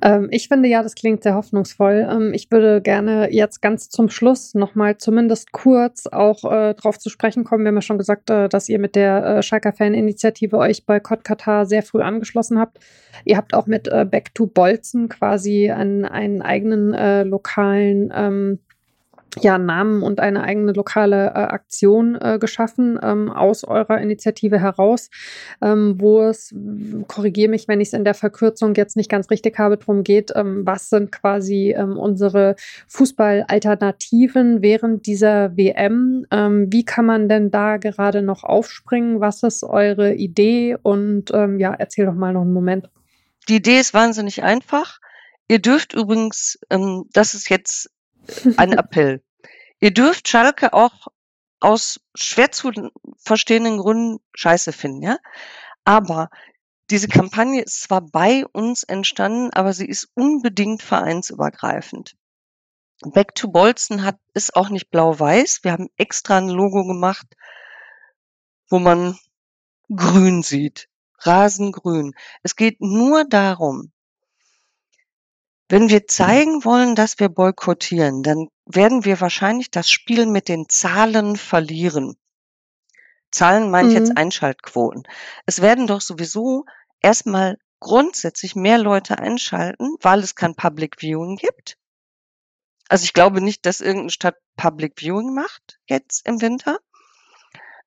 Ähm, 0.00 0.28
ich 0.30 0.48
finde 0.48 0.68
ja, 0.68 0.82
das 0.82 0.94
klingt 0.94 1.22
sehr 1.22 1.34
hoffnungsvoll. 1.34 2.06
Ähm, 2.08 2.32
ich 2.32 2.50
würde 2.50 2.80
gerne 2.80 3.32
jetzt 3.32 3.60
ganz 3.60 3.88
zum 3.88 4.08
Schluss 4.08 4.54
noch 4.54 4.74
mal 4.74 4.96
zumindest 4.96 5.52
kurz 5.52 6.06
auch, 6.06 6.44
äh, 6.50 6.74
drauf 6.74 6.98
zu 6.98 7.08
sprechen 7.10 7.44
kommen. 7.44 7.64
Wir 7.64 7.68
haben 7.68 7.76
ja 7.76 7.82
schon 7.82 7.98
gesagt, 7.98 8.30
äh, 8.30 8.48
dass 8.48 8.68
ihr 8.68 8.78
mit 8.78 8.94
der, 8.94 9.24
äh, 9.38 9.42
Schalker 9.42 9.72
Faninitiative 9.72 10.56
euch 10.56 10.86
Boykott 10.86 11.24
Katar 11.24 11.66
sehr 11.66 11.82
früh 11.82 12.00
angeschlossen 12.02 12.58
habt. 12.58 12.78
Ihr 13.24 13.36
habt 13.36 13.54
auch 13.54 13.66
mit, 13.66 13.88
äh, 13.88 14.04
Back 14.04 14.34
to 14.34 14.46
Bolzen 14.46 15.08
quasi 15.08 15.70
einen 15.70 16.04
einen 16.04 16.42
eigenen, 16.42 16.94
äh, 16.94 17.24
lokalen, 17.24 18.12
ähm, 18.14 18.60
ja, 19.40 19.58
Namen 19.58 20.02
und 20.02 20.20
eine 20.20 20.42
eigene 20.42 20.72
lokale, 20.72 21.26
äh, 21.28 21.30
Aktion, 21.30 22.16
äh, 22.16 22.38
geschaffen, 22.40 22.98
ähm, 23.02 23.30
aus 23.30 23.64
eurer 23.64 24.00
Initiative 24.00 24.58
heraus, 24.58 25.10
ähm, 25.62 25.96
wo 25.98 26.22
es 26.22 26.54
korrigiere 27.06 27.50
mich, 27.50 27.68
wenn 27.68 27.80
ich's 27.80 27.92
in 27.92 28.04
der 28.04 28.14
Verkürzung 28.14 28.74
jetzt 28.74 28.96
nicht 28.96 29.10
ganz 29.10 29.30
richtig 29.30 29.58
habe, 29.58 29.76
drum 29.76 30.02
geht, 30.02 30.32
ähm, 30.34 30.62
was 30.64 30.88
sind 30.88 31.12
quasi, 31.12 31.74
ähm, 31.76 31.98
unsere 31.98 32.56
Fußballalternativen 32.88 34.62
während 34.62 35.06
dieser 35.06 35.56
WM? 35.56 36.26
Ähm, 36.30 36.66
wie 36.70 36.84
kann 36.84 37.06
man 37.06 37.28
denn 37.28 37.50
da 37.50 37.76
gerade 37.76 38.22
noch 38.22 38.44
aufspringen? 38.44 39.20
Was 39.20 39.42
ist 39.42 39.62
eure 39.62 40.14
Idee? 40.14 40.76
Und, 40.82 41.30
ähm, 41.32 41.58
ja, 41.58 41.74
erzähl 41.74 42.06
doch 42.06 42.14
mal 42.14 42.32
noch 42.32 42.42
'n 42.42 42.52
Moment. 42.52 42.88
Die 43.48 43.56
Idee 43.56 43.78
ist 43.78 43.94
wahnsinnig 43.94 44.42
einfach. 44.42 45.00
Ihr 45.48 45.60
dürft 45.60 45.94
übrigens 45.94 46.58
das 47.12 47.34
ist 47.34 47.48
jetzt 47.48 47.90
ein 48.56 48.72
Appell. 48.72 49.22
Ihr 49.80 49.92
dürft 49.92 50.28
Schalke 50.28 50.72
auch 50.72 51.08
aus 51.60 52.00
schwer 52.14 52.50
zu 52.52 52.70
verstehenden 53.18 53.78
Gründen 53.78 54.18
scheiße 54.34 54.72
finden, 54.72 55.02
ja? 55.02 55.18
Aber 55.84 56.30
diese 56.90 57.08
Kampagne 57.08 57.62
ist 57.62 57.82
zwar 57.82 58.00
bei 58.00 58.46
uns 58.46 58.82
entstanden, 58.82 59.50
aber 59.52 59.72
sie 59.72 59.86
ist 59.86 60.08
unbedingt 60.14 60.82
vereinsübergreifend. 60.82 62.16
Back 63.02 63.34
to 63.34 63.48
Bolzen 63.48 64.04
hat 64.04 64.18
ist 64.34 64.56
auch 64.56 64.70
nicht 64.70 64.90
blau-weiß. 64.90 65.64
Wir 65.64 65.72
haben 65.72 65.88
extra 65.96 66.38
'n 66.38 66.48
Logo 66.48 66.84
gemacht 66.86 67.26
wo 68.68 68.78
man 68.78 69.18
grün 69.88 70.42
sieht, 70.42 70.88
rasengrün. 71.18 72.14
Es 72.42 72.56
geht 72.56 72.80
nur 72.80 73.24
darum 73.24 73.92
wenn 75.68 75.90
wir 75.90 76.06
zeigen 76.06 76.64
wollen, 76.64 76.94
dass 76.94 77.18
wir 77.20 77.28
boykottieren, 77.28 78.22
dann 78.22 78.48
werden 78.66 79.04
wir 79.04 79.20
wahrscheinlich 79.20 79.70
das 79.70 79.90
Spiel 79.90 80.26
mit 80.26 80.48
den 80.48 80.68
Zahlen 80.68 81.36
verlieren. 81.36 82.16
Zahlen 83.32 83.70
meine 83.70 83.88
ich 83.88 83.94
jetzt 83.94 84.10
Mhm. 84.10 84.16
Einschaltquoten. 84.16 85.02
Es 85.46 85.60
werden 85.60 85.86
doch 85.86 86.00
sowieso 86.00 86.64
erst 87.00 87.26
mal 87.26 87.58
grundsätzlich 87.80 88.56
mehr 88.56 88.78
Leute 88.78 89.18
einschalten, 89.18 89.96
weil 90.00 90.20
es 90.20 90.34
kein 90.34 90.54
Public 90.54 90.96
Viewing 91.00 91.36
gibt. 91.36 91.76
Also, 92.90 93.04
ich 93.04 93.12
glaube 93.12 93.40
nicht, 93.42 93.66
dass 93.66 93.80
irgend 93.82 94.04
'ne 94.04 94.10
Stadt 94.10 94.36
Public 94.56 94.94
Viewing 94.98 95.34
macht 95.34 95.78
jetzt 95.86 96.26
im 96.26 96.40
Winter. 96.40 96.78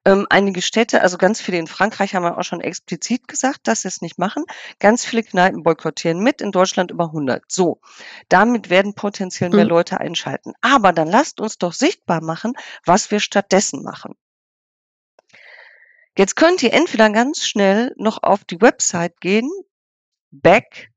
Ähm, 0.04 0.26
einige 0.32 0.64
Städte, 0.64 1.02
also 1.02 1.18
ganz 1.18 1.42
viele 1.42 1.60
in 1.60 1.68
Frankreich 1.68 2.16
haben 2.16 2.24
ja 2.24 2.36
auch 2.36 2.44
schon 2.44 2.62
explizit 2.62 3.28
gesagt, 3.28 3.68
dass 3.68 3.84
sie's 3.84 4.02
nicht 4.02 4.18
machen. 4.18 4.46
Ganz 4.80 5.06
viele 5.06 5.22
Kneipen 5.22 5.62
boykottieren 5.62 6.20
mit, 6.20 6.42
in 6.42 6.52
Deutschland 6.52 6.90
über 6.90 7.06
100. 7.06 7.44
So, 7.52 7.82
damit 8.28 8.72
werden 8.72 8.96
potenziell 8.96 9.52
mehr 9.52 9.66
Mhm. 9.66 9.70
Leute 9.70 10.00
einschalten. 10.00 10.54
Aber 10.62 10.92
dann 10.92 11.08
lasst 11.08 11.40
uns 11.40 11.60
doch 11.60 11.74
sichtbar 11.74 12.24
machen, 12.24 12.54
was 12.84 13.12
wir 13.12 13.20
stattdessen 13.20 13.84
machen. 13.84 14.16
Jetzt 16.18 16.36
könnt 16.36 16.64
ihr 16.64 16.74
entweder 16.74 17.10
ganz 17.12 17.46
schnell 17.46 17.94
noch 17.98 18.24
auf 18.24 18.44
die 18.44 18.60
Website 18.60 19.22
gehen, 19.22 19.50
Back 20.32 20.92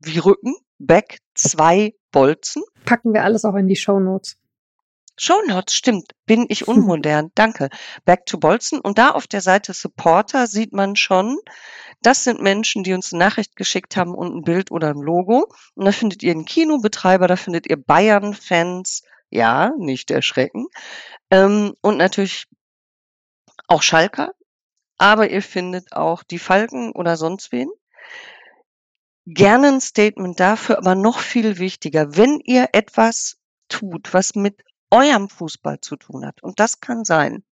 wie 0.00 0.18
Rücken, 0.18 0.56
Back 0.78 1.18
2 1.34 1.94
Bolzen. 2.10 2.62
Packen 2.84 3.14
wir 3.14 3.22
alles 3.22 3.44
auch 3.44 3.54
in 3.54 3.68
die 3.68 3.76
Shownotes. 3.76 4.36
Shownotes, 5.18 5.74
stimmt. 5.74 6.12
Bin 6.26 6.46
ich 6.48 6.66
unmodern. 6.68 7.30
Danke. 7.34 7.68
Back 8.04 8.26
to 8.26 8.38
Bolzen. 8.38 8.80
Und 8.80 8.98
da 8.98 9.10
auf 9.10 9.26
der 9.26 9.40
Seite 9.40 9.72
Supporter 9.72 10.46
sieht 10.46 10.72
man 10.72 10.96
schon, 10.96 11.38
das 12.02 12.24
sind 12.24 12.42
Menschen, 12.42 12.84
die 12.84 12.94
uns 12.94 13.12
'ne 13.12 13.18
Nachricht 13.20 13.56
geschickt 13.56 13.96
haben 13.96 14.14
und 14.14 14.32
'n 14.34 14.42
Bild 14.42 14.70
oder 14.72 14.90
'n 14.90 15.02
Logo. 15.02 15.46
Und 15.74 15.84
da 15.86 15.92
findet 15.92 16.22
ihr 16.22 16.32
'n 16.34 16.44
Kinobetreiber, 16.46 17.28
da 17.28 17.36
findet 17.36 17.68
ihr 17.68 17.76
Bayern-Fans, 17.76 19.02
ja, 19.30 19.72
nicht 19.78 20.10
erschrecken, 20.10 20.66
ähm, 21.30 21.74
und 21.82 21.98
natürlich 21.98 22.46
auch 23.68 23.82
Schalker, 23.82 24.32
aber 24.98 25.30
ihr 25.30 25.42
findet 25.42 25.92
auch 25.92 26.22
die 26.24 26.38
Falken 26.40 26.92
oder 26.92 27.16
sonst 27.16 27.52
wen. 27.52 27.68
Gerne 29.26 29.68
'n 29.68 29.80
Statement 29.80 30.38
dafür, 30.38 30.76
aber 30.76 30.94
noch 30.94 31.18
viel 31.18 31.58
wichtiger, 31.58 32.14
wenn 32.14 32.40
ihr 32.44 32.68
etwas 32.72 33.38
tut, 33.70 34.12
was 34.12 34.34
mit 34.34 34.60
eurem 34.94 35.28
Fußball 35.28 35.80
zu 35.80 35.96
tun 35.96 36.24
hat, 36.24 36.42
und 36.42 36.60
das 36.60 36.80
kann 36.80 37.04
sein, 37.04 37.44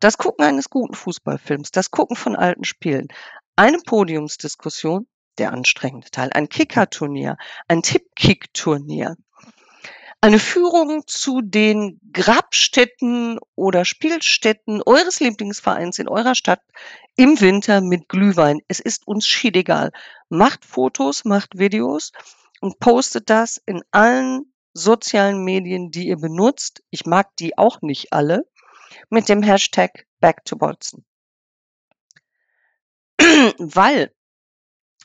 das 0.00 0.18
Gucken 0.18 0.44
eines 0.44 0.70
guten 0.70 0.94
Fußballfilms, 0.94 1.70
das 1.70 1.90
Gucken 1.90 2.16
von 2.16 2.36
alten 2.36 2.64
Spielen, 2.64 3.08
eine 3.56 3.78
Podiumsdiskussion, 3.78 5.06
der 5.38 5.52
anstrengende 5.52 6.10
Teil, 6.10 6.30
ein 6.32 6.48
Kickerturnier, 6.48 7.36
ein 7.68 7.82
Tipp-Kick-Turnier, 7.82 9.16
eine 10.20 10.38
Führung 10.38 11.02
zu 11.06 11.42
den 11.42 12.00
Grabstätten 12.10 13.38
oder 13.56 13.84
Spielstätten 13.84 14.80
eures 14.86 15.20
Lieblingsvereins 15.20 15.98
in 15.98 16.08
eurer 16.08 16.34
Stadt 16.34 16.62
im 17.14 17.38
Winter 17.42 17.82
mit 17.82 18.08
Glühwein. 18.08 18.60
Es 18.66 18.80
ist 18.80 19.06
uns 19.06 19.26
schiedegal. 19.26 19.92
Macht 20.30 20.64
Fotos, 20.64 21.26
macht 21.26 21.58
Videos 21.58 22.12
und 22.62 22.78
postet 22.78 23.28
das 23.28 23.60
in 23.66 23.82
allen 23.90 24.53
sozialen 24.74 25.42
Medien, 25.44 25.90
die 25.90 26.08
ihr 26.08 26.18
benutzt. 26.18 26.82
Ich 26.90 27.06
mag 27.06 27.34
die 27.36 27.56
auch 27.56 27.80
nicht 27.80 28.12
alle. 28.12 28.46
Mit 29.08 29.28
dem 29.28 29.42
Hashtag 29.42 30.06
Back 30.20 30.44
to 30.44 30.56
Bolzen. 30.56 31.04
Weil 33.18 34.12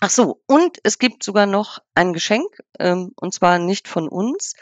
Ach 0.02 0.10
so, 0.10 0.42
und 0.46 0.80
es 0.84 0.98
gibt 0.98 1.24
sogar 1.24 1.46
noch 1.46 1.80
ein 1.94 2.14
Geschenk, 2.14 2.64
ähm, 2.80 3.12
und 3.18 3.34
zwar 3.34 3.60
nicht 3.60 3.90
von 3.90 4.08
uns, 4.08 4.54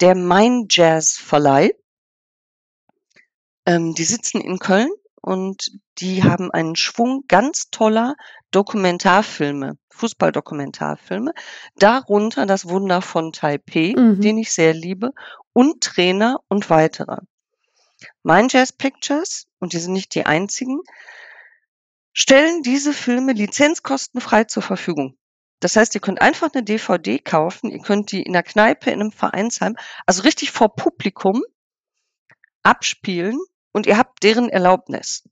der 0.00 0.14
Mein 0.14 0.68
Jazz 0.70 1.18
Verleih. 1.18 1.74
Ähm, 3.66 3.94
die 3.94 4.04
sitzen 4.04 4.40
in 4.40 4.58
Köln 4.58 4.90
und 5.20 5.70
die 5.98 6.24
haben 6.24 6.50
einen 6.50 6.76
Schwung 6.76 7.24
ganz 7.28 7.70
toller 7.70 8.16
Dokumentarfilme, 8.50 9.76
Fußballdokumentarfilme, 9.90 11.32
darunter 11.76 12.46
das 12.46 12.68
Wunder 12.68 13.02
von 13.02 13.32
Taipei, 13.32 13.94
Mhm. 13.96 14.20
den 14.20 14.38
ich 14.38 14.52
sehr 14.52 14.74
liebe, 14.74 15.12
und 15.52 15.82
Trainer 15.82 16.38
und 16.48 16.70
weitere. 16.70 17.18
Mein 18.22 18.48
Jazz 18.48 18.72
Pictures, 18.72 19.46
und 19.58 19.72
die 19.72 19.78
sind 19.78 19.92
nicht 19.92 20.14
die 20.14 20.24
einzigen, 20.24 20.80
stellen 22.12 22.62
diese 22.62 22.92
Filme 22.92 23.32
lizenzkostenfrei 23.32 24.44
zur 24.44 24.62
Verfügung. 24.62 25.16
Das 25.60 25.76
heißt, 25.76 25.94
ihr 25.94 26.00
könnt 26.00 26.22
einfach 26.22 26.48
eine 26.54 26.62
DVD 26.64 27.18
kaufen, 27.18 27.70
ihr 27.70 27.80
könnt 27.80 28.12
die 28.12 28.22
in 28.22 28.32
der 28.32 28.42
Kneipe, 28.42 28.90
in 28.90 29.00
einem 29.00 29.12
Vereinsheim, 29.12 29.76
also 30.06 30.22
richtig 30.22 30.50
vor 30.50 30.74
Publikum 30.74 31.42
abspielen 32.62 33.38
und 33.72 33.86
ihr 33.86 33.96
habt 33.98 34.22
deren 34.22 34.48
Erlaubnis. 34.48 35.22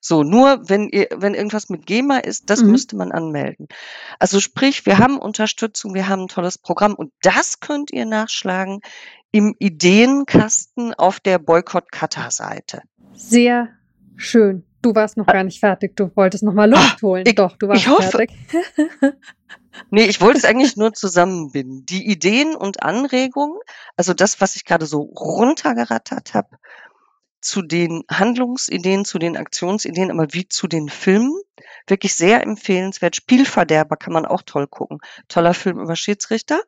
So, 0.00 0.22
nur 0.22 0.68
wenn 0.68 0.88
ihr, 0.90 1.08
wenn 1.16 1.32
irgendwas 1.32 1.70
mit 1.70 1.86
GEMA 1.86 2.18
ist, 2.18 2.50
das 2.50 2.62
Mhm. 2.62 2.72
müsste 2.72 2.94
man 2.96 3.10
anmelden. 3.10 3.68
Also 4.18 4.38
sprich, 4.38 4.84
wir 4.84 4.98
haben 4.98 5.18
Unterstützung, 5.18 5.94
wir 5.94 6.08
haben 6.08 6.22
ein 6.22 6.28
tolles 6.28 6.58
Programm 6.58 6.94
und 6.94 7.10
das 7.22 7.60
könnt 7.60 7.90
ihr 7.90 8.04
nachschlagen 8.04 8.80
im 9.32 9.54
Ideenkasten 9.58 10.92
auf 10.94 11.20
der 11.20 11.38
Boykott-Kata-Seite. 11.38 12.82
Sehr 13.14 13.68
schön. 14.16 14.64
Du 14.82 14.94
warst 14.94 15.16
noch 15.16 15.26
gar 15.26 15.42
nicht 15.42 15.58
fertig. 15.60 15.96
Du 15.96 16.14
wolltest 16.14 16.42
noch 16.44 16.52
mal 16.52 16.68
Luft 16.70 17.00
holen. 17.00 17.24
Ah, 17.26 17.30
ich- 17.30 17.34
Doch, 17.36 17.56
du 17.56 17.68
warst 17.68 17.80
ich 17.80 17.88
hoffe. 17.88 18.10
fertig. 18.10 18.30
Nee, 19.90 20.04
ich 20.04 20.20
wollte 20.20 20.38
es 20.38 20.44
eigentlich 20.44 20.76
nur 20.76 20.92
zusammenbinden. 20.92 21.84
Die 21.86 22.06
Ideen 22.06 22.54
und 22.54 22.82
Anregungen, 22.82 23.58
also 23.96 24.14
das, 24.14 24.40
was 24.40 24.56
ich 24.56 24.64
gerade 24.64 24.86
so 24.86 25.00
runtergerattert 25.00 26.34
habe, 26.34 26.58
zu 27.40 27.60
den 27.62 28.04
Handlungsideen, 28.10 29.04
zu 29.04 29.18
den 29.18 29.36
Aktionsideen, 29.36 30.10
aber 30.10 30.32
wie 30.32 30.48
zu 30.48 30.66
den 30.66 30.88
Filmen, 30.88 31.38
wirklich 31.86 32.14
sehr 32.14 32.42
empfehlenswert. 32.42 33.16
Spielverderber 33.16 33.96
kann 33.96 34.14
man 34.14 34.24
auch 34.24 34.42
toll 34.42 34.66
gucken. 34.66 35.00
Toller 35.28 35.54
Film 35.54 35.78
über 35.78 35.96
Schiedsrichter. 35.96 36.60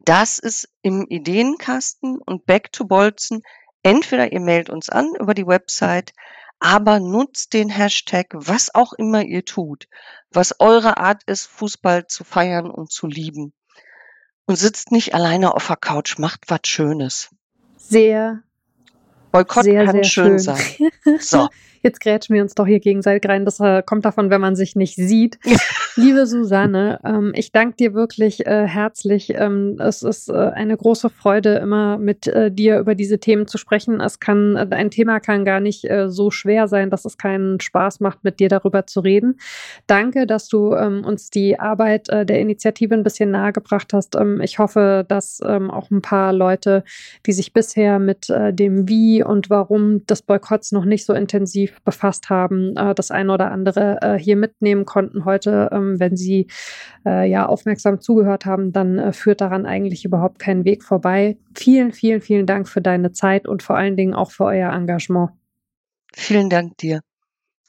Das 0.00 0.38
ist 0.38 0.68
im 0.82 1.06
Ideenkasten 1.08 2.18
und 2.18 2.46
Back 2.46 2.72
to 2.72 2.84
Bolzen. 2.84 3.42
Entweder 3.82 4.32
ihr 4.32 4.40
mailt 4.40 4.70
uns 4.70 4.88
an 4.88 5.14
über 5.18 5.34
die 5.34 5.46
Website, 5.46 6.12
aber 6.60 7.00
nutzt 7.00 7.52
den 7.52 7.68
Hashtag, 7.68 8.28
was 8.32 8.74
auch 8.74 8.92
immer 8.92 9.22
ihr 9.22 9.44
tut, 9.44 9.88
was 10.30 10.60
eure 10.60 10.96
Art 10.96 11.22
ist, 11.24 11.46
Fußball 11.46 12.06
zu 12.06 12.24
feiern 12.24 12.70
und 12.70 12.90
zu 12.90 13.06
lieben. 13.06 13.52
Und 14.46 14.56
sitzt 14.56 14.92
nicht 14.92 15.14
alleine 15.14 15.54
auf 15.54 15.66
der 15.66 15.76
Couch, 15.76 16.18
macht 16.18 16.44
was 16.48 16.60
Schönes. 16.64 17.30
Sehr, 17.76 18.42
Boykott 19.30 19.64
sehr, 19.64 19.84
kann 19.84 19.96
sehr 19.96 20.04
schön, 20.04 20.26
schön. 20.26 20.38
sein. 20.38 20.90
So, 21.20 21.48
Jetzt 21.82 22.00
grätschen 22.00 22.34
wir 22.34 22.42
uns 22.42 22.54
doch 22.54 22.66
hier 22.66 22.80
gegenseitig 22.80 23.28
rein. 23.28 23.44
Das 23.44 23.60
äh, 23.60 23.82
kommt 23.84 24.04
davon, 24.04 24.30
wenn 24.30 24.40
man 24.40 24.56
sich 24.56 24.76
nicht 24.76 24.96
sieht. 24.96 25.38
Liebe 25.96 26.26
Susanne, 26.26 27.00
ähm, 27.04 27.32
ich 27.34 27.52
danke 27.52 27.76
dir 27.76 27.94
wirklich 27.94 28.46
äh, 28.46 28.66
herzlich. 28.66 29.32
Ähm, 29.34 29.76
es 29.80 30.02
ist 30.02 30.28
äh, 30.28 30.32
eine 30.32 30.76
große 30.76 31.10
Freude, 31.10 31.54
immer 31.54 31.98
mit 31.98 32.26
äh, 32.26 32.50
dir 32.50 32.78
über 32.78 32.94
diese 32.94 33.18
Themen 33.18 33.46
zu 33.46 33.58
sprechen. 33.58 34.00
Es 34.00 34.20
kann, 34.20 34.56
äh, 34.56 34.66
ein 34.70 34.90
Thema 34.90 35.20
kann 35.20 35.44
gar 35.44 35.60
nicht 35.60 35.88
äh, 35.90 36.08
so 36.08 36.30
schwer 36.30 36.68
sein, 36.68 36.90
dass 36.90 37.04
es 37.04 37.18
keinen 37.18 37.60
Spaß 37.60 38.00
macht, 38.00 38.24
mit 38.24 38.40
dir 38.40 38.48
darüber 38.48 38.86
zu 38.86 39.00
reden. 39.00 39.40
Danke, 39.86 40.26
dass 40.26 40.48
du 40.48 40.74
ähm, 40.74 41.04
uns 41.04 41.30
die 41.30 41.58
Arbeit 41.58 42.08
der 42.08 42.40
Initiative 42.40 42.94
ein 42.94 43.02
bisschen 43.02 43.30
nahegebracht 43.30 43.92
hast. 43.92 44.14
Ähm, 44.14 44.40
ich 44.40 44.58
hoffe, 44.58 45.04
dass 45.08 45.40
ähm, 45.44 45.70
auch 45.70 45.90
ein 45.90 46.02
paar 46.02 46.32
Leute, 46.32 46.84
die 47.26 47.32
sich 47.32 47.52
bisher 47.52 47.98
mit 47.98 48.28
dem 48.28 48.88
Wie 48.88 49.22
und 49.22 49.50
Warum 49.50 50.06
des 50.06 50.22
Boykotts 50.22 50.72
noch 50.72 50.84
nicht 50.84 51.04
so 51.04 51.12
intensiv 51.12 51.67
befasst 51.84 52.30
haben, 52.30 52.76
äh, 52.76 52.94
das 52.94 53.10
eine 53.10 53.32
oder 53.32 53.50
andere 53.50 53.98
äh, 54.02 54.18
hier 54.18 54.36
mitnehmen 54.36 54.84
konnten 54.84 55.24
heute. 55.24 55.70
Ähm, 55.72 56.00
wenn 56.00 56.16
sie 56.16 56.48
äh, 57.06 57.28
ja 57.28 57.46
aufmerksam 57.46 58.00
zugehört 58.00 58.44
haben, 58.44 58.72
dann 58.72 58.98
äh, 58.98 59.12
führt 59.12 59.40
daran 59.40 59.66
eigentlich 59.66 60.04
überhaupt 60.04 60.38
kein 60.38 60.64
Weg 60.64 60.84
vorbei. 60.84 61.38
Vielen, 61.54 61.92
vielen, 61.92 62.20
vielen 62.20 62.46
Dank 62.46 62.68
für 62.68 62.80
deine 62.80 63.12
Zeit 63.12 63.46
und 63.46 63.62
vor 63.62 63.76
allen 63.76 63.96
Dingen 63.96 64.14
auch 64.14 64.30
für 64.30 64.44
euer 64.44 64.72
Engagement. 64.72 65.30
vielen 66.14 66.50
Dank 66.50 66.76
dir. 66.78 67.00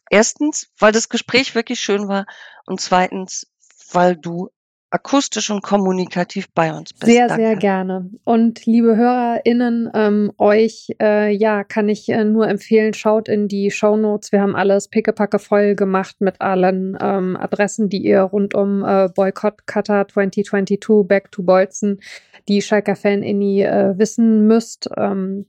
Erstens, 0.09 0.71
weil 0.79 0.91
das 0.91 1.09
Gespräch 1.09 1.53
wirklich 1.55 1.79
schön 1.79 2.07
war 2.07 2.25
und 2.65 2.81
zweitens, 2.81 3.51
weil 3.91 4.15
du 4.15 4.49
akustisch 4.91 5.49
und 5.49 5.61
kommunikativ 5.61 6.49
bei 6.53 6.73
uns 6.73 6.93
bist. 6.93 7.05
Sehr, 7.05 7.27
Danke. 7.27 7.43
sehr 7.43 7.55
gerne. 7.55 8.09
Und 8.23 8.65
liebe 8.65 8.95
HörerInnen, 8.95 9.89
ähm, 9.93 10.31
euch, 10.37 10.87
äh, 11.01 11.31
ja, 11.31 11.63
kann 11.63 11.89
ich 11.89 12.09
äh, 12.09 12.23
nur 12.23 12.47
empfehlen, 12.47 12.93
schaut 12.93 13.27
in 13.27 13.47
die 13.47 13.71
Show 13.71 13.97
Notes. 13.97 14.31
Wir 14.31 14.41
haben 14.41 14.55
alles 14.55 14.87
pickepacke 14.87 15.39
voll 15.39 15.75
gemacht 15.75 16.21
mit 16.21 16.41
allen 16.41 16.97
ähm, 16.99 17.37
Adressen, 17.37 17.89
die 17.89 18.03
ihr 18.03 18.21
rund 18.21 18.55
um 18.55 18.83
äh, 18.83 19.09
Boykott 19.13 19.67
Qatar 19.67 20.07
2022 20.07 21.07
Back 21.07 21.31
to 21.31 21.43
Bolzen, 21.43 21.99
die 22.47 22.61
Schalker 22.61 22.95
Fan-Inni 22.95 23.63
äh, 23.63 23.97
wissen 23.97 24.47
müsst. 24.47 24.89
Ähm, 24.97 25.45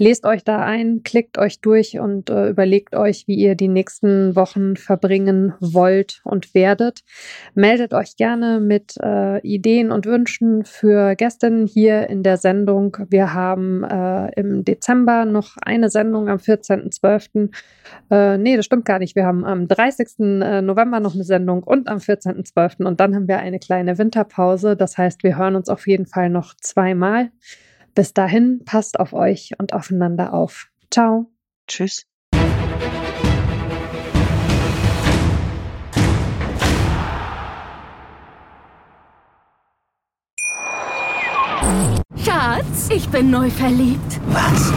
Lest 0.00 0.24
euch 0.24 0.44
da 0.44 0.60
ein, 0.60 1.02
klickt 1.02 1.38
euch 1.38 1.60
durch 1.60 1.98
und 1.98 2.30
äh, 2.30 2.48
überlegt 2.50 2.94
euch, 2.94 3.26
wie 3.26 3.34
ihr 3.34 3.56
die 3.56 3.66
nächsten 3.66 4.36
Wochen 4.36 4.76
verbringen 4.76 5.54
wollt 5.58 6.20
und 6.22 6.54
werdet. 6.54 7.00
Meldet 7.54 7.92
euch 7.92 8.14
gerne 8.16 8.60
mit 8.60 8.94
äh, 9.02 9.40
Ideen 9.40 9.90
und 9.90 10.06
Wünschen 10.06 10.64
für 10.64 11.16
Gästinnen 11.16 11.66
hier 11.66 12.08
in 12.08 12.22
der 12.22 12.36
Sendung. 12.36 12.96
Wir 13.10 13.34
haben 13.34 13.82
äh, 13.82 14.30
im 14.40 14.64
Dezember 14.64 15.24
noch 15.24 15.56
eine 15.60 15.90
Sendung 15.90 16.28
am 16.28 16.38
14.12. 16.38 17.50
Äh, 18.08 18.38
nee, 18.38 18.56
das 18.56 18.66
stimmt 18.66 18.84
gar 18.84 19.00
nicht. 19.00 19.16
Wir 19.16 19.26
haben 19.26 19.44
am 19.44 19.66
30. 19.66 20.20
äh, 20.20 20.62
November 20.62 21.00
noch 21.00 21.14
eine 21.14 21.24
Sendung 21.24 21.64
und 21.64 21.88
am 21.88 21.98
14.12. 21.98 22.84
Und 22.84 23.00
dann 23.00 23.16
haben 23.16 23.26
wir 23.26 23.38
eine 23.40 23.58
kleine 23.58 23.98
Winterpause. 23.98 24.76
Das 24.76 24.96
heißt, 24.96 25.24
wir 25.24 25.36
hören 25.36 25.56
uns 25.56 25.68
auf 25.68 25.88
jeden 25.88 26.06
Fall 26.06 26.30
noch 26.30 26.54
zweimal. 26.54 27.30
Bis 27.98 28.14
dahin, 28.14 28.62
passt 28.64 29.00
auf 29.00 29.12
euch 29.12 29.54
und 29.58 29.72
aufeinander 29.72 30.32
auf. 30.32 30.68
Ciao. 30.88 31.32
Tschüss. 31.66 32.06
Schatz, 42.24 42.88
ich 42.88 43.08
bin 43.08 43.32
neu 43.32 43.50
verliebt. 43.50 44.20
Was? 44.28 44.72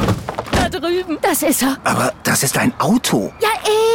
Da 0.54 0.68
drüben. 0.70 1.20
Das 1.22 1.44
ist 1.44 1.62
er. 1.62 1.78
Aber 1.84 2.12
das 2.24 2.42
ist 2.42 2.58
ein 2.58 2.74
Auto. 2.80 3.32
Ja, 3.40 3.50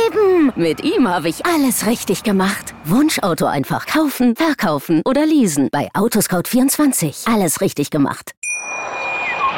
eben. 0.07 0.53
Mit 0.55 0.85
ihm 0.85 1.09
habe 1.09 1.29
ich 1.29 1.45
alles 1.45 1.85
richtig 1.85 2.23
gemacht. 2.23 2.77
Wunschauto 2.85 3.47
einfach 3.47 3.87
kaufen, 3.87 4.37
verkaufen 4.37 5.03
oder 5.05 5.27
leasen. 5.27 5.69
Bei 5.73 5.89
Autoscout24. 5.95 7.29
Alles 7.29 7.61
richtig 7.61 7.91
gemacht. 7.91 8.37